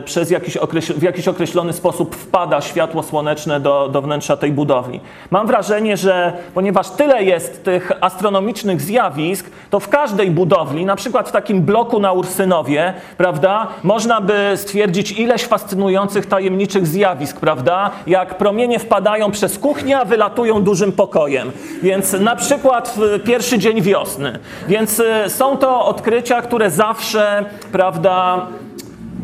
przez 0.05 0.31
jakiś 0.31 0.57
w 0.97 1.03
jakiś 1.03 1.27
określony 1.27 1.73
sposób 1.73 2.15
wpada 2.15 2.61
światło 2.61 3.03
słoneczne 3.03 3.59
do, 3.59 3.89
do 3.89 4.01
wnętrza 4.01 4.37
tej 4.37 4.51
budowli. 4.51 4.99
Mam 5.31 5.47
wrażenie, 5.47 5.97
że 5.97 6.33
ponieważ 6.53 6.89
tyle 6.89 7.23
jest 7.23 7.63
tych 7.63 7.91
astronomicznych 8.01 8.81
zjawisk, 8.81 9.49
to 9.69 9.79
w 9.79 9.89
każdej 9.89 10.31
budowli, 10.31 10.85
na 10.85 10.95
przykład 10.95 11.29
w 11.29 11.31
takim 11.31 11.61
bloku 11.61 11.99
na 11.99 12.11
Ursynowie, 12.11 12.93
prawda, 13.17 13.67
można 13.83 14.21
by 14.21 14.51
stwierdzić 14.55 15.11
ileś 15.11 15.46
fascynujących, 15.47 16.25
tajemniczych 16.25 16.87
zjawisk, 16.87 17.39
prawda, 17.39 17.91
jak 18.07 18.37
promienie 18.37 18.79
wpadają 18.79 19.31
przez 19.31 19.59
kuchnię, 19.59 19.99
a 19.99 20.05
wylatują 20.05 20.63
dużym 20.63 20.91
pokojem. 20.91 21.51
Więc 21.83 22.13
na 22.13 22.35
przykład 22.35 22.97
w 22.97 23.23
pierwszy 23.23 23.59
dzień 23.59 23.81
wiosny. 23.81 24.39
Więc 24.67 24.99
y, 24.99 25.05
są 25.27 25.57
to 25.57 25.85
odkrycia, 25.85 26.41
które 26.41 26.71
zawsze, 26.71 27.45
prawda, 27.71 28.47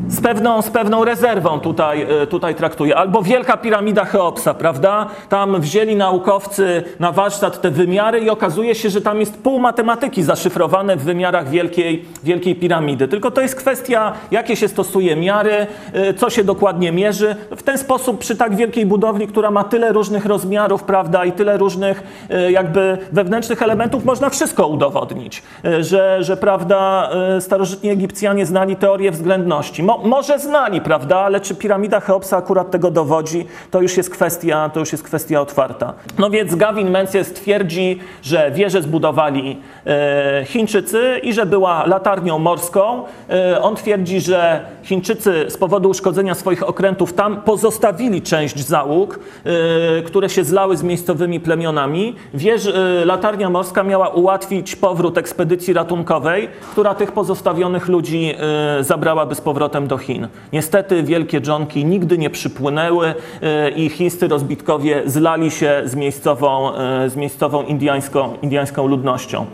z 0.07 0.21
pewną, 0.21 0.61
z 0.61 0.69
pewną 0.69 1.05
rezerwą 1.05 1.59
tutaj, 1.59 2.01
e, 2.01 2.27
tutaj 2.27 2.55
traktuje. 2.55 2.97
Albo 2.97 3.21
Wielka 3.21 3.57
Piramida 3.57 4.05
Cheopsa, 4.05 4.53
prawda? 4.53 5.05
Tam 5.29 5.61
wzięli 5.61 5.95
naukowcy 5.95 6.83
na 6.99 7.11
warsztat 7.11 7.61
te 7.61 7.71
wymiary 7.71 8.19
i 8.19 8.29
okazuje 8.29 8.75
się, 8.75 8.89
że 8.89 9.01
tam 9.01 9.19
jest 9.19 9.37
pół 9.43 9.59
matematyki 9.59 10.23
zaszyfrowane 10.23 10.95
w 10.95 11.03
wymiarach 11.03 11.49
Wielkiej, 11.49 12.05
Wielkiej 12.23 12.55
Piramidy. 12.55 13.07
Tylko 13.07 13.31
to 13.31 13.41
jest 13.41 13.55
kwestia, 13.55 14.13
jakie 14.31 14.55
się 14.55 14.67
stosuje 14.67 15.15
miary, 15.15 15.67
e, 15.93 16.13
co 16.13 16.29
się 16.29 16.43
dokładnie 16.43 16.91
mierzy. 16.91 17.35
W 17.55 17.63
ten 17.63 17.77
sposób 17.77 18.19
przy 18.19 18.35
tak 18.35 18.55
wielkiej 18.55 18.85
budowli, 18.85 19.27
która 19.27 19.51
ma 19.51 19.63
tyle 19.63 19.91
różnych 19.91 20.25
rozmiarów, 20.25 20.83
prawda, 20.83 21.25
i 21.25 21.31
tyle 21.31 21.57
różnych 21.57 22.03
e, 22.29 22.51
jakby 22.51 22.97
wewnętrznych 23.11 23.61
elementów, 23.61 24.05
można 24.05 24.29
wszystko 24.29 24.67
udowodnić. 24.67 25.43
Że, 25.79 26.23
że 26.23 26.37
prawda, 26.37 27.09
starożytni 27.39 27.89
Egipcjanie 27.89 28.45
znali 28.45 28.75
teorię 28.75 29.11
względności 29.11 29.83
Mo, 29.93 30.07
może 30.07 30.39
znali, 30.39 30.81
prawda, 30.81 31.17
ale 31.17 31.41
czy 31.41 31.55
piramida 31.55 31.99
Cheopsa 31.99 32.37
akurat 32.37 32.71
tego 32.71 32.91
dowodzi, 32.91 33.45
to 33.71 33.81
już 33.81 33.97
jest 33.97 34.09
kwestia, 34.09 34.69
to 34.73 34.79
już 34.79 34.91
jest 34.91 35.03
kwestia 35.03 35.41
otwarta. 35.41 35.93
No 36.19 36.29
więc 36.29 36.55
Gavin 36.55 36.89
Menzies 36.89 37.33
twierdzi, 37.33 37.99
że 38.21 38.51
wieżę 38.51 38.81
zbudowali 38.81 39.59
e, 39.85 40.45
Chińczycy 40.45 41.19
i 41.23 41.33
że 41.33 41.45
była 41.45 41.85
latarnią 41.85 42.39
morską. 42.39 43.03
E, 43.29 43.61
on 43.61 43.75
twierdzi, 43.75 44.21
że 44.21 44.65
Chińczycy 44.83 45.45
z 45.49 45.57
powodu 45.57 45.89
uszkodzenia 45.89 46.35
swoich 46.35 46.63
okrętów 46.69 47.13
tam 47.13 47.41
pozostawili 47.41 48.21
część 48.21 48.59
załóg, 48.59 49.19
e, 49.45 50.01
które 50.01 50.29
się 50.29 50.43
zlały 50.43 50.77
z 50.77 50.83
miejscowymi 50.83 51.39
plemionami. 51.39 52.15
Wież, 52.33 52.67
e, 52.67 53.05
latarnia 53.05 53.49
morska 53.49 53.83
miała 53.83 54.09
ułatwić 54.09 54.75
powrót 54.75 55.17
ekspedycji 55.17 55.73
ratunkowej, 55.73 56.49
która 56.71 56.95
tych 56.95 57.11
pozostawionych 57.11 57.87
ludzi 57.87 58.33
e, 58.79 58.83
zabrałaby 58.83 59.35
z 59.35 59.41
powrotem 59.41 59.82
do 59.88 59.97
Chin. 59.97 60.27
Niestety 60.53 61.03
wielkie 61.03 61.41
dżonki 61.41 61.86
nigdy 61.86 62.17
nie 62.17 62.29
przypłynęły 62.29 63.13
e, 63.41 63.69
i 63.69 63.89
chińscy 63.89 64.27
rozbitkowie 64.27 65.01
zlali 65.05 65.51
się 65.51 65.81
z 65.86 65.95
miejscową, 65.95 66.75
e, 66.75 67.09
z 67.09 67.15
miejscową 67.15 67.63
indiańską, 67.63 68.38
indiańską 68.41 68.88
ludnością. 68.88 69.45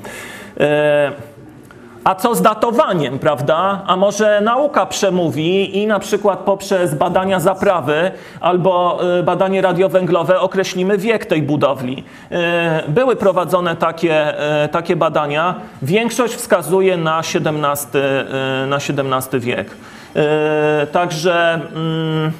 E, 0.59 1.11
a 2.03 2.15
co 2.15 2.35
z 2.35 2.41
datowaniem, 2.41 3.19
prawda? 3.19 3.81
A 3.87 3.95
może 3.95 4.41
nauka 4.41 4.85
przemówi 4.85 5.77
i 5.77 5.87
na 5.87 5.99
przykład 5.99 6.39
poprzez 6.39 6.95
badania 6.95 7.39
zaprawy 7.39 8.11
albo 8.41 8.99
badanie 9.23 9.61
radiowęglowe 9.61 10.39
określimy 10.39 10.97
wiek 10.97 11.25
tej 11.25 11.41
budowli. 11.41 12.03
Były 12.87 13.15
prowadzone 13.15 13.75
takie, 13.75 14.33
takie 14.71 14.95
badania. 14.95 15.55
Większość 15.81 16.33
wskazuje 16.33 16.97
na 16.97 17.19
XVII, 17.19 17.43
na 18.67 18.77
XVII 18.77 19.39
wiek. 19.39 19.75
E, 20.15 20.87
także 20.91 21.53
mm, 21.53 22.31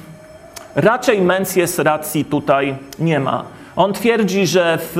raczej 0.76 1.22
Menzies 1.22 1.78
racji 1.78 2.24
tutaj 2.24 2.74
nie 2.98 3.20
ma. 3.20 3.44
On 3.76 3.92
twierdzi, 3.92 4.46
że 4.46 4.78
w 4.78 4.98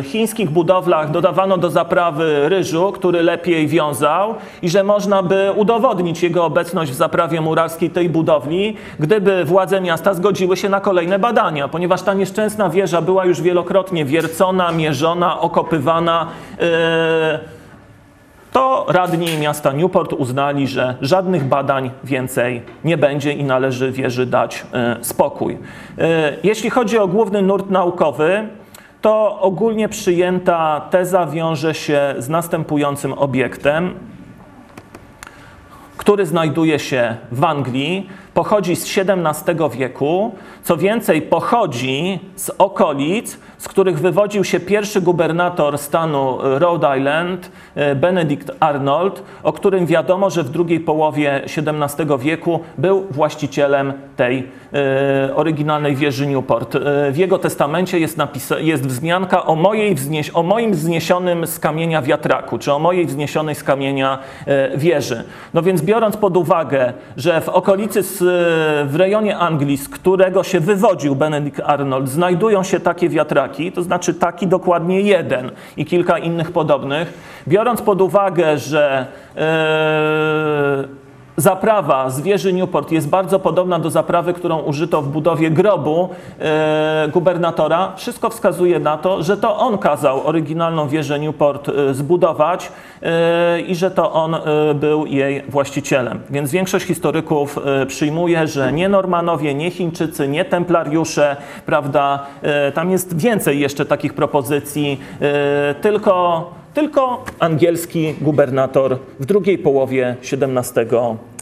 e, 0.00 0.02
chińskich 0.02 0.50
budowlach 0.50 1.10
dodawano 1.10 1.58
do 1.58 1.70
zaprawy 1.70 2.48
ryżu, 2.48 2.92
który 2.92 3.22
lepiej 3.22 3.68
wiązał 3.68 4.34
i 4.62 4.68
że 4.68 4.84
można 4.84 5.22
by 5.22 5.52
udowodnić 5.56 6.22
jego 6.22 6.44
obecność 6.44 6.92
w 6.92 6.94
zaprawie 6.94 7.40
murarskiej 7.40 7.90
tej 7.90 8.08
budowli, 8.08 8.76
gdyby 8.98 9.44
władze 9.44 9.80
miasta 9.80 10.14
zgodziły 10.14 10.56
się 10.56 10.68
na 10.68 10.80
kolejne 10.80 11.18
badania, 11.18 11.68
ponieważ 11.68 12.02
ta 12.02 12.14
nieszczęsna 12.14 12.70
wieża 12.70 13.02
była 13.02 13.24
już 13.24 13.42
wielokrotnie 13.42 14.04
wiercona, 14.04 14.72
mierzona, 14.72 15.40
okopywana. 15.40 16.26
Yy, 16.60 17.53
to 18.54 18.84
radni 18.88 19.38
miasta 19.38 19.72
Newport 19.72 20.12
uznali, 20.12 20.68
że 20.68 20.96
żadnych 21.00 21.44
badań 21.44 21.90
więcej 22.04 22.62
nie 22.84 22.96
będzie 22.96 23.32
i 23.32 23.44
należy 23.44 23.92
wieży 23.92 24.26
dać 24.26 24.66
e, 24.72 24.96
spokój. 25.00 25.58
E, 25.98 26.36
jeśli 26.42 26.70
chodzi 26.70 26.98
o 26.98 27.08
główny 27.08 27.42
nurt 27.42 27.70
naukowy, 27.70 28.48
to 29.00 29.40
ogólnie 29.40 29.88
przyjęta 29.88 30.80
teza 30.90 31.26
wiąże 31.26 31.74
się 31.74 32.14
z 32.18 32.28
następującym 32.28 33.12
obiektem, 33.12 33.94
który 35.96 36.26
znajduje 36.26 36.78
się 36.78 37.16
w 37.32 37.44
Anglii, 37.44 38.08
pochodzi 38.34 38.76
z 38.76 38.98
XVII 38.98 39.78
wieku, 39.78 40.34
co 40.62 40.76
więcej, 40.76 41.22
pochodzi 41.22 42.20
z 42.36 42.50
okolic, 42.58 43.38
z 43.58 43.68
których 43.68 43.98
wywodził 43.98 44.44
się 44.44 44.60
pierwszy 44.60 45.00
gubernator 45.00 45.78
stanu 45.78 46.38
Rhode 46.58 46.98
Island, 46.98 47.50
e, 47.74 47.94
Benedict 47.94 48.50
Arnold, 48.60 49.22
o 49.42 49.52
którym 49.52 49.86
wiadomo, 49.86 50.30
że 50.30 50.42
w 50.42 50.50
drugiej 50.50 50.80
połowie 50.80 51.42
XVII 51.44 52.18
wieku 52.18 52.60
był 52.78 53.06
właścicielem 53.10 53.92
tej 54.16 54.48
e, 54.72 55.36
oryginalnej 55.36 55.96
wieży 55.96 56.26
Newport. 56.26 56.76
E, 56.76 57.12
w 57.12 57.16
jego 57.16 57.38
testamencie 57.38 57.98
jest, 57.98 58.18
jest 58.58 58.86
wzmianka 58.86 59.46
o, 59.46 59.54
mojej 59.54 59.96
o 60.34 60.42
moim 60.42 60.72
wzniesionym 60.72 61.46
z 61.46 61.58
kamienia 61.58 62.02
wiatraku, 62.02 62.58
czy 62.58 62.72
o 62.72 62.78
mojej 62.78 63.06
wzniesionej 63.06 63.54
z 63.54 63.64
kamienia 63.64 64.18
wieży. 64.76 65.24
No 65.54 65.62
więc 65.62 65.82
biorąc 65.82 66.16
pod 66.16 66.36
uwagę, 66.36 66.92
że 67.16 67.40
w 67.40 67.48
okolicy, 67.48 68.02
w 68.86 68.94
rejonie 68.96 69.38
Anglii, 69.38 69.76
z 69.76 69.88
którego 69.88 70.42
się 70.42 70.60
wywodził 70.60 71.16
Benedict 71.16 71.60
Arnold, 71.64 72.08
znajdują 72.08 72.62
się 72.62 72.80
takie 72.80 73.08
wiatraki, 73.08 73.72
to 73.72 73.82
znaczy 73.82 74.14
taki 74.14 74.46
dokładnie 74.46 75.00
jeden 75.00 75.50
i 75.76 75.84
kilka 75.84 76.18
innych 76.18 76.52
podobnych, 76.52 77.12
biorąc 77.48 77.82
pod 77.82 78.00
uwagę, 78.00 78.58
że 78.58 79.06
yy, 79.36 81.03
zaprawa 81.36 82.10
z 82.10 82.20
wieży 82.20 82.52
Newport 82.52 82.92
jest 82.92 83.08
bardzo 83.08 83.38
podobna 83.38 83.78
do 83.78 83.90
zaprawy, 83.90 84.32
którą 84.32 84.58
użyto 84.58 85.02
w 85.02 85.08
budowie 85.08 85.50
grobu 85.50 86.08
e, 86.38 87.08
gubernatora, 87.12 87.92
wszystko 87.96 88.30
wskazuje 88.30 88.78
na 88.78 88.98
to, 88.98 89.22
że 89.22 89.36
to 89.36 89.58
on 89.58 89.78
kazał 89.78 90.26
oryginalną 90.26 90.88
wieżę 90.88 91.18
Newport 91.18 91.68
e, 91.68 91.94
zbudować 91.94 92.72
e, 93.02 93.60
i 93.60 93.74
że 93.74 93.90
to 93.90 94.12
on 94.12 94.34
e, 94.34 94.40
był 94.74 95.06
jej 95.06 95.42
właścicielem. 95.48 96.20
Więc 96.30 96.50
większość 96.50 96.86
historyków 96.86 97.58
e, 97.58 97.86
przyjmuje, 97.86 98.46
że 98.46 98.72
nie 98.72 98.88
Normanowie, 98.88 99.54
nie 99.54 99.70
Chińczycy, 99.70 100.28
nie 100.28 100.44
Templariusze, 100.44 101.36
prawda, 101.66 102.26
e, 102.42 102.72
tam 102.72 102.90
jest 102.90 103.18
więcej 103.18 103.60
jeszcze 103.60 103.86
takich 103.86 104.14
propozycji, 104.14 105.00
tylko 105.80 106.44
tylko 106.74 107.24
angielski 107.38 108.14
gubernator 108.20 108.98
w 109.20 109.26
drugiej 109.26 109.58
połowie 109.58 110.16
XVII 110.32 110.86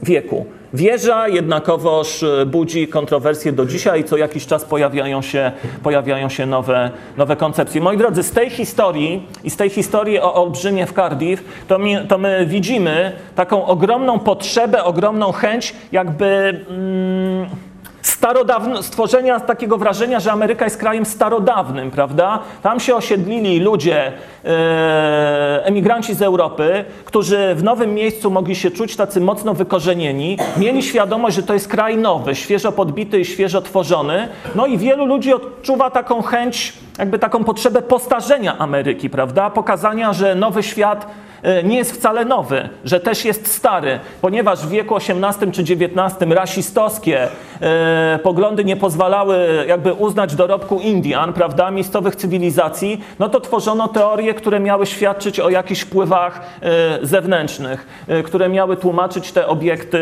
wieku. 0.02 0.46
Wieża 0.74 1.28
jednakowoż 1.28 2.22
e, 2.22 2.46
budzi 2.46 2.88
kontrowersje 2.88 3.52
do 3.52 3.66
dzisiaj 3.66 4.04
co 4.04 4.16
jakiś 4.16 4.46
czas 4.46 4.64
pojawiają 4.64 5.22
się, 5.22 5.52
pojawiają 5.82 6.28
się 6.28 6.46
nowe, 6.46 6.90
nowe 7.16 7.36
koncepcje. 7.36 7.80
Moi 7.80 7.96
drodzy, 7.96 8.22
z 8.22 8.30
tej 8.30 8.50
historii 8.50 9.26
i 9.44 9.50
z 9.50 9.56
tej 9.56 9.70
historii 9.70 10.18
o 10.18 10.34
Olbrzymie 10.34 10.86
w 10.86 10.92
Cardiff, 10.92 11.44
to, 11.68 11.78
mi, 11.78 11.96
to 12.08 12.18
my 12.18 12.46
widzimy 12.46 13.12
taką 13.34 13.66
ogromną 13.66 14.18
potrzebę, 14.18 14.84
ogromną 14.84 15.32
chęć 15.32 15.74
jakby... 15.92 16.26
Mm, 16.70 17.71
starodawno, 18.02 18.82
stworzenia 18.82 19.40
takiego 19.40 19.78
wrażenia, 19.78 20.20
że 20.20 20.32
Ameryka 20.32 20.64
jest 20.64 20.76
krajem 20.76 21.06
starodawnym, 21.06 21.90
prawda? 21.90 22.38
Tam 22.62 22.80
się 22.80 22.94
osiedlili 22.94 23.60
ludzie, 23.60 24.12
e, 24.44 25.64
emigranci 25.64 26.14
z 26.14 26.22
Europy, 26.22 26.84
którzy 27.04 27.54
w 27.54 27.62
nowym 27.62 27.94
miejscu 27.94 28.30
mogli 28.30 28.56
się 28.56 28.70
czuć 28.70 28.96
tacy 28.96 29.20
mocno 29.20 29.54
wykorzenieni, 29.54 30.38
mieli 30.56 30.82
świadomość, 30.82 31.36
że 31.36 31.42
to 31.42 31.54
jest 31.54 31.68
kraj 31.68 31.96
nowy, 31.96 32.34
świeżo 32.34 32.72
podbity 32.72 33.20
i 33.20 33.24
świeżo 33.24 33.62
tworzony. 33.62 34.28
No 34.54 34.66
i 34.66 34.78
wielu 34.78 35.04
ludzi 35.06 35.34
odczuwa 35.34 35.90
taką 35.90 36.22
chęć, 36.22 36.72
jakby 36.98 37.18
taką 37.18 37.44
potrzebę 37.44 37.82
postarzenia 37.82 38.58
Ameryki, 38.58 39.10
prawda? 39.10 39.50
Pokazania, 39.50 40.12
że 40.12 40.34
nowy 40.34 40.62
świat 40.62 41.06
e, 41.42 41.62
nie 41.62 41.76
jest 41.76 41.92
wcale 41.92 42.24
nowy, 42.24 42.68
że 42.84 43.00
też 43.00 43.24
jest 43.24 43.54
stary, 43.54 44.00
ponieważ 44.20 44.66
w 44.66 44.68
wieku 44.68 44.96
XVIII 44.96 45.52
czy 45.52 45.62
XIX 45.62 46.30
rasistowskie 46.30 47.28
e, 47.60 48.18
poglądy 48.22 48.64
nie 48.64 48.76
pozwalały 48.76 49.64
jakby 49.68 49.92
uznać 49.92 50.34
dorobku 50.34 50.80
Indian, 50.80 51.32
prawda, 51.32 51.70
miejscowych 51.70 52.16
cywilizacji, 52.16 53.04
no 53.18 53.28
to 53.28 53.40
tworzono 53.40 53.88
teorie, 53.88 54.34
które 54.34 54.60
miały 54.60 54.86
świadczyć 54.86 55.40
o 55.40 55.50
jakichś 55.50 55.80
wpływach 55.80 56.40
e, 56.62 57.06
zewnętrznych, 57.06 57.86
które 58.24 58.48
miały 58.48 58.76
tłumaczyć 58.76 59.32
te 59.32 59.46
obiekty 59.46 59.98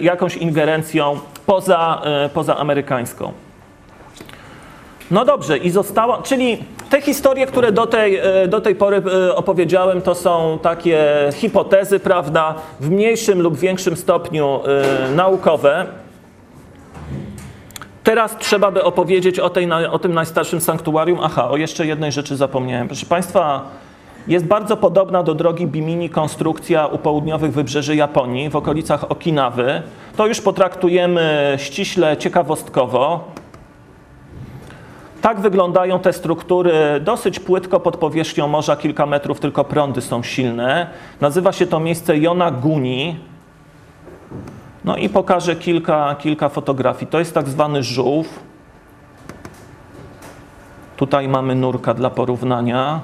jakąś 0.00 0.36
ingerencją 0.36 1.18
poza, 1.46 2.02
poza 2.34 2.56
amerykańską. 2.56 3.32
No 5.12 5.24
dobrze, 5.24 5.58
i 5.58 5.70
została, 5.70 6.22
czyli 6.22 6.58
te 6.90 7.00
historie, 7.00 7.46
które 7.46 7.72
do 7.72 7.86
tej, 7.86 8.16
e, 8.16 8.48
do 8.48 8.60
tej 8.60 8.74
pory 8.74 9.02
e, 9.28 9.34
opowiedziałem, 9.36 10.02
to 10.02 10.14
są 10.14 10.58
takie 10.62 11.04
hipotezy, 11.34 12.00
prawda, 12.00 12.54
w 12.80 12.90
mniejszym 12.90 13.42
lub 13.42 13.56
większym 13.56 13.96
stopniu 13.96 14.60
e, 14.64 15.10
naukowe. 15.14 15.86
Teraz 18.04 18.36
trzeba 18.38 18.70
by 18.70 18.84
opowiedzieć 18.84 19.38
o, 19.38 19.50
tej, 19.50 19.68
o 19.90 19.98
tym 19.98 20.14
najstarszym 20.14 20.60
sanktuarium. 20.60 21.18
Aha, 21.22 21.50
o 21.50 21.56
jeszcze 21.56 21.86
jednej 21.86 22.12
rzeczy 22.12 22.36
zapomniałem. 22.36 22.86
Proszę 22.86 23.06
Państwa, 23.06 23.62
jest 24.28 24.44
bardzo 24.46 24.76
podobna 24.76 25.22
do 25.22 25.34
drogi 25.34 25.66
Bimini 25.66 26.10
konstrukcja 26.10 26.86
u 26.86 26.98
południowych 26.98 27.52
wybrzeży 27.52 27.96
Japonii, 27.96 28.50
w 28.50 28.56
okolicach 28.56 29.10
Okinawy. 29.10 29.82
To 30.16 30.26
już 30.26 30.40
potraktujemy 30.40 31.54
ściśle 31.58 32.16
ciekawostkowo. 32.16 33.24
Tak 35.22 35.40
wyglądają 35.40 35.98
te 35.98 36.12
struktury 36.12 36.72
dosyć 37.00 37.40
płytko 37.40 37.80
pod 37.80 37.96
powierzchnią 37.96 38.48
morza, 38.48 38.76
kilka 38.76 39.06
metrów, 39.06 39.40
tylko 39.40 39.64
prądy 39.64 40.00
są 40.00 40.22
silne. 40.22 40.86
Nazywa 41.20 41.52
się 41.52 41.66
to 41.66 41.80
miejsce 41.80 42.18
Yonaguni. 42.18 43.16
No 44.84 44.96
i 44.96 45.08
pokażę 45.08 45.56
kilka, 45.56 46.14
kilka 46.14 46.48
fotografii. 46.48 47.06
To 47.06 47.18
jest 47.18 47.34
tak 47.34 47.48
zwany 47.48 47.82
żółw. 47.82 48.40
Tutaj 50.96 51.28
mamy 51.28 51.54
nurka 51.54 51.94
dla 51.94 52.10
porównania. 52.10 53.00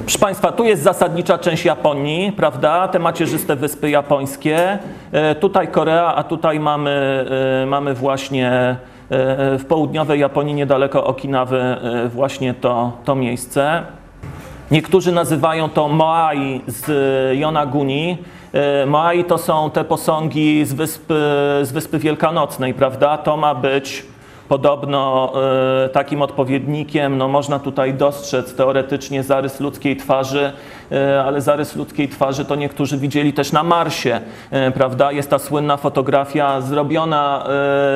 Proszę 0.00 0.18
Państwa, 0.18 0.52
tu 0.52 0.64
jest 0.64 0.82
zasadnicza 0.82 1.38
część 1.38 1.64
Japonii, 1.64 2.32
prawda? 2.32 2.88
Te 2.88 2.98
macierzyste 2.98 3.56
wyspy 3.56 3.90
japońskie. 3.90 4.78
E, 5.12 5.34
tutaj 5.34 5.68
Korea, 5.68 6.14
a 6.14 6.24
tutaj 6.24 6.60
mamy, 6.60 7.26
e, 7.62 7.66
mamy 7.66 7.94
właśnie 7.94 8.76
w 9.58 9.64
południowej 9.68 10.20
Japonii, 10.20 10.54
niedaleko 10.54 11.04
Okinawy, 11.04 11.58
e, 11.58 12.08
właśnie 12.08 12.54
to, 12.54 12.92
to 13.04 13.14
miejsce. 13.14 13.82
Niektórzy 14.70 15.12
nazywają 15.12 15.68
to 15.68 15.88
Moai 15.88 16.60
z 16.66 16.86
Yonaguni. 17.38 18.18
E, 18.52 18.86
Moai 18.86 19.24
to 19.24 19.38
są 19.38 19.70
te 19.70 19.84
posągi 19.84 20.64
z 20.64 20.72
wyspy, 20.72 21.14
z 21.62 21.72
wyspy 21.72 21.98
Wielkanocnej, 21.98 22.74
prawda? 22.74 23.18
To 23.18 23.36
ma 23.36 23.54
być 23.54 24.04
podobno 24.48 25.32
e, 25.84 25.88
takim 25.88 26.22
odpowiednikiem, 26.22 27.18
no 27.18 27.28
można 27.28 27.58
tutaj 27.58 27.94
dostrzec 27.94 28.54
teoretycznie 28.54 29.22
zarys 29.22 29.60
ludzkiej 29.60 29.96
twarzy, 29.96 30.40
e, 30.42 30.52
ale 31.24 31.40
zarys 31.40 31.76
ludzkiej 31.76 32.08
twarzy 32.08 32.44
to 32.44 32.54
niektórzy 32.54 32.98
widzieli 32.98 33.32
też 33.32 33.52
na 33.52 33.62
Marsie, 33.62 34.20
e, 34.50 34.70
prawda? 34.70 35.12
Jest 35.12 35.30
ta 35.30 35.38
słynna 35.38 35.76
fotografia 35.76 36.60
zrobiona 36.60 37.46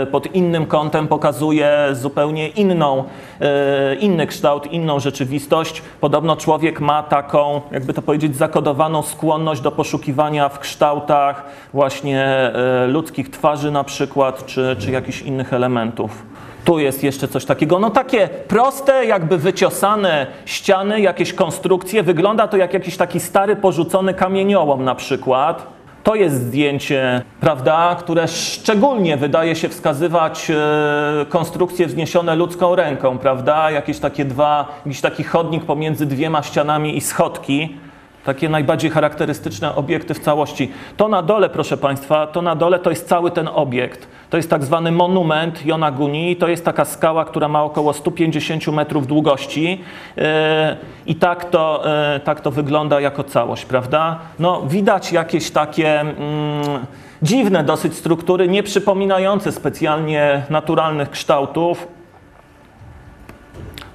e, 0.02 0.06
pod 0.06 0.34
innym 0.34 0.66
kątem, 0.66 1.08
pokazuje 1.08 1.88
zupełnie 1.92 2.48
inną, 2.48 3.04
e, 3.40 3.94
inny 3.94 4.26
kształt, 4.26 4.66
inną 4.66 5.00
rzeczywistość. 5.00 5.82
Podobno 6.00 6.36
człowiek 6.36 6.80
ma 6.80 7.02
taką, 7.02 7.60
jakby 7.70 7.94
to 7.94 8.02
powiedzieć, 8.02 8.36
zakodowaną 8.36 9.02
skłonność 9.02 9.60
do 9.60 9.70
poszukiwania 9.72 10.48
w 10.48 10.58
kształtach 10.58 11.44
właśnie 11.72 12.22
e, 12.22 12.86
ludzkich 12.86 13.30
twarzy 13.30 13.70
na 13.70 13.84
przykład, 13.84 14.46
czy, 14.46 14.76
czy 14.78 14.90
jakichś 14.90 15.22
innych 15.22 15.52
elementów. 15.52 16.24
Tu 16.64 16.78
jest 16.78 17.04
jeszcze 17.04 17.28
coś 17.28 17.44
takiego, 17.44 17.78
no 17.78 17.90
takie 17.90 18.28
proste, 18.28 19.06
jakby 19.06 19.38
wyciosane 19.38 20.26
ściany, 20.46 21.00
jakieś 21.00 21.32
konstrukcje. 21.32 22.02
Wygląda 22.02 22.48
to 22.48 22.56
jak 22.56 22.74
jakiś 22.74 22.96
taki 22.96 23.20
stary, 23.20 23.56
porzucony 23.56 24.14
kamieniołom 24.14 24.84
na 24.84 24.94
przykład. 24.94 25.66
To 26.02 26.14
jest 26.14 26.34
zdjęcie, 26.42 27.22
prawda, 27.40 27.96
które 27.98 28.28
szczególnie 28.28 29.16
wydaje 29.16 29.56
się 29.56 29.68
wskazywać 29.68 30.50
e, 30.50 31.26
konstrukcje 31.28 31.86
wzniesione 31.86 32.36
ludzką 32.36 32.76
ręką, 32.76 33.18
prawda? 33.18 33.70
Jakieś 33.70 33.98
takie 33.98 34.24
dwa, 34.24 34.68
jakiś 34.86 35.00
taki 35.00 35.24
chodnik 35.24 35.64
pomiędzy 35.64 36.06
dwiema 36.06 36.42
ścianami 36.42 36.96
i 36.96 37.00
schodki. 37.00 37.76
Takie 38.24 38.48
najbardziej 38.48 38.90
charakterystyczne 38.90 39.74
obiekty 39.74 40.14
w 40.14 40.20
całości. 40.20 40.72
To 40.96 41.08
na 41.08 41.22
dole, 41.22 41.48
proszę 41.48 41.76
Państwa, 41.76 42.26
to 42.26 42.42
na 42.42 42.56
dole 42.56 42.78
to 42.78 42.90
jest 42.90 43.08
cały 43.08 43.30
ten 43.30 43.48
obiekt. 43.54 44.08
To 44.34 44.38
jest 44.38 44.50
tak 44.50 44.64
zwany 44.64 44.92
monument 44.92 45.66
Yonaguni. 45.66 46.36
To 46.36 46.48
jest 46.48 46.64
taka 46.64 46.84
skała, 46.84 47.24
która 47.24 47.48
ma 47.48 47.64
około 47.64 47.92
150 47.92 48.66
metrów 48.66 49.06
długości. 49.06 49.80
Yy, 50.16 50.24
I 51.06 51.14
tak 51.14 51.44
to, 51.44 51.84
yy, 52.14 52.20
tak 52.20 52.40
to 52.40 52.50
wygląda 52.50 53.00
jako 53.00 53.24
całość, 53.24 53.64
prawda? 53.64 54.18
No, 54.38 54.62
widać 54.66 55.12
jakieś 55.12 55.50
takie 55.50 56.00
mm, 56.00 56.16
dziwne 57.22 57.64
dosyć 57.64 57.94
struktury, 57.94 58.48
nie 58.48 58.62
przypominające 58.62 59.52
specjalnie 59.52 60.42
naturalnych 60.50 61.10
kształtów. 61.10 61.93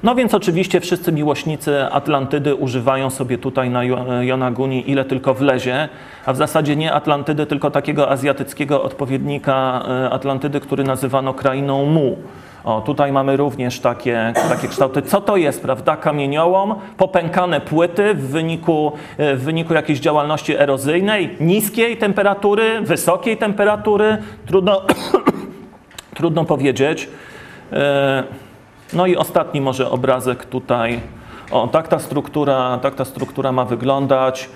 No 0.04 0.16
więc 0.16 0.34
oczywiście 0.34 0.80
wszyscy 0.80 1.12
miłośnicy 1.12 1.86
Atlantydy 1.86 2.56
używają 2.56 3.10
sobie 3.10 3.38
tutaj 3.38 3.70
na 3.70 3.84
Yonaguni 4.22 4.92
ile 4.92 5.06
tylko 5.06 5.34
wlezie, 5.34 5.90
a 6.26 6.34
w 6.34 6.38
zasadzie 6.38 6.76
nie 6.76 6.94
Atlantydy, 6.94 7.46
tylko 7.46 7.72
takiego 7.72 8.10
azjatyckiego 8.10 8.84
odpowiednika 8.84 9.86
e, 9.88 10.10
Atlantydy, 10.10 10.60
który 10.60 10.84
nazywano 10.84 11.34
krainą 11.34 11.86
Mu. 11.86 12.18
O, 12.64 12.82
tutaj 12.82 13.12
mamy 13.12 13.38
również 13.38 13.80
takie, 13.80 14.34
takie 14.50 14.68
kształty. 14.68 15.02
Co 15.02 15.22
to 15.22 15.38
jest, 15.38 15.62
prawda? 15.62 15.98
Kamieniołom, 15.98 16.76
popękane 16.98 17.62
płyty 17.62 18.14
w 18.14 18.28
wyniku, 18.28 18.92
e, 19.18 19.36
w 19.36 19.44
wyniku 19.44 19.74
jakiejś 19.74 20.00
działalności 20.00 20.56
erozyjnej, 20.56 21.36
niskiej 21.40 21.98
temperatury, 21.98 22.82
wysokiej 22.82 23.38
temperatury, 23.38 24.18
trudno, 24.46 24.82
trudno 26.18 26.46
powiedzieć. 26.46 27.10
E, 27.74 28.49
no 28.94 29.06
i 29.06 29.16
ostatni 29.16 29.62
może 29.62 29.92
obrazek 29.92 30.46
tutaj. 30.46 31.00
O, 31.52 31.68
tak 31.68 31.88
ta 31.88 32.00
struktura, 32.00 32.80
tak 32.82 32.96
ta 32.96 33.06
struktura 33.06 33.52
ma 33.52 33.66
wyglądać. 33.66 34.50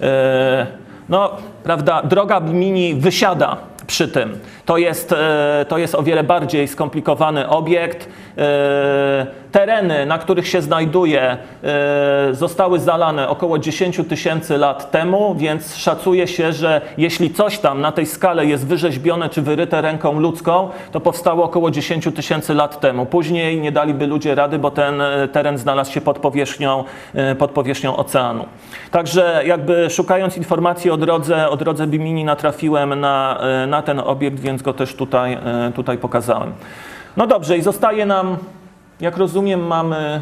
E, 0.00 0.66
no, 1.08 1.30
prawda, 1.62 2.02
droga 2.02 2.40
mini 2.40 2.94
wysiada 2.94 3.56
przy 3.86 4.08
tym. 4.08 4.38
To 4.66 4.76
jest, 4.76 5.12
e, 5.12 5.66
to 5.68 5.78
jest 5.78 5.94
o 5.94 6.02
wiele 6.02 6.24
bardziej 6.24 6.68
skomplikowany 6.68 7.48
obiekt. 7.48 8.08
E, 8.38 9.26
tereny, 9.52 10.06
na 10.06 10.18
których 10.18 10.48
się 10.48 10.62
znajduje, 10.62 11.36
e, 11.64 12.34
zostały 12.34 12.78
zalane 12.78 13.28
około 13.28 13.58
10 13.58 14.00
tysięcy 14.08 14.58
lat 14.58 14.90
temu, 14.90 15.34
więc 15.34 15.76
szacuje 15.76 16.26
się, 16.26 16.52
że 16.52 16.80
jeśli 16.98 17.30
coś 17.30 17.58
tam 17.58 17.80
na 17.80 17.92
tej 17.92 18.06
skale 18.06 18.46
jest 18.46 18.66
wyrzeźbione 18.66 19.28
czy 19.28 19.42
wyryte 19.42 19.80
ręką 19.80 20.20
ludzką, 20.20 20.68
to 20.92 21.00
powstało 21.00 21.44
około 21.44 21.70
10 21.70 22.08
tysięcy 22.16 22.54
lat 22.54 22.80
temu. 22.80 23.06
Później 23.06 23.60
nie 23.60 23.72
daliby 23.72 24.06
ludzie 24.06 24.34
rady, 24.34 24.58
bo 24.58 24.70
ten 24.70 25.02
teren 25.32 25.58
znalazł 25.58 25.92
się 25.92 26.00
pod 26.00 26.18
powierzchnią, 26.18 26.84
pod 27.38 27.50
powierzchnią 27.50 27.96
oceanu. 27.96 28.46
Także 28.90 29.42
jakby 29.46 29.90
szukając 29.90 30.36
informacji 30.36 30.90
o 30.90 30.96
drodze, 30.96 31.48
o 31.48 31.56
drodze 31.56 31.86
Bimini 31.86 32.24
natrafiłem 32.24 33.00
na, 33.00 33.40
na 33.66 33.82
ten 33.82 34.00
obiekt, 34.00 34.40
więc 34.40 34.62
go 34.62 34.72
też 34.72 34.94
tutaj, 34.94 35.38
tutaj 35.74 35.98
pokazałem. 35.98 36.52
No 37.16 37.26
dobrze, 37.26 37.58
i 37.58 37.62
zostaje 37.62 38.06
nam, 38.06 38.36
jak 39.00 39.16
rozumiem, 39.16 39.66
mamy. 39.66 40.20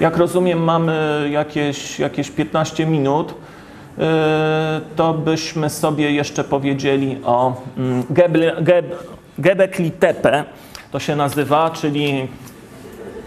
Jak 0.00 0.16
rozumiem, 0.16 0.58
mamy 0.64 1.28
jakieś, 1.30 1.98
jakieś 1.98 2.30
15 2.30 2.86
minut. 2.86 3.34
To 4.96 5.14
byśmy 5.14 5.70
sobie 5.70 6.12
jeszcze 6.12 6.44
powiedzieli 6.44 7.18
o 7.24 7.62
Gebekli 9.38 9.90
Tepe, 9.90 10.44
to 10.90 10.98
się 10.98 11.16
nazywa, 11.16 11.70
czyli 11.70 12.28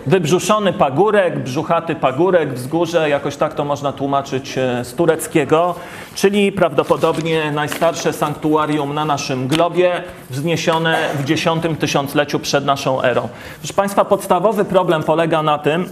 Wybrzuszony 0.07 0.73
pagórek, 0.73 1.39
brzuchaty 1.39 1.95
pagórek, 1.95 2.53
wzgórze, 2.53 3.09
jakoś 3.09 3.35
tak 3.35 3.53
to 3.53 3.65
można 3.65 3.93
tłumaczyć 3.93 4.57
e, 4.57 4.85
z 4.85 4.93
tureckiego, 4.93 5.75
czyli 6.15 6.51
prawdopodobnie 6.51 7.51
najstarsze 7.51 8.13
sanktuarium 8.13 8.93
na 8.93 9.05
naszym 9.05 9.47
globie, 9.47 10.03
wzniesione 10.29 11.09
w 11.13 11.31
X 11.31 11.47
tysiącleciu 11.79 12.39
przed 12.39 12.65
naszą 12.65 13.01
erą. 13.01 13.29
Proszę 13.59 13.73
Państwa, 13.73 14.05
podstawowy 14.05 14.65
problem 14.65 15.03
polega 15.03 15.43
na 15.43 15.57
tym, 15.57 15.89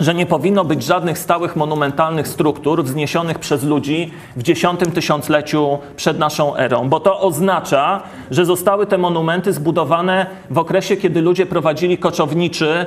że 0.00 0.14
nie 0.14 0.26
powinno 0.26 0.64
być 0.64 0.84
żadnych 0.84 1.18
stałych 1.18 1.56
monumentalnych 1.56 2.28
struktur 2.28 2.84
wzniesionych 2.84 3.38
przez 3.38 3.64
ludzi 3.64 4.10
w 4.36 4.50
X 4.50 4.62
tysiącleciu 4.94 5.78
przed 5.96 6.18
naszą 6.18 6.56
erą, 6.56 6.88
bo 6.88 7.00
to 7.00 7.20
oznacza, 7.20 8.02
że 8.30 8.44
zostały 8.44 8.86
te 8.86 8.98
monumenty 8.98 9.52
zbudowane 9.52 10.26
w 10.50 10.58
okresie, 10.58 10.96
kiedy 10.96 11.20
ludzie 11.20 11.46
prowadzili 11.46 11.98
koczowniczy 11.98 12.86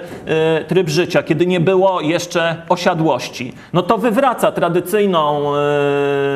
y, 0.61 0.65
tryb 0.65 0.89
życia, 0.89 1.23
kiedy 1.23 1.45
nie 1.45 1.59
było 1.59 2.01
jeszcze 2.01 2.55
osiadłości. 2.69 3.53
No 3.73 3.81
to 3.81 3.97
wywraca 3.97 4.51
tradycyjną, 4.51 5.53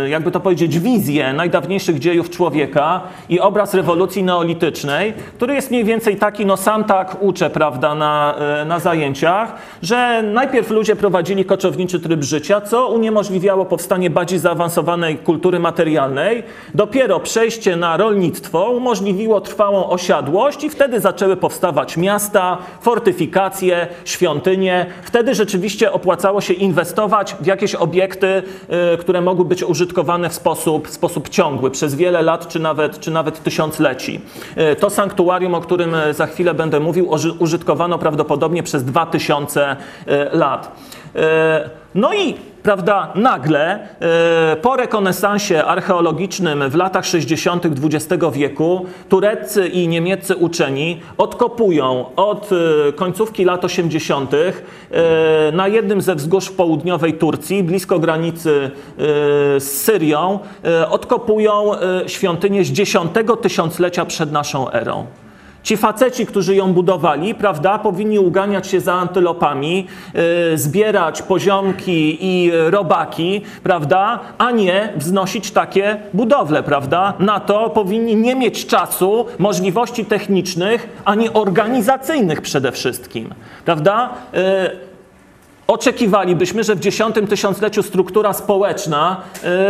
y, 0.05 0.09
jakby 0.09 0.31
to 0.31 0.39
powiedzieć, 0.39 0.79
wizję 0.79 1.33
najdawniejszych 1.33 1.99
dziejów 1.99 2.29
człowieka 2.29 3.01
i 3.29 3.39
obraz 3.39 3.73
rewolucji 3.73 4.23
neolitycznej, 4.23 5.13
który 5.35 5.53
jest 5.53 5.71
mniej 5.71 5.83
więcej 5.83 6.15
taki, 6.15 6.45
no 6.45 6.57
sam 6.57 6.83
tak 6.83 7.17
uczę, 7.19 7.49
prawda, 7.49 7.95
na, 7.95 8.35
y, 8.61 8.65
na 8.65 8.79
zajęciach, 8.79 9.55
że 9.81 10.23
najpierw 10.23 10.60
Najpierw 10.61 10.77
ludzie 10.77 10.95
prowadzili 10.95 11.45
koczowniczy 11.45 11.99
tryb 11.99 12.23
życia, 12.23 12.61
co 12.61 12.87
uniemożliwiało 12.87 13.65
powstanie 13.65 14.09
bardziej 14.09 14.39
zaawansowanej 14.39 15.17
kultury 15.17 15.59
materialnej. 15.59 16.43
Dopiero 16.73 17.19
przejście 17.19 17.75
na 17.75 17.97
rolnictwo 17.97 18.69
umożliwiło 18.69 19.41
trwałą 19.41 19.89
osiadłość 19.89 20.63
i 20.63 20.69
wtedy 20.69 20.99
zaczęły 20.99 21.37
powstawać 21.37 21.97
miasta, 21.97 22.57
fortyfikacje, 22.81 23.87
świątynie. 24.05 24.85
Wtedy 25.03 25.35
rzeczywiście 25.35 25.91
opłacało 25.91 26.41
się 26.41 26.53
inwestować 26.53 27.35
w 27.39 27.45
jakieś 27.45 27.75
obiekty, 27.75 28.43
y, 28.93 28.97
które 28.97 29.21
mogły 29.21 29.45
być 29.45 29.63
użytkowane 29.63 30.29
w 30.29 30.33
sposób, 30.33 30.87
w 30.87 30.91
sposób 30.91 31.29
ciągły 31.29 31.71
przez 31.71 31.95
wiele 31.95 32.21
lat 32.21 32.47
czy 32.47 32.59
nawet, 32.59 32.99
czy 32.99 33.11
nawet 33.11 33.43
tysiącleci. 33.43 34.21
Y, 34.73 34.75
to 34.75 34.89
sanktuarium, 34.89 35.55
o 35.55 35.61
którym 35.61 35.95
y, 35.95 36.13
za 36.13 36.27
chwilę 36.27 36.53
będę 36.53 36.79
mówił, 36.79 37.09
użytkowano 37.39 37.97
prawdopodobnie 37.97 38.63
przez 38.63 38.83
2000 38.83 39.75
lat 40.31 40.50
lat. 40.51 40.71
E, 41.15 41.69
no 41.95 42.13
i 42.13 42.35
prawda, 42.63 43.11
nagle 43.15 43.79
e, 43.99 44.55
po 44.61 44.75
rekonesansie 44.75 45.65
archeologicznym 45.65 46.69
w 46.69 46.75
latach 46.75 47.05
60. 47.05 47.65
XX 47.65 48.23
wieku 48.33 48.85
tureccy 49.09 49.67
i 49.67 49.87
niemieccy 49.87 50.35
uczeni 50.35 51.01
odkopują 51.17 52.05
od 52.15 52.49
e, 52.51 52.93
końcówki 52.93 53.45
lat 53.45 53.65
80. 53.65 54.31
na 55.53 55.67
jednym 55.67 56.01
ze 56.01 56.15
wzgórz 56.15 56.49
południowej 56.49 57.13
Turcji, 57.13 57.63
blisko 57.63 57.99
granicy 57.99 58.71
z 59.57 59.63
Syrią, 59.63 60.39
odkopują 60.89 61.71
świątynię 62.07 62.65
z 62.65 62.79
X 62.79 62.97
tysiąclecia 63.41 64.05
przed 64.05 64.31
naszą 64.31 64.71
erą. 64.71 65.05
Ci 65.63 65.77
faceci, 65.77 66.25
którzy 66.25 66.55
ją 66.55 66.73
budowali, 66.73 67.35
prawda, 67.35 67.79
powinni 67.79 68.19
uganiać 68.19 68.67
się 68.67 68.79
za 68.79 68.93
antylopami, 68.93 69.87
yy, 70.13 70.57
zbierać 70.57 71.21
poziomki 71.21 72.17
i 72.21 72.51
robaki, 72.69 73.41
prawda, 73.63 74.19
a 74.37 74.51
nie 74.51 74.93
wznosić 74.95 75.51
takie 75.51 75.97
budowle, 76.13 76.63
prawda. 76.63 77.13
Na 77.19 77.39
to 77.39 77.69
powinni 77.69 78.15
nie 78.15 78.35
mieć 78.35 78.65
czasu, 78.65 79.25
możliwości 79.39 80.05
technicznych, 80.05 80.89
ani 81.05 81.29
organizacyjnych 81.33 82.41
przede 82.41 82.71
wszystkim, 82.71 83.33
prawda. 83.65 84.09
Yy, 84.33 84.90
oczekiwalibyśmy, 85.71 86.63
że 86.63 86.75
w 86.75 86.79
dziesiątym 86.79 87.27
tysiącleciu 87.27 87.83
struktura 87.83 88.33
społeczna 88.33 89.21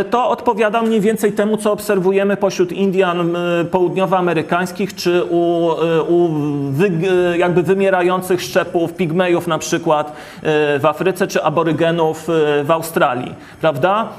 y, 0.01 0.03
to 0.03 0.29
odpowiada 0.29 0.81
mniej 0.81 1.01
więcej 1.01 1.31
temu, 1.33 1.57
co 1.57 1.71
obserwujemy 1.71 2.37
pośród 2.37 2.71
Indian 2.71 3.35
y, 3.35 3.65
południowoamerykańskich 3.65 4.95
czy 4.95 5.23
u, 5.23 5.71
y, 5.71 6.01
u 6.03 6.29
wy, 6.71 6.91
jakby 7.37 7.63
wymierających 7.63 8.41
szczepów, 8.41 8.93
pigmejów 8.93 9.47
na 9.47 9.57
przykład 9.57 10.15
w 10.79 10.81
Afryce 10.83 11.27
czy 11.27 11.43
aborygenów 11.43 12.27
w 12.63 12.71
Australii. 12.71 13.35
Prawda? 13.61 14.09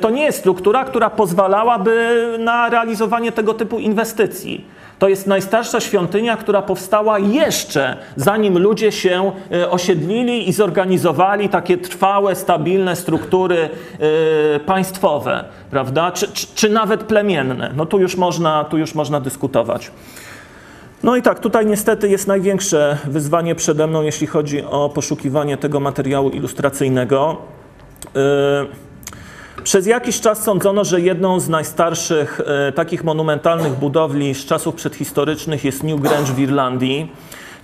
To 0.00 0.10
nie 0.10 0.22
jest 0.22 0.38
struktura, 0.38 0.84
która 0.84 1.10
pozwalałaby 1.10 2.36
na 2.38 2.68
realizowanie 2.68 3.32
tego 3.32 3.54
typu 3.54 3.78
inwestycji. 3.78 4.64
To 5.00 5.08
jest 5.08 5.26
najstarsza 5.26 5.80
świątynia, 5.80 6.36
która 6.36 6.62
powstała 6.62 7.18
jeszcze 7.18 7.96
zanim 8.16 8.58
ludzie 8.58 8.92
się 8.92 9.32
e, 9.52 9.70
osiedlili 9.70 10.48
i 10.48 10.52
zorganizowali 10.52 11.48
takie 11.48 11.78
trwałe, 11.78 12.34
stabilne 12.34 12.96
struktury 12.96 13.68
e, 14.56 14.60
państwowe, 14.60 15.44
prawda? 15.70 16.10
Czy, 16.10 16.32
czy, 16.32 16.46
czy 16.54 16.68
nawet 16.68 17.02
plemienne. 17.02 17.72
No 17.76 17.86
tu 17.86 18.00
już 18.00 18.16
można, 18.16 18.64
tu 18.64 18.78
już 18.78 18.94
można 18.94 19.20
dyskutować. 19.20 19.90
No 21.02 21.16
i 21.16 21.22
tak, 21.22 21.40
tutaj 21.40 21.66
niestety 21.66 22.08
jest 22.08 22.26
największe 22.26 22.98
wyzwanie 23.04 23.54
przede 23.54 23.86
mną, 23.86 24.02
jeśli 24.02 24.26
chodzi 24.26 24.64
o 24.64 24.88
poszukiwanie 24.88 25.56
tego 25.56 25.80
materiału 25.80 26.30
ilustracyjnego. 26.30 27.36
Yy, 28.14 28.89
przez 29.64 29.86
jakiś 29.86 30.20
czas 30.20 30.42
sądzono, 30.42 30.84
że 30.84 31.00
jedną 31.00 31.40
z 31.40 31.48
najstarszych 31.48 32.40
e, 32.68 32.72
takich 32.72 33.04
monumentalnych 33.04 33.72
budowli 33.72 34.34
z 34.34 34.44
czasów 34.44 34.74
przedhistorycznych 34.74 35.64
jest 35.64 35.82
New 35.82 36.00
Grange 36.00 36.32
w 36.32 36.38
Irlandii. 36.38 37.08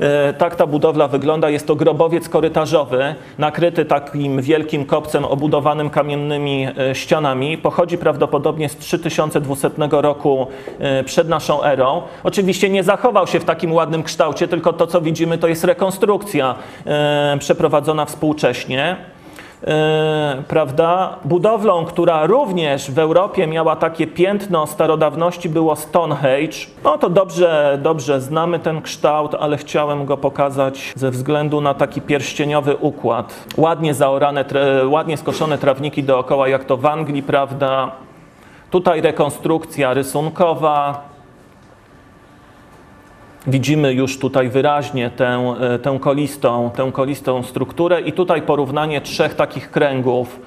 E, 0.00 0.32
tak 0.32 0.56
ta 0.56 0.66
budowla 0.66 1.08
wygląda. 1.08 1.50
Jest 1.50 1.66
to 1.66 1.76
grobowiec 1.76 2.28
korytarzowy, 2.28 3.14
nakryty 3.38 3.84
takim 3.84 4.42
wielkim 4.42 4.84
kopcem 4.84 5.24
obudowanym 5.24 5.90
kamiennymi 5.90 6.68
e, 6.78 6.94
ścianami. 6.94 7.58
Pochodzi 7.58 7.98
prawdopodobnie 7.98 8.68
z 8.68 8.76
3200 8.76 9.70
roku 9.90 10.46
e, 10.78 11.04
przed 11.04 11.28
naszą 11.28 11.62
erą. 11.62 12.02
Oczywiście 12.24 12.68
nie 12.68 12.84
zachował 12.84 13.26
się 13.26 13.40
w 13.40 13.44
takim 13.44 13.72
ładnym 13.72 14.02
kształcie, 14.02 14.48
tylko 14.48 14.72
to, 14.72 14.86
co 14.86 15.00
widzimy, 15.00 15.38
to 15.38 15.48
jest 15.48 15.64
rekonstrukcja 15.64 16.54
przeprowadzona 17.38 18.04
współcześnie. 18.04 18.96
E, 19.64 20.42
prawda? 20.48 21.16
Budowlą, 21.24 21.84
która 21.84 22.26
również 22.26 22.90
w 22.90 22.98
Europie 22.98 23.46
miała 23.46 23.76
takie 23.76 24.06
piętno 24.06 24.66
starodawności, 24.66 25.48
było 25.48 25.76
Stonehenge. 25.76 26.56
No 26.84 26.98
to 26.98 27.10
dobrze, 27.10 27.78
dobrze 27.82 28.20
znamy 28.20 28.58
ten 28.58 28.82
kształt, 28.82 29.34
ale 29.34 29.56
chciałem 29.56 30.06
go 30.06 30.16
pokazać 30.16 30.92
ze 30.96 31.10
względu 31.10 31.60
na 31.60 31.74
taki 31.74 32.00
pierścieniowy 32.00 32.76
układ. 32.76 33.44
Ładnie 33.56 33.94
zaorane, 33.94 34.44
ładnie 34.88 35.16
skoszone 35.16 35.58
trawniki 35.58 36.02
dookoła, 36.02 36.48
jak 36.48 36.64
to 36.64 36.76
w 36.76 36.86
Anglii, 36.86 37.22
prawda? 37.22 37.90
Tutaj 38.70 39.00
rekonstrukcja 39.00 39.94
rysunkowa, 39.94 41.02
Widzimy 43.48 43.92
już 43.92 44.18
tutaj 44.18 44.48
wyraźnie 44.48 45.10
tę, 45.10 45.54
e, 45.60 45.78
tę, 45.78 45.98
kolistą, 46.00 46.70
tę 46.76 46.92
kolistą 46.92 47.42
strukturę 47.42 48.00
i 48.00 48.12
tutaj 48.12 48.42
porównanie 48.42 49.00
trzech 49.00 49.34
takich 49.34 49.70
kręgów 49.70 50.40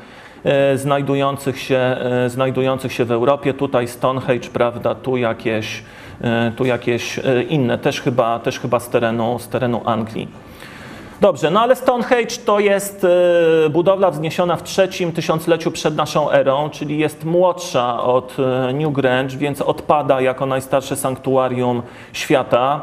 e, 0.43 0.77
znajdujących 0.77 1.59
się, 1.59 1.77
e, 1.77 2.29
znajdujących 2.29 2.93
się 2.93 3.05
w 3.05 3.11
Europie. 3.11 3.53
Tutaj 3.53 3.87
Stonehenge, 3.87 4.49
prawda, 4.53 4.95
tu 4.95 5.17
jakieś, 5.17 5.83
tu 6.55 6.65
jakieś 6.65 7.19
inne, 7.49 7.77
też 7.77 8.01
chyba, 8.01 8.39
też 8.39 8.59
chyba 8.59 8.79
z, 8.79 8.89
terenu, 8.89 9.39
z 9.39 9.47
terenu 9.47 9.81
Anglii. 9.85 10.27
Dobrze, 11.21 11.51
no 11.51 11.61
ale 11.61 11.75
Stonehenge 11.75 12.37
to 12.45 12.59
jest 12.59 13.07
budowla 13.69 14.11
wzniesiona 14.11 14.55
w 14.55 14.63
trzecim 14.63 15.11
tysiącleciu 15.11 15.71
przed 15.71 15.95
naszą 15.95 16.31
erą, 16.31 16.69
czyli 16.69 16.97
jest 16.99 17.25
młodsza 17.25 18.03
od 18.03 18.37
Newgrange, 18.73 19.37
więc 19.37 19.61
odpada 19.61 20.21
jako 20.21 20.45
najstarsze 20.45 20.95
sanktuarium 20.95 21.81
świata. 22.13 22.81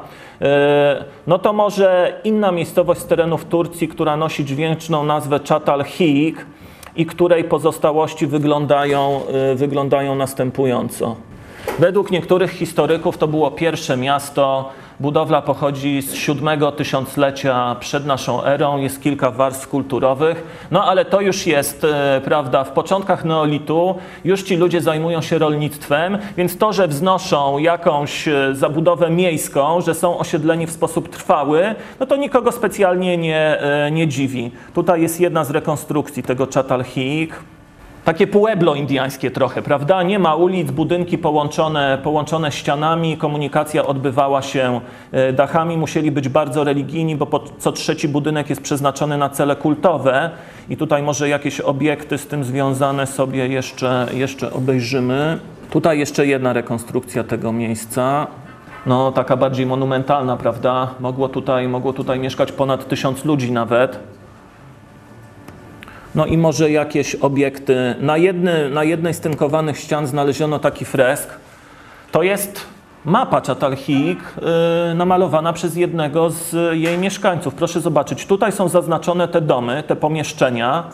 No 1.27 1.39
to 1.39 1.53
może 1.53 2.21
inna 2.25 2.53
miejscowość 2.53 3.01
z 3.01 3.07
terenów 3.07 3.45
Turcji, 3.45 3.89
która 3.89 4.17
nosi 4.17 4.45
dźwięczną 4.45 5.05
nazwę 5.05 5.41
Chatal 5.49 5.85
Hik 5.85 6.47
i 6.97 7.07
której 7.07 7.45
pozostałości 7.45 8.27
wyglądają, 8.27 9.21
wyglądają 9.55 10.15
następująco. 10.15 11.17
Według 11.79 12.11
niektórych 12.11 12.51
historyków 12.51 13.19
to 13.19 13.29
było 13.29 13.51
pierwsze 13.51 13.97
miasto 13.97 14.71
Budowla 15.01 15.43
pochodzi 15.43 16.03
z 16.03 16.15
siódmego 16.15 16.73
tysiąclecia 16.73 17.77
przed 17.81 18.07
naszą 18.07 18.45
erą, 18.45 18.79
jest 18.79 19.03
kilka 19.03 19.31
warstw 19.31 19.69
kulturowych, 19.69 20.67
no 20.71 20.85
ale 20.85 21.05
to 21.05 21.21
już 21.21 21.47
jest, 21.47 21.85
e, 21.85 22.21
prawda, 22.25 22.65
w 22.65 22.71
początkach 22.73 23.25
neolitu 23.25 23.95
już 24.25 24.43
ci 24.43 24.57
ludzie 24.57 24.81
zajmują 24.81 25.23
się 25.23 25.39
rolnictwem, 25.39 26.19
więc 26.37 26.59
to, 26.59 26.73
że 26.73 26.89
wznoszą 26.89 27.59
jakąś 27.59 28.29
e, 28.29 28.55
zabudowę 28.55 29.11
miejską, 29.11 29.81
że 29.81 29.95
są 29.95 30.19
osiedleni 30.19 30.67
w 30.67 30.71
sposób 30.71 31.09
trwały, 31.09 31.75
no 32.01 32.07
to 32.07 32.17
nikogo 32.17 32.53
specjalnie 32.53 33.17
nie, 33.17 33.61
e, 33.61 33.91
nie 33.91 34.09
dziwi. 34.09 34.51
Tutaj 34.75 35.03
jest 35.03 35.21
jedna 35.21 35.45
z 35.45 35.51
rekonstrukcji 35.51 36.23
tego 36.23 36.47
Chatalhik, 36.55 37.35
takie 38.07 38.27
pueblo 38.27 38.75
indiańskie 38.75 39.31
trochę, 39.31 39.63
prawda? 39.63 40.03
Nie 40.03 40.19
ma 40.19 40.35
ulic, 40.35 40.71
budynki 40.71 41.19
połączone, 41.19 41.99
połączone 42.03 42.53
ścianami, 42.53 43.17
komunikacja 43.17 43.87
odbywała 43.87 44.43
się 44.43 44.81
e, 45.13 45.33
dachami, 45.33 45.77
musieli 45.77 46.11
być 46.11 46.29
bardzo 46.29 46.65
religijni, 46.65 47.17
bo 47.17 47.45
co 47.59 47.73
trzeci 47.73 48.09
budynek 48.09 48.51
jest 48.51 48.63
przeznaczony 48.63 49.19
na 49.19 49.29
cele 49.29 49.57
kultowe 49.57 50.31
i 50.69 50.77
tutaj 50.77 51.03
może 51.03 51.29
jakieś 51.29 51.61
obiekty 51.61 52.19
z 52.19 52.27
tym 52.27 52.45
związane 52.45 53.07
sobie 53.07 53.49
jeszcze, 53.49 54.07
jeszcze 54.15 54.53
obejrzymy. 54.53 55.39
Tutaj 55.71 55.99
jeszcze 55.99 56.27
jedna 56.27 56.53
rekonstrukcja 56.53 57.25
tego 57.25 57.53
miejsca. 57.53 58.27
No, 58.87 59.13
taka 59.13 59.37
bardziej 59.37 59.67
monumentalna, 59.67 60.37
prawda? 60.37 60.95
Mogło 61.01 61.29
tutaj, 61.29 61.69
mogło 61.69 61.93
tutaj 61.93 62.19
mieszkać 62.19 62.53
ponad 62.53 62.89
tysiąc 62.89 63.25
ludzi 63.25 63.53
nawet. 63.53 64.16
No 66.17 66.27
i 66.27 66.39
może 66.39 66.71
jakieś 66.71 67.15
obiekty. 67.15 67.95
Na, 68.01 68.17
jedny, 68.17 68.71
na 68.71 68.85
jednej 68.85 69.15
z 69.15 69.21
tynkowanych 69.21 69.79
ścian 69.79 70.07
znaleziono 70.07 70.59
taki 70.59 70.85
fresk. 70.85 71.29
To 72.13 72.23
jest 72.23 72.67
mapa 73.05 73.41
Czatalhik 73.41 74.19
yy, 74.89 74.95
namalowana 74.95 75.53
przez 75.53 75.77
jednego 75.77 76.31
z 76.31 76.55
jej 76.73 76.99
mieszkańców. 76.99 77.55
Proszę 77.55 77.81
zobaczyć, 77.81 78.27
tutaj 78.27 78.53
są 78.53 78.69
zaznaczone 78.69 79.29
te 79.29 79.41
domy, 79.41 79.83
te 79.87 79.97
pomieszczenia 79.97 80.85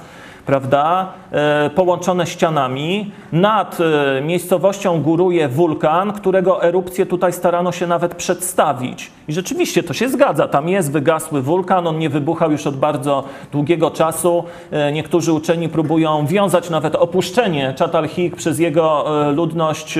prawda, 0.47 1.13
e, 1.33 1.71
połączone 1.75 2.27
ścianami. 2.27 3.13
Nad 3.33 3.79
e, 3.81 4.23
miejscowością 4.23 5.03
góruje 5.03 5.49
wulkan, 5.49 6.13
którego 6.13 6.65
erupcję 6.65 7.07
tutaj 7.07 7.33
starano 7.33 7.73
się 7.73 7.87
nawet 7.87 8.15
przedstawić. 8.15 9.11
I 9.29 9.33
rzeczywiście 9.33 9.83
to 9.83 9.95
się 9.95 10.09
zgadza. 10.09 10.49
Tam 10.49 10.69
jest 10.69 10.93
wygasły 10.93 11.43
wulkan, 11.43 11.87
on 11.87 11.99
nie 11.99 12.11
wybuchał 12.11 12.53
już 12.53 12.67
od 12.67 12.77
bardzo 12.77 13.25
długiego 13.53 13.91
czasu. 13.91 14.45
E, 14.71 14.93
niektórzy 14.93 15.33
uczeni 15.33 15.69
próbują 15.69 16.27
wiązać 16.27 16.71
nawet 16.71 16.95
opuszczenie 16.95 17.75
Chatal-Hik 17.79 18.37
przez 18.37 18.59
jego 18.59 19.05
ludność 19.35 19.95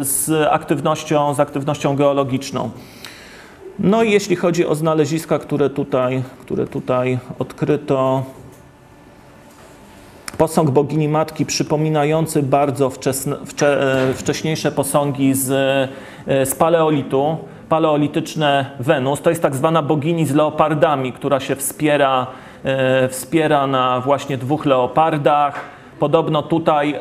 z 0.00 0.48
aktywnością, 0.50 1.34
z 1.34 1.40
aktywnością 1.40 1.96
geologiczną. 1.96 2.70
No 3.78 4.02
i 4.02 4.10
jeśli 4.10 4.36
chodzi 4.36 4.66
o 4.66 4.74
znaleziska, 4.74 5.38
które 5.38 5.70
tutaj, 5.70 6.22
które 6.40 6.66
tutaj 6.66 7.18
odkryto, 7.38 8.22
Posąg 10.42 10.70
bogini 10.70 11.08
matki 11.08 11.46
przypominający 11.46 12.42
bardzo 12.42 12.90
wczesne, 12.90 13.36
wcze, 13.46 13.94
e, 14.10 14.14
wcześniejsze 14.14 14.72
posągi 14.72 15.34
z, 15.34 15.50
e, 16.26 16.46
z 16.46 16.54
paleolitu, 16.54 17.36
paleolityczne 17.68 18.70
Wenus. 18.80 19.20
To 19.20 19.30
jest 19.30 19.42
tak 19.42 19.56
zwana 19.56 19.82
bogini 19.82 20.26
z 20.26 20.34
leopardami, 20.34 21.12
która 21.12 21.40
się 21.40 21.56
wspiera, 21.56 22.26
e, 22.64 23.08
wspiera 23.08 23.66
na 23.66 24.00
właśnie 24.00 24.38
dwóch 24.38 24.66
leopardach. 24.66 25.60
Podobno 25.98 26.42
tutaj 26.42 26.94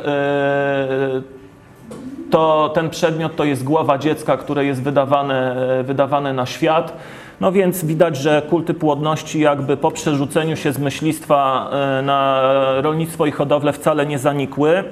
to, 2.32 2.72
ten 2.74 2.90
przedmiot 2.90 3.36
to 3.36 3.44
jest 3.44 3.64
głowa 3.64 3.98
dziecka, 3.98 4.38
które 4.38 4.66
jest 4.66 4.84
wydawane, 4.84 5.56
wydawane 5.84 6.34
na 6.34 6.46
świat. 6.46 6.94
No 7.42 7.52
więc 7.52 7.86
widać, 7.86 8.18
że 8.18 8.42
kulty 8.50 8.74
płodności 8.74 9.40
jakby 9.40 9.78
po 9.78 9.92
przerzuceniu 9.92 10.56
się 10.56 10.74
z 10.74 10.80
myślistwa 10.80 11.70
e, 11.72 12.02
na 12.02 12.42
rolnictwo 12.82 13.26
i 13.26 13.32
hodowlę 13.32 13.74
wcale 13.74 14.06
nie 14.06 14.20
zanikły. 14.20 14.84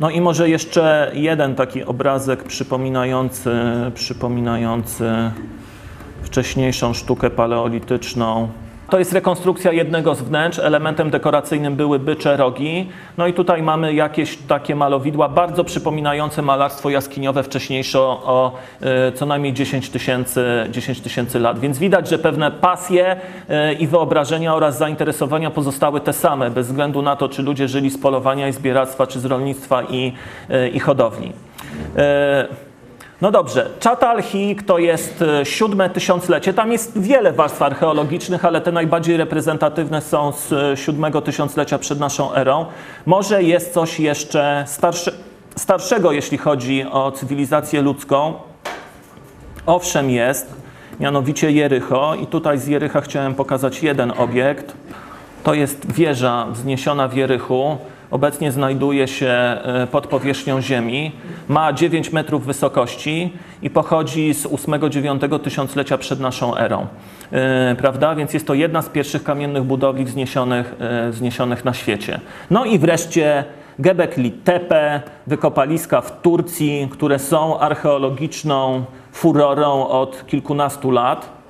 No 0.00 0.10
i 0.10 0.20
może 0.20 0.48
jeszcze 0.48 1.10
jeden 1.14 1.54
taki 1.54 1.84
obrazek 1.84 2.44
przypominający, 2.44 3.50
przypominający 3.94 5.12
wcześniejszą 6.22 6.94
sztukę 6.94 7.30
paleolityczną. 7.30 8.48
To 8.92 8.98
jest 8.98 9.12
rekonstrukcja 9.12 9.72
jednego 9.72 10.14
z 10.14 10.22
wnętrz. 10.22 10.58
Elementem 10.58 11.10
dekoracyjnym 11.10 11.76
były 11.76 11.98
bycze 11.98 12.36
rogi. 12.36 12.88
No 13.18 13.26
i 13.26 13.32
tutaj 13.32 13.62
mamy 13.62 13.94
jakieś 13.94 14.36
takie 14.36 14.76
malowidła, 14.76 15.28
bardzo 15.28 15.64
przypominające 15.64 16.42
malarstwo 16.42 16.90
jaskiniowe 16.90 17.42
wcześniejsze 17.42 18.00
o 18.00 18.52
e, 18.80 19.12
co 19.12 19.26
najmniej 19.26 19.52
10 19.52 19.90
tysięcy 19.90 20.44
10 20.70 21.00
tysięcy 21.00 21.38
lat. 21.38 21.58
Więc 21.58 21.78
widać, 21.78 22.08
że 22.08 22.18
pewne 22.18 22.50
pasje 22.50 23.16
e, 23.48 23.72
i 23.72 23.86
wyobrażenia 23.86 24.54
oraz 24.54 24.78
zainteresowania 24.78 25.50
pozostały 25.50 26.00
te 26.00 26.12
same, 26.12 26.50
bez 26.50 26.66
względu 26.66 27.02
na 27.02 27.16
to, 27.16 27.28
czy 27.28 27.42
ludzie 27.42 27.68
żyli 27.68 27.90
z 27.90 27.98
polowania 27.98 28.48
i 28.48 28.52
zbieractwa, 28.52 29.06
czy 29.06 29.20
z 29.20 29.24
rolnictwa 29.24 29.82
i, 29.82 30.12
e, 30.50 30.68
i 30.68 30.80
hodowli. 30.80 31.32
No 33.22 33.30
dobrze, 33.30 33.70
Chatal-Hik 33.80 34.62
to 34.62 34.78
jest 34.78 35.22
e, 35.22 35.46
siódme 35.46 35.90
tysiąclecie. 35.90 36.54
Tam 36.54 36.72
jest 36.72 36.98
wiele 37.00 37.32
warstw 37.32 37.62
archeologicznych, 37.62 38.44
ale 38.44 38.60
te 38.60 38.72
najbardziej 38.72 39.16
reprezentatywne 39.16 40.00
są 40.00 40.32
z 40.32 40.52
e, 40.52 40.76
siódmego 40.76 41.20
tysiąclecia 41.20 41.78
przed 41.78 42.00
naszą 42.00 42.34
erą. 42.34 42.66
Może 43.06 43.42
jest 43.42 43.74
coś 43.74 44.00
jeszcze 44.00 44.64
starsze, 44.66 45.12
starszego, 45.56 46.12
jeśli 46.12 46.38
chodzi 46.38 46.84
o 46.90 47.12
cywilizację 47.12 47.82
ludzką. 47.82 48.34
Owszem 49.66 50.10
jest, 50.10 50.54
mianowicie 51.00 51.50
Jericho. 51.50 52.14
I 52.14 52.26
tutaj 52.26 52.58
z 52.58 52.66
Jericha 52.66 53.00
chciałem 53.00 53.34
pokazać 53.34 53.82
jeden 53.82 54.12
obiekt. 54.18 54.72
To 55.44 55.54
jest 55.54 55.92
wieża 55.92 56.46
wzniesiona 56.50 57.08
w 57.08 57.14
Jerychu 57.14 57.78
obecnie 58.12 58.52
znajduje 58.52 59.08
się 59.08 59.26
e, 59.26 59.86
pod 59.90 60.06
powierzchnią 60.06 60.60
Ziemi, 60.60 61.12
ma 61.48 61.72
9 61.72 62.12
metrów 62.12 62.46
wysokości 62.46 63.32
i 63.62 63.70
pochodzi 63.70 64.34
z 64.34 64.46
8-9 64.46 65.40
tysiąclecia 65.40 65.98
przed 65.98 66.20
naszą 66.20 66.56
erą. 66.56 66.86
E, 67.32 67.76
prawda? 67.78 68.14
Więc 68.14 68.34
jest 68.34 68.46
to 68.46 68.54
jedna 68.54 68.82
z 68.82 68.88
pierwszych 68.88 69.24
kamiennych 69.24 69.62
budowli 69.62 70.04
wzniesionych, 70.04 70.74
e, 70.80 71.10
wzniesionych 71.10 71.64
na 71.64 71.74
świecie. 71.74 72.20
No 72.50 72.64
i 72.64 72.78
wreszcie 72.78 73.44
Gebekli 73.78 74.32
Tepe, 74.32 75.00
wykopaliska 75.26 76.00
w 76.00 76.20
Turcji, 76.20 76.88
które 76.90 77.18
są 77.18 77.58
archeologiczną 77.58 78.84
furorą 79.12 79.86
od 79.86 80.26
kilkunastu 80.26 80.90
lat. 80.90 81.41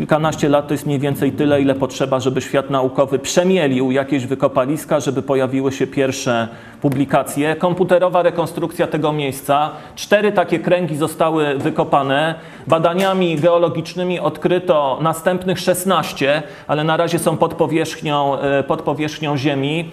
Kilkanaście 0.00 0.48
lat 0.48 0.68
to 0.68 0.74
jest 0.74 0.86
mniej 0.86 0.98
więcej 0.98 1.32
tyle, 1.32 1.62
ile 1.62 1.74
potrzeba, 1.74 2.20
żeby 2.20 2.40
świat 2.40 2.70
naukowy 2.70 3.18
przemielił 3.18 3.90
jakieś 3.90 4.26
wykopaliska, 4.26 5.00
żeby 5.00 5.22
pojawiły 5.22 5.72
się 5.72 5.86
pierwsze 5.86 6.48
publikacje. 6.80 7.56
Komputerowa 7.56 8.22
rekonstrukcja 8.22 8.86
tego 8.86 9.12
miejsca. 9.12 9.70
Cztery 9.96 10.32
takie 10.32 10.58
kręgi 10.58 10.96
zostały 10.96 11.58
wykopane. 11.58 12.34
Badaniami 12.66 13.36
geologicznymi 13.36 14.20
odkryto 14.20 14.98
następnych 15.02 15.58
16, 15.58 16.42
ale 16.66 16.84
na 16.84 16.96
razie 16.96 17.18
są 17.18 17.36
pod 17.36 17.54
powierzchnią, 17.54 18.38
e, 18.38 18.62
pod 18.62 18.82
powierzchnią 18.82 19.36
Ziemi. 19.36 19.90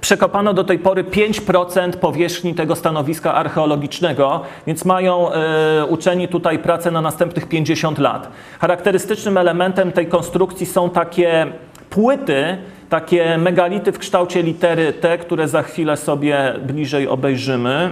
Przekopano 0.00 0.54
do 0.54 0.64
tej 0.64 0.78
pory 0.78 1.04
5% 1.04 1.92
powierzchni 1.92 2.54
tego 2.54 2.76
stanowiska 2.76 3.34
archeologicznego, 3.34 4.40
więc 4.66 4.84
mają 4.84 5.32
e, 5.32 5.86
uczeni 5.86 6.28
tutaj 6.28 6.58
pracę 6.58 6.90
na 6.90 7.00
następnych 7.00 7.48
50 7.48 7.98
lat. 7.98 8.28
Charakterystycznym 8.60 9.36
elementem 9.36 9.92
tej 9.92 10.06
konstrukcji 10.06 10.66
są 10.66 10.90
takie 10.90 11.46
płyty, 11.90 12.58
takie 12.88 13.38
megality 13.38 13.92
w 13.92 13.98
kształcie 13.98 14.42
litery 14.42 14.92
T, 14.92 15.18
które 15.18 15.48
za 15.48 15.62
chwilę 15.62 15.96
sobie 15.96 16.54
bliżej 16.66 17.08
obejrzymy. 17.08 17.90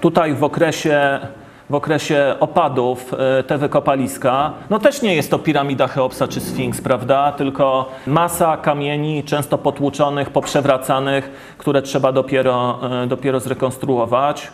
Tutaj 0.00 0.34
w 0.34 0.44
okresie 0.44 1.18
w 1.70 1.74
okresie 1.74 2.34
opadów 2.40 3.14
e, 3.14 3.42
te 3.42 3.58
wykopaliska. 3.58 4.52
No 4.70 4.78
też 4.78 5.02
nie 5.02 5.14
jest 5.14 5.30
to 5.30 5.38
piramida 5.38 5.88
Cheopsa 5.88 6.28
czy 6.28 6.40
Sfinks, 6.40 6.80
prawda? 6.80 7.32
Tylko 7.32 7.88
masa 8.06 8.56
kamieni, 8.56 9.24
często 9.24 9.58
potłuczonych, 9.58 10.30
poprzewracanych, 10.30 11.54
które 11.58 11.82
trzeba 11.82 12.12
dopiero, 12.12 12.78
e, 13.02 13.06
dopiero 13.06 13.40
zrekonstruować. 13.40 14.52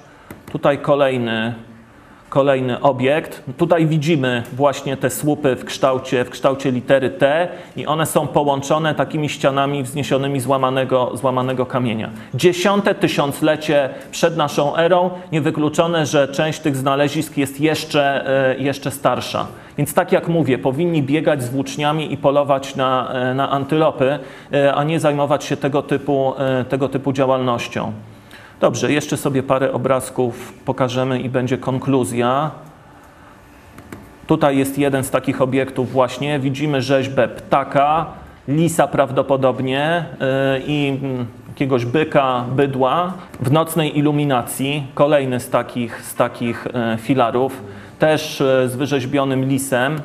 Tutaj 0.52 0.78
kolejny 0.78 1.54
kolejny 2.33 2.80
obiekt. 2.80 3.43
Tutaj 3.57 3.87
widzimy 3.87 4.43
właśnie 4.53 4.97
te 4.97 5.11
słupy 5.11 5.57
w 5.57 5.64
kształcie, 5.64 6.24
w 6.24 6.30
kształcie 6.30 6.70
litery 6.70 7.11
T 7.11 7.49
i 7.76 7.87
one 7.87 8.07
są 8.07 8.26
połączone 8.26 8.95
takimi 8.95 9.28
ścianami 9.28 9.83
wzniesionymi 9.83 10.41
z 10.41 10.47
łamanego, 10.47 11.16
z 11.16 11.22
łamanego 11.22 11.66
kamienia. 11.66 12.11
Dziesiąte 12.35 12.95
tysiąclecie 12.95 13.89
przed 14.11 14.37
naszą 14.37 14.76
erą, 14.76 15.11
niewykluczone, 15.33 16.07
że 16.07 16.28
część 16.28 16.61
tych 16.61 16.76
znalezisk 16.76 17.37
jest 17.37 17.61
jeszcze, 17.61 18.26
e, 18.51 18.59
jeszcze 18.59 18.91
starsza. 18.91 19.47
Więc 19.78 19.95
tak 19.95 20.12
jak 20.12 20.28
mówię, 20.28 20.59
powinni 20.59 21.03
biegać 21.03 21.43
z 21.43 21.49
włóczniami 21.49 22.12
i 22.12 22.16
polować 22.16 22.76
na, 22.76 23.12
e, 23.12 23.35
na 23.35 23.51
antylopy, 23.51 24.18
e, 24.53 24.74
a 24.74 24.85
nie 24.85 25.01
zajmować 25.01 25.45
się 25.45 25.57
tego 25.57 25.83
typu, 25.83 26.35
tego 26.68 26.89
typu 26.89 27.12
działalnością. 27.12 27.93
Dobrze, 28.62 28.92
jeszcze 28.92 29.16
sobie 29.16 29.42
parę 29.42 29.72
obrazków 29.72 30.52
pokażemy 30.64 31.20
i 31.20 31.28
będzie 31.28 31.58
konkluzja. 31.58 32.50
Tutaj 34.26 34.58
jest 34.58 34.78
jeden 34.78 35.04
z 35.04 35.10
takich 35.10 35.42
obiektów 35.42 35.92
właśnie. 35.92 36.38
Widzimy 36.38 36.82
rzeźbę 36.82 37.28
ptaka, 37.28 38.06
lisa 38.48 38.86
prawdopodobnie 38.86 40.04
yy, 40.20 40.26
i 40.66 40.98
mm, 41.02 41.26
jakiegoś 41.48 41.84
byka, 41.84 42.44
bydła 42.56 43.12
w 43.40 43.52
nocnej 43.52 43.98
iluminacji. 43.98 44.86
Kolejny 44.94 45.40
z 45.40 45.50
takich, 45.50 46.02
z 46.02 46.14
takich 46.14 46.66
yy, 46.74 46.98
filarów, 46.98 47.62
też 47.98 48.40
yy, 48.40 48.68
z 48.68 48.76
wyrzeźbionym 48.76 49.44
lisem. 49.44 50.00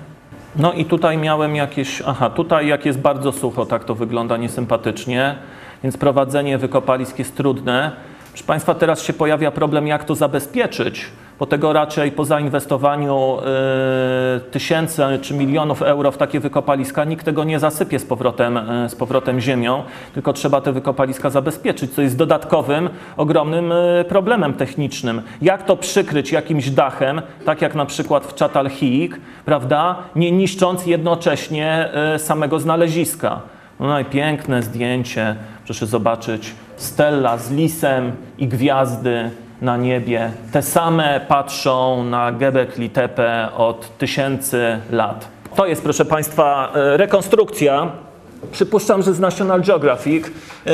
No 0.55 0.73
i 0.73 0.85
tutaj 0.85 1.17
miałem 1.17 1.55
jakieś, 1.55 2.01
aha, 2.05 2.29
tutaj 2.29 2.67
jak 2.67 2.85
jest 2.85 2.99
bardzo 2.99 3.31
sucho, 3.31 3.65
tak 3.65 3.83
to 3.83 3.95
wygląda 3.95 4.37
niesympatycznie, 4.37 5.35
więc 5.83 5.97
prowadzenie 5.97 6.57
wykopalisk 6.57 7.19
jest 7.19 7.37
trudne. 7.37 8.06
Proszę 8.37 8.47
Państwa, 8.47 8.75
teraz 8.75 9.03
się 9.03 9.13
pojawia 9.13 9.51
problem, 9.51 9.87
jak 9.87 10.03
to 10.03 10.15
zabezpieczyć, 10.15 11.05
bo 11.39 11.45
tego 11.45 11.73
raczej 11.73 12.11
po 12.11 12.25
zainwestowaniu 12.25 13.37
y, 14.37 14.39
tysięcy 14.51 15.03
czy 15.21 15.33
milionów 15.33 15.81
euro 15.81 16.11
w 16.11 16.17
takie 16.17 16.39
wykopaliska 16.39 17.03
nikt 17.03 17.25
tego 17.25 17.43
nie 17.43 17.59
zasypie 17.59 17.99
z 17.99 18.05
powrotem, 18.05 18.57
y, 18.57 18.89
z 18.89 18.95
powrotem 18.95 19.39
ziemią, 19.39 19.83
tylko 20.13 20.33
trzeba 20.33 20.61
te 20.61 20.71
wykopaliska 20.71 21.29
zabezpieczyć, 21.29 21.93
co 21.93 22.01
jest 22.01 22.17
dodatkowym, 22.17 22.89
ogromnym 23.17 23.71
y, 23.71 24.05
problemem 24.09 24.53
technicznym. 24.53 25.21
Jak 25.41 25.65
to 25.65 25.77
przykryć 25.77 26.31
jakimś 26.31 26.69
dachem, 26.69 27.21
tak 27.45 27.61
jak 27.61 27.75
na 27.75 27.85
przykład 27.85 28.25
w 28.25 28.39
Chatal 28.39 28.69
prawda, 29.45 29.95
nie 30.15 30.31
niszcząc 30.31 30.85
jednocześnie 30.85 31.89
samego 32.17 32.59
znaleziska. 32.59 33.41
No 33.79 33.87
najpiękne 33.87 34.63
zdjęcie, 34.63 35.35
proszę 35.67 35.85
zobaczyć, 35.85 36.53
stella 36.75 37.37
z 37.37 37.51
lisem 37.51 38.11
i 38.37 38.47
gwiazdy 38.47 39.31
na 39.61 39.77
niebie. 39.77 40.31
Te 40.51 40.61
same 40.61 41.21
patrzą 41.27 42.03
na 42.03 42.31
Göbekli 42.31 42.89
Tepe 42.89 43.49
od 43.57 43.97
tysięcy 43.97 44.79
lat. 44.91 45.27
To 45.55 45.65
jest, 45.65 45.83
proszę 45.83 46.05
Państwa, 46.05 46.71
e, 46.75 46.97
rekonstrukcja 46.97 47.91
Przypuszczam, 48.51 49.03
że 49.03 49.13
z 49.13 49.19
National 49.19 49.61
Geographic 49.61 50.27
yy, 50.27 50.73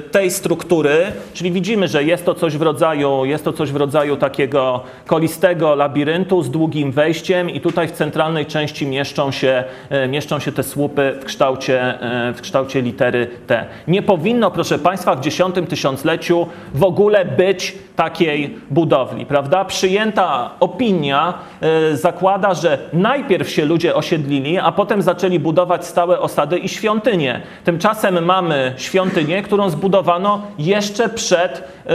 tej 0.00 0.30
struktury, 0.30 1.12
czyli 1.32 1.52
widzimy, 1.52 1.88
że 1.88 2.04
jest 2.04 2.24
to 2.24 2.34
coś 2.34 2.56
w 2.56 2.62
rodzaju, 2.62 3.24
jest 3.24 3.44
to 3.44 3.52
coś 3.52 3.72
w 3.72 3.76
rodzaju 3.76 4.16
takiego 4.16 4.80
kolistego 5.06 5.74
labiryntu 5.74 6.42
z 6.42 6.50
długim 6.50 6.92
wejściem 6.92 7.50
i 7.50 7.60
tutaj 7.60 7.88
w 7.88 7.92
centralnej 7.92 8.46
części 8.46 8.86
mieszczą 8.86 9.30
się, 9.30 9.64
yy, 9.90 10.08
mieszczą 10.08 10.38
się 10.38 10.52
te 10.52 10.62
słupy 10.62 11.18
w 11.20 11.24
kształcie, 11.24 11.98
yy, 12.26 12.34
w 12.34 12.40
kształcie 12.40 12.82
litery 12.82 13.26
T. 13.46 13.66
Nie 13.88 14.02
powinno, 14.02 14.50
proszę 14.50 14.78
Państwa, 14.78 15.16
w 15.16 15.20
dziesiątym 15.20 15.66
tysiącleciu 15.66 16.46
w 16.74 16.84
ogóle 16.84 17.24
być 17.24 17.74
takiej 17.96 18.58
budowli, 18.70 19.26
prawda? 19.26 19.64
Przyjęta 19.64 20.50
opinia 20.60 21.34
zakłada, 21.92 22.54
że 22.54 22.78
najpierw 22.92 23.50
się 23.50 23.64
ludzie 23.64 23.94
osiedlili, 23.94 24.58
a 24.58 24.72
potem 24.72 25.02
zaczęli 25.02 25.38
budować 25.38 25.86
stałe 25.86 26.20
osady 26.20 26.58
i 26.58 26.68
świątynię. 26.74 27.40
Tymczasem 27.64 28.24
mamy 28.24 28.74
świątynię, 28.76 29.42
którą 29.42 29.70
zbudowano 29.70 30.42
jeszcze 30.58 31.08
przed 31.08 31.62
e, 31.86 31.94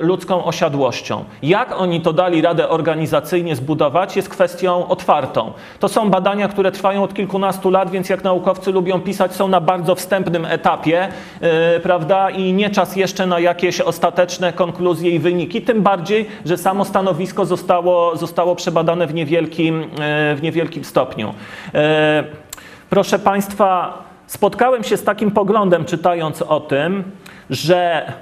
ludzką 0.00 0.44
osiadłością. 0.44 1.24
Jak 1.42 1.80
oni 1.80 2.00
to 2.00 2.12
dali 2.12 2.42
radę 2.42 2.68
organizacyjnie 2.68 3.56
zbudować, 3.56 4.16
jest 4.16 4.28
kwestią 4.28 4.88
otwartą. 4.88 5.52
To 5.80 5.88
są 5.88 6.10
badania, 6.10 6.48
które 6.48 6.72
trwają 6.72 7.02
od 7.02 7.14
kilkunastu 7.14 7.70
lat, 7.70 7.90
więc 7.90 8.08
jak 8.08 8.24
naukowcy 8.24 8.72
lubią 8.72 9.00
pisać, 9.00 9.34
są 9.34 9.48
na 9.48 9.60
bardzo 9.60 9.94
wstępnym 9.94 10.44
etapie, 10.44 11.08
e, 11.40 11.80
prawda? 11.80 12.30
I 12.30 12.52
nie 12.52 12.70
czas 12.70 12.96
jeszcze 12.96 13.26
na 13.26 13.40
jakieś 13.40 13.80
ostateczne 13.80 14.52
konkluzje 14.52 15.10
i 15.10 15.18
wyniki. 15.18 15.62
Tym 15.62 15.82
bardziej, 15.82 16.26
że 16.44 16.56
samo 16.58 16.84
stanowisko 16.84 17.44
zostało, 17.44 18.16
zostało 18.16 18.56
przebadane 18.56 19.06
w 19.06 19.14
niewielkim, 19.14 19.82
e, 19.82 20.34
w 20.34 20.42
niewielkim 20.42 20.84
stopniu. 20.84 21.34
Proszę 22.90 23.18
Państwa, 23.18 23.98
spotkałem 24.26 24.84
się 24.84 24.96
z 24.96 25.04
takim 25.04 25.30
poglądem, 25.30 25.84
czytając 25.84 26.42
o 26.42 26.60
tym, 26.60 27.04
że 27.50 28.12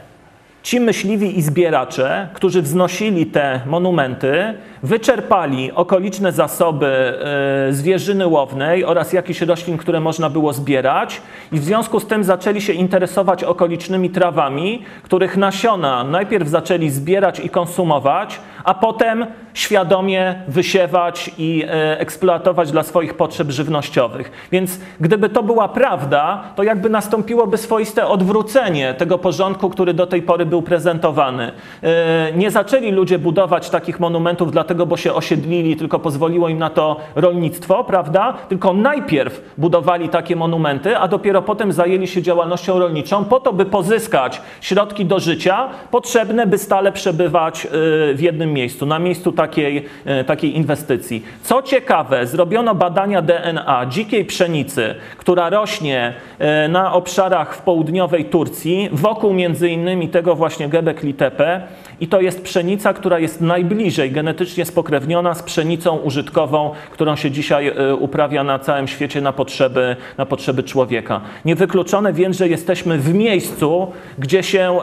ci 0.63 0.81
myśliwi 0.81 1.39
i 1.39 1.43
zbieracze, 1.43 2.29
którzy 2.35 2.63
wznosili 2.63 3.27
te 3.27 3.61
monumenty, 3.67 4.55
wyczerpali 4.85 5.73
okoliczne 5.73 6.33
zasoby 6.33 6.87
e, 6.87 7.73
zwierzyny 7.73 8.27
łownej 8.27 8.85
oraz 8.85 9.13
jakichś 9.13 9.41
roślin, 9.41 9.79
które 9.79 10.01
można 10.01 10.31
było 10.31 10.53
zbierać, 10.53 11.23
i 11.53 11.61
w 11.61 11.65
związku 11.65 12.01
z 12.01 12.07
tym 12.07 12.25
zaczęli 12.25 12.61
się 12.61 12.73
interesować 12.73 13.45
okolicznymi 13.45 14.11
trawami, 14.11 14.83
których 15.03 15.37
nasiona 15.37 16.05
najpierw 16.05 16.49
zaczęli 16.49 16.91
zbierać 16.91 17.41
i 17.41 17.49
konsumować, 17.49 18.41
a 18.65 18.75
potem 18.75 19.27
świadomie 19.55 20.35
wysiewać 20.49 21.31
i 21.39 21.65
e, 21.67 22.01
eksploatować 22.01 22.73
dla 22.73 22.83
swoich 22.83 23.15
potrzeb 23.15 23.51
żywnościowych. 23.51 24.49
Więc 24.53 24.81
gdyby 25.01 25.29
to 25.29 25.43
była 25.43 25.69
prawda, 25.69 26.43
to 26.57 26.63
jakby 26.63 26.91
nastąpiłoby 26.91 27.59
swoiste 27.59 28.07
odwrócenie 28.07 28.95
tego 28.95 29.19
porządku, 29.19 29.71
który 29.71 29.95
do 29.95 30.07
tej 30.07 30.23
pory 30.23 30.47
był 30.47 30.63
prezentowany. 30.63 31.53
E, 31.83 32.33
nie 32.33 32.51
zaczęli 32.51 32.91
ludzie 32.91 33.19
budować 33.19 33.71
takich 33.71 34.01
monumentów 34.01 34.53
dlatego, 34.53 34.74
bo 34.75 34.97
się 34.97 35.13
osiedlili, 35.13 35.77
tylko 35.77 35.99
pozwoliło 35.99 36.49
im 36.49 36.59
na 36.59 36.71
to 36.71 36.97
rolnictwo, 37.15 37.85
prawda? 37.85 38.35
Tylko 38.49 38.73
najpierw 38.73 39.55
budowali 39.59 40.09
takie 40.09 40.37
monumenty, 40.37 40.99
a 40.99 41.09
dopiero 41.09 41.43
potem 41.43 41.73
zajęli 41.73 42.07
się 42.07 42.23
działalnością 42.23 42.79
rolniczą 42.79 43.25
po 43.25 43.41
to, 43.41 43.53
by 43.53 43.65
pozyskać 43.65 44.41
środki 44.61 45.05
do 45.05 45.21
życia 45.21 45.69
potrzebne, 45.91 46.47
by 46.47 46.59
stale 46.59 46.93
przebywać 46.93 47.67
e, 47.67 47.69
w 48.15 48.21
jednym 48.21 48.53
miejscu, 48.53 48.87
na 48.87 48.99
miejscu 48.99 49.33
takiej, 49.33 49.85
e, 50.05 50.25
takiej 50.25 50.57
inwestycji. 50.57 51.25
Co 51.43 51.63
ciekawe, 51.63 52.27
zrobiono 52.27 52.75
badania 52.75 53.23
DNA 53.23 53.87
dzikiej 53.89 54.25
pszenicy, 54.25 54.95
która 55.19 55.51
rośnie 55.51 56.15
e, 56.39 56.69
na 56.69 56.93
obszarach 56.93 57.55
w 57.55 57.63
południowej 57.63 58.25
Turcji, 58.25 58.89
wokół 58.93 59.33
między 59.33 59.69
innymi 59.69 60.09
tego 60.09 60.35
właśnie 60.35 60.69
Göbekli 60.69 61.15
Tepe 61.15 61.61
i 62.01 62.09
to 62.09 62.21
jest 62.21 62.43
pszenica, 62.43 62.93
która 62.93 63.19
jest 63.19 63.41
najbliżej 63.41 64.11
genetycznie 64.11 64.65
spokrewniona 64.65 65.35
z 65.35 65.43
pszenicą 65.43 65.97
użytkową, 65.97 66.71
którą 66.91 67.17
się 67.17 67.31
dzisiaj 67.31 67.69
e, 67.69 67.95
uprawia 67.95 68.45
na 68.45 68.59
całym 68.59 68.89
świecie 68.89 69.21
na 69.21 69.33
potrzeby, 69.33 69.97
na 70.19 70.27
potrzeby 70.27 70.63
człowieka. 70.63 71.21
Niewykluczone 71.45 72.13
więc, 72.13 72.37
że 72.37 72.49
jesteśmy 72.49 72.99
w 72.99 73.15
miejscu, 73.15 73.93
gdzie 74.19 74.43
się 74.43 74.79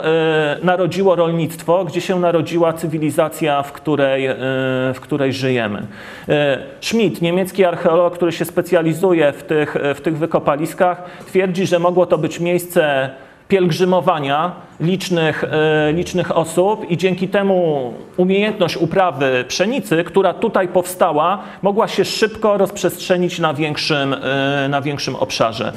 narodziło 0.63 1.15
rolnictwo, 1.15 1.85
gdzie 1.85 2.01
się 2.01 2.19
narodziła 2.19 2.73
cywilizacja, 2.73 3.63
w 3.63 3.71
której, 3.71 4.25
e, 4.25 4.35
w 4.93 4.97
której 5.01 5.33
żyjemy. 5.33 5.87
E, 6.29 6.57
Schmidt, 6.81 7.21
niemiecki 7.21 7.65
archeolog, 7.65 8.13
który 8.13 8.31
się 8.31 8.45
specjalizuje 8.45 9.31
w 9.31 9.43
tych, 9.43 9.75
w 9.95 10.01
tych 10.01 10.17
wykopaliskach, 10.17 11.03
twierdzi, 11.27 11.65
że 11.67 11.79
mogło 11.79 12.05
to 12.05 12.17
być 12.17 12.39
miejsce 12.39 13.09
pielgrzymowania 13.51 14.51
licznych, 14.79 15.43
e, 15.43 15.93
licznych 15.93 16.37
osób 16.37 16.91
i 16.91 16.97
dzięki 16.97 17.27
temu 17.27 17.93
umiejętność 18.17 18.77
uprawy 18.77 19.45
pszenicy, 19.47 20.03
która 20.03 20.33
tutaj 20.33 20.67
powstała, 20.67 21.39
mogła 21.61 21.87
się 21.87 22.05
szybko 22.05 22.57
rozprzestrzenić 22.57 23.39
na 23.39 23.53
większym, 23.53 24.15
na 24.69 24.81
większym 24.81 25.15
obszarze. 25.15 25.73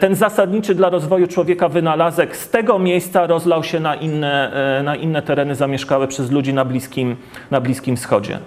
Ten 0.00 0.14
zasadniczy 0.14 0.74
dla 0.74 0.90
rozwoju 0.90 1.26
człowieka 1.26 1.68
wynalazek 1.68 2.36
z 2.36 2.50
tego 2.50 2.78
miejsca 2.78 3.26
rozlał 3.26 3.64
się 3.64 3.80
na 3.80 3.94
inne, 3.94 4.52
na 4.84 4.96
inne 4.96 5.22
tereny 5.22 5.54
zamieszkałe 5.54 6.08
przez 6.08 6.30
ludzi 6.30 6.54
na 6.54 6.64
Bliskim, 6.64 7.16
na 7.50 7.60
Bliskim 7.60 7.96
Wschodzie. 7.96 8.38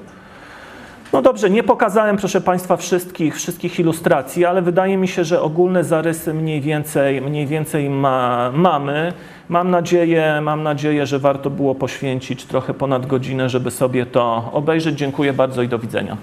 No 1.13 1.21
dobrze, 1.21 1.49
nie 1.49 1.63
pokazałem, 1.63 2.17
proszę 2.17 2.41
Państwa, 2.41 2.77
wszystkich, 2.77 3.35
wszystkich 3.35 3.79
ilustracji, 3.79 4.45
ale 4.45 4.61
wydaje 4.61 4.97
mi 4.97 5.07
się, 5.07 5.23
że 5.23 5.41
ogólne 5.41 5.83
zarysy 5.83 6.33
mniej 6.33 6.61
więcej, 6.61 7.21
mniej 7.21 7.47
więcej 7.47 7.89
ma, 7.89 8.51
mamy. 8.53 9.13
Mam 9.49 9.71
nadzieję, 9.71 10.39
mam 10.41 10.63
nadzieję, 10.63 11.05
że 11.05 11.19
warto 11.19 11.49
było 11.49 11.75
poświęcić 11.75 12.45
trochę 12.45 12.73
ponad 12.73 13.05
godzinę, 13.05 13.49
żeby 13.49 13.71
sobie 13.71 14.05
to 14.05 14.49
obejrzeć. 14.53 14.97
Dziękuję 14.97 15.33
bardzo 15.33 15.61
i 15.61 15.67
do 15.67 15.79
widzenia. 15.79 16.17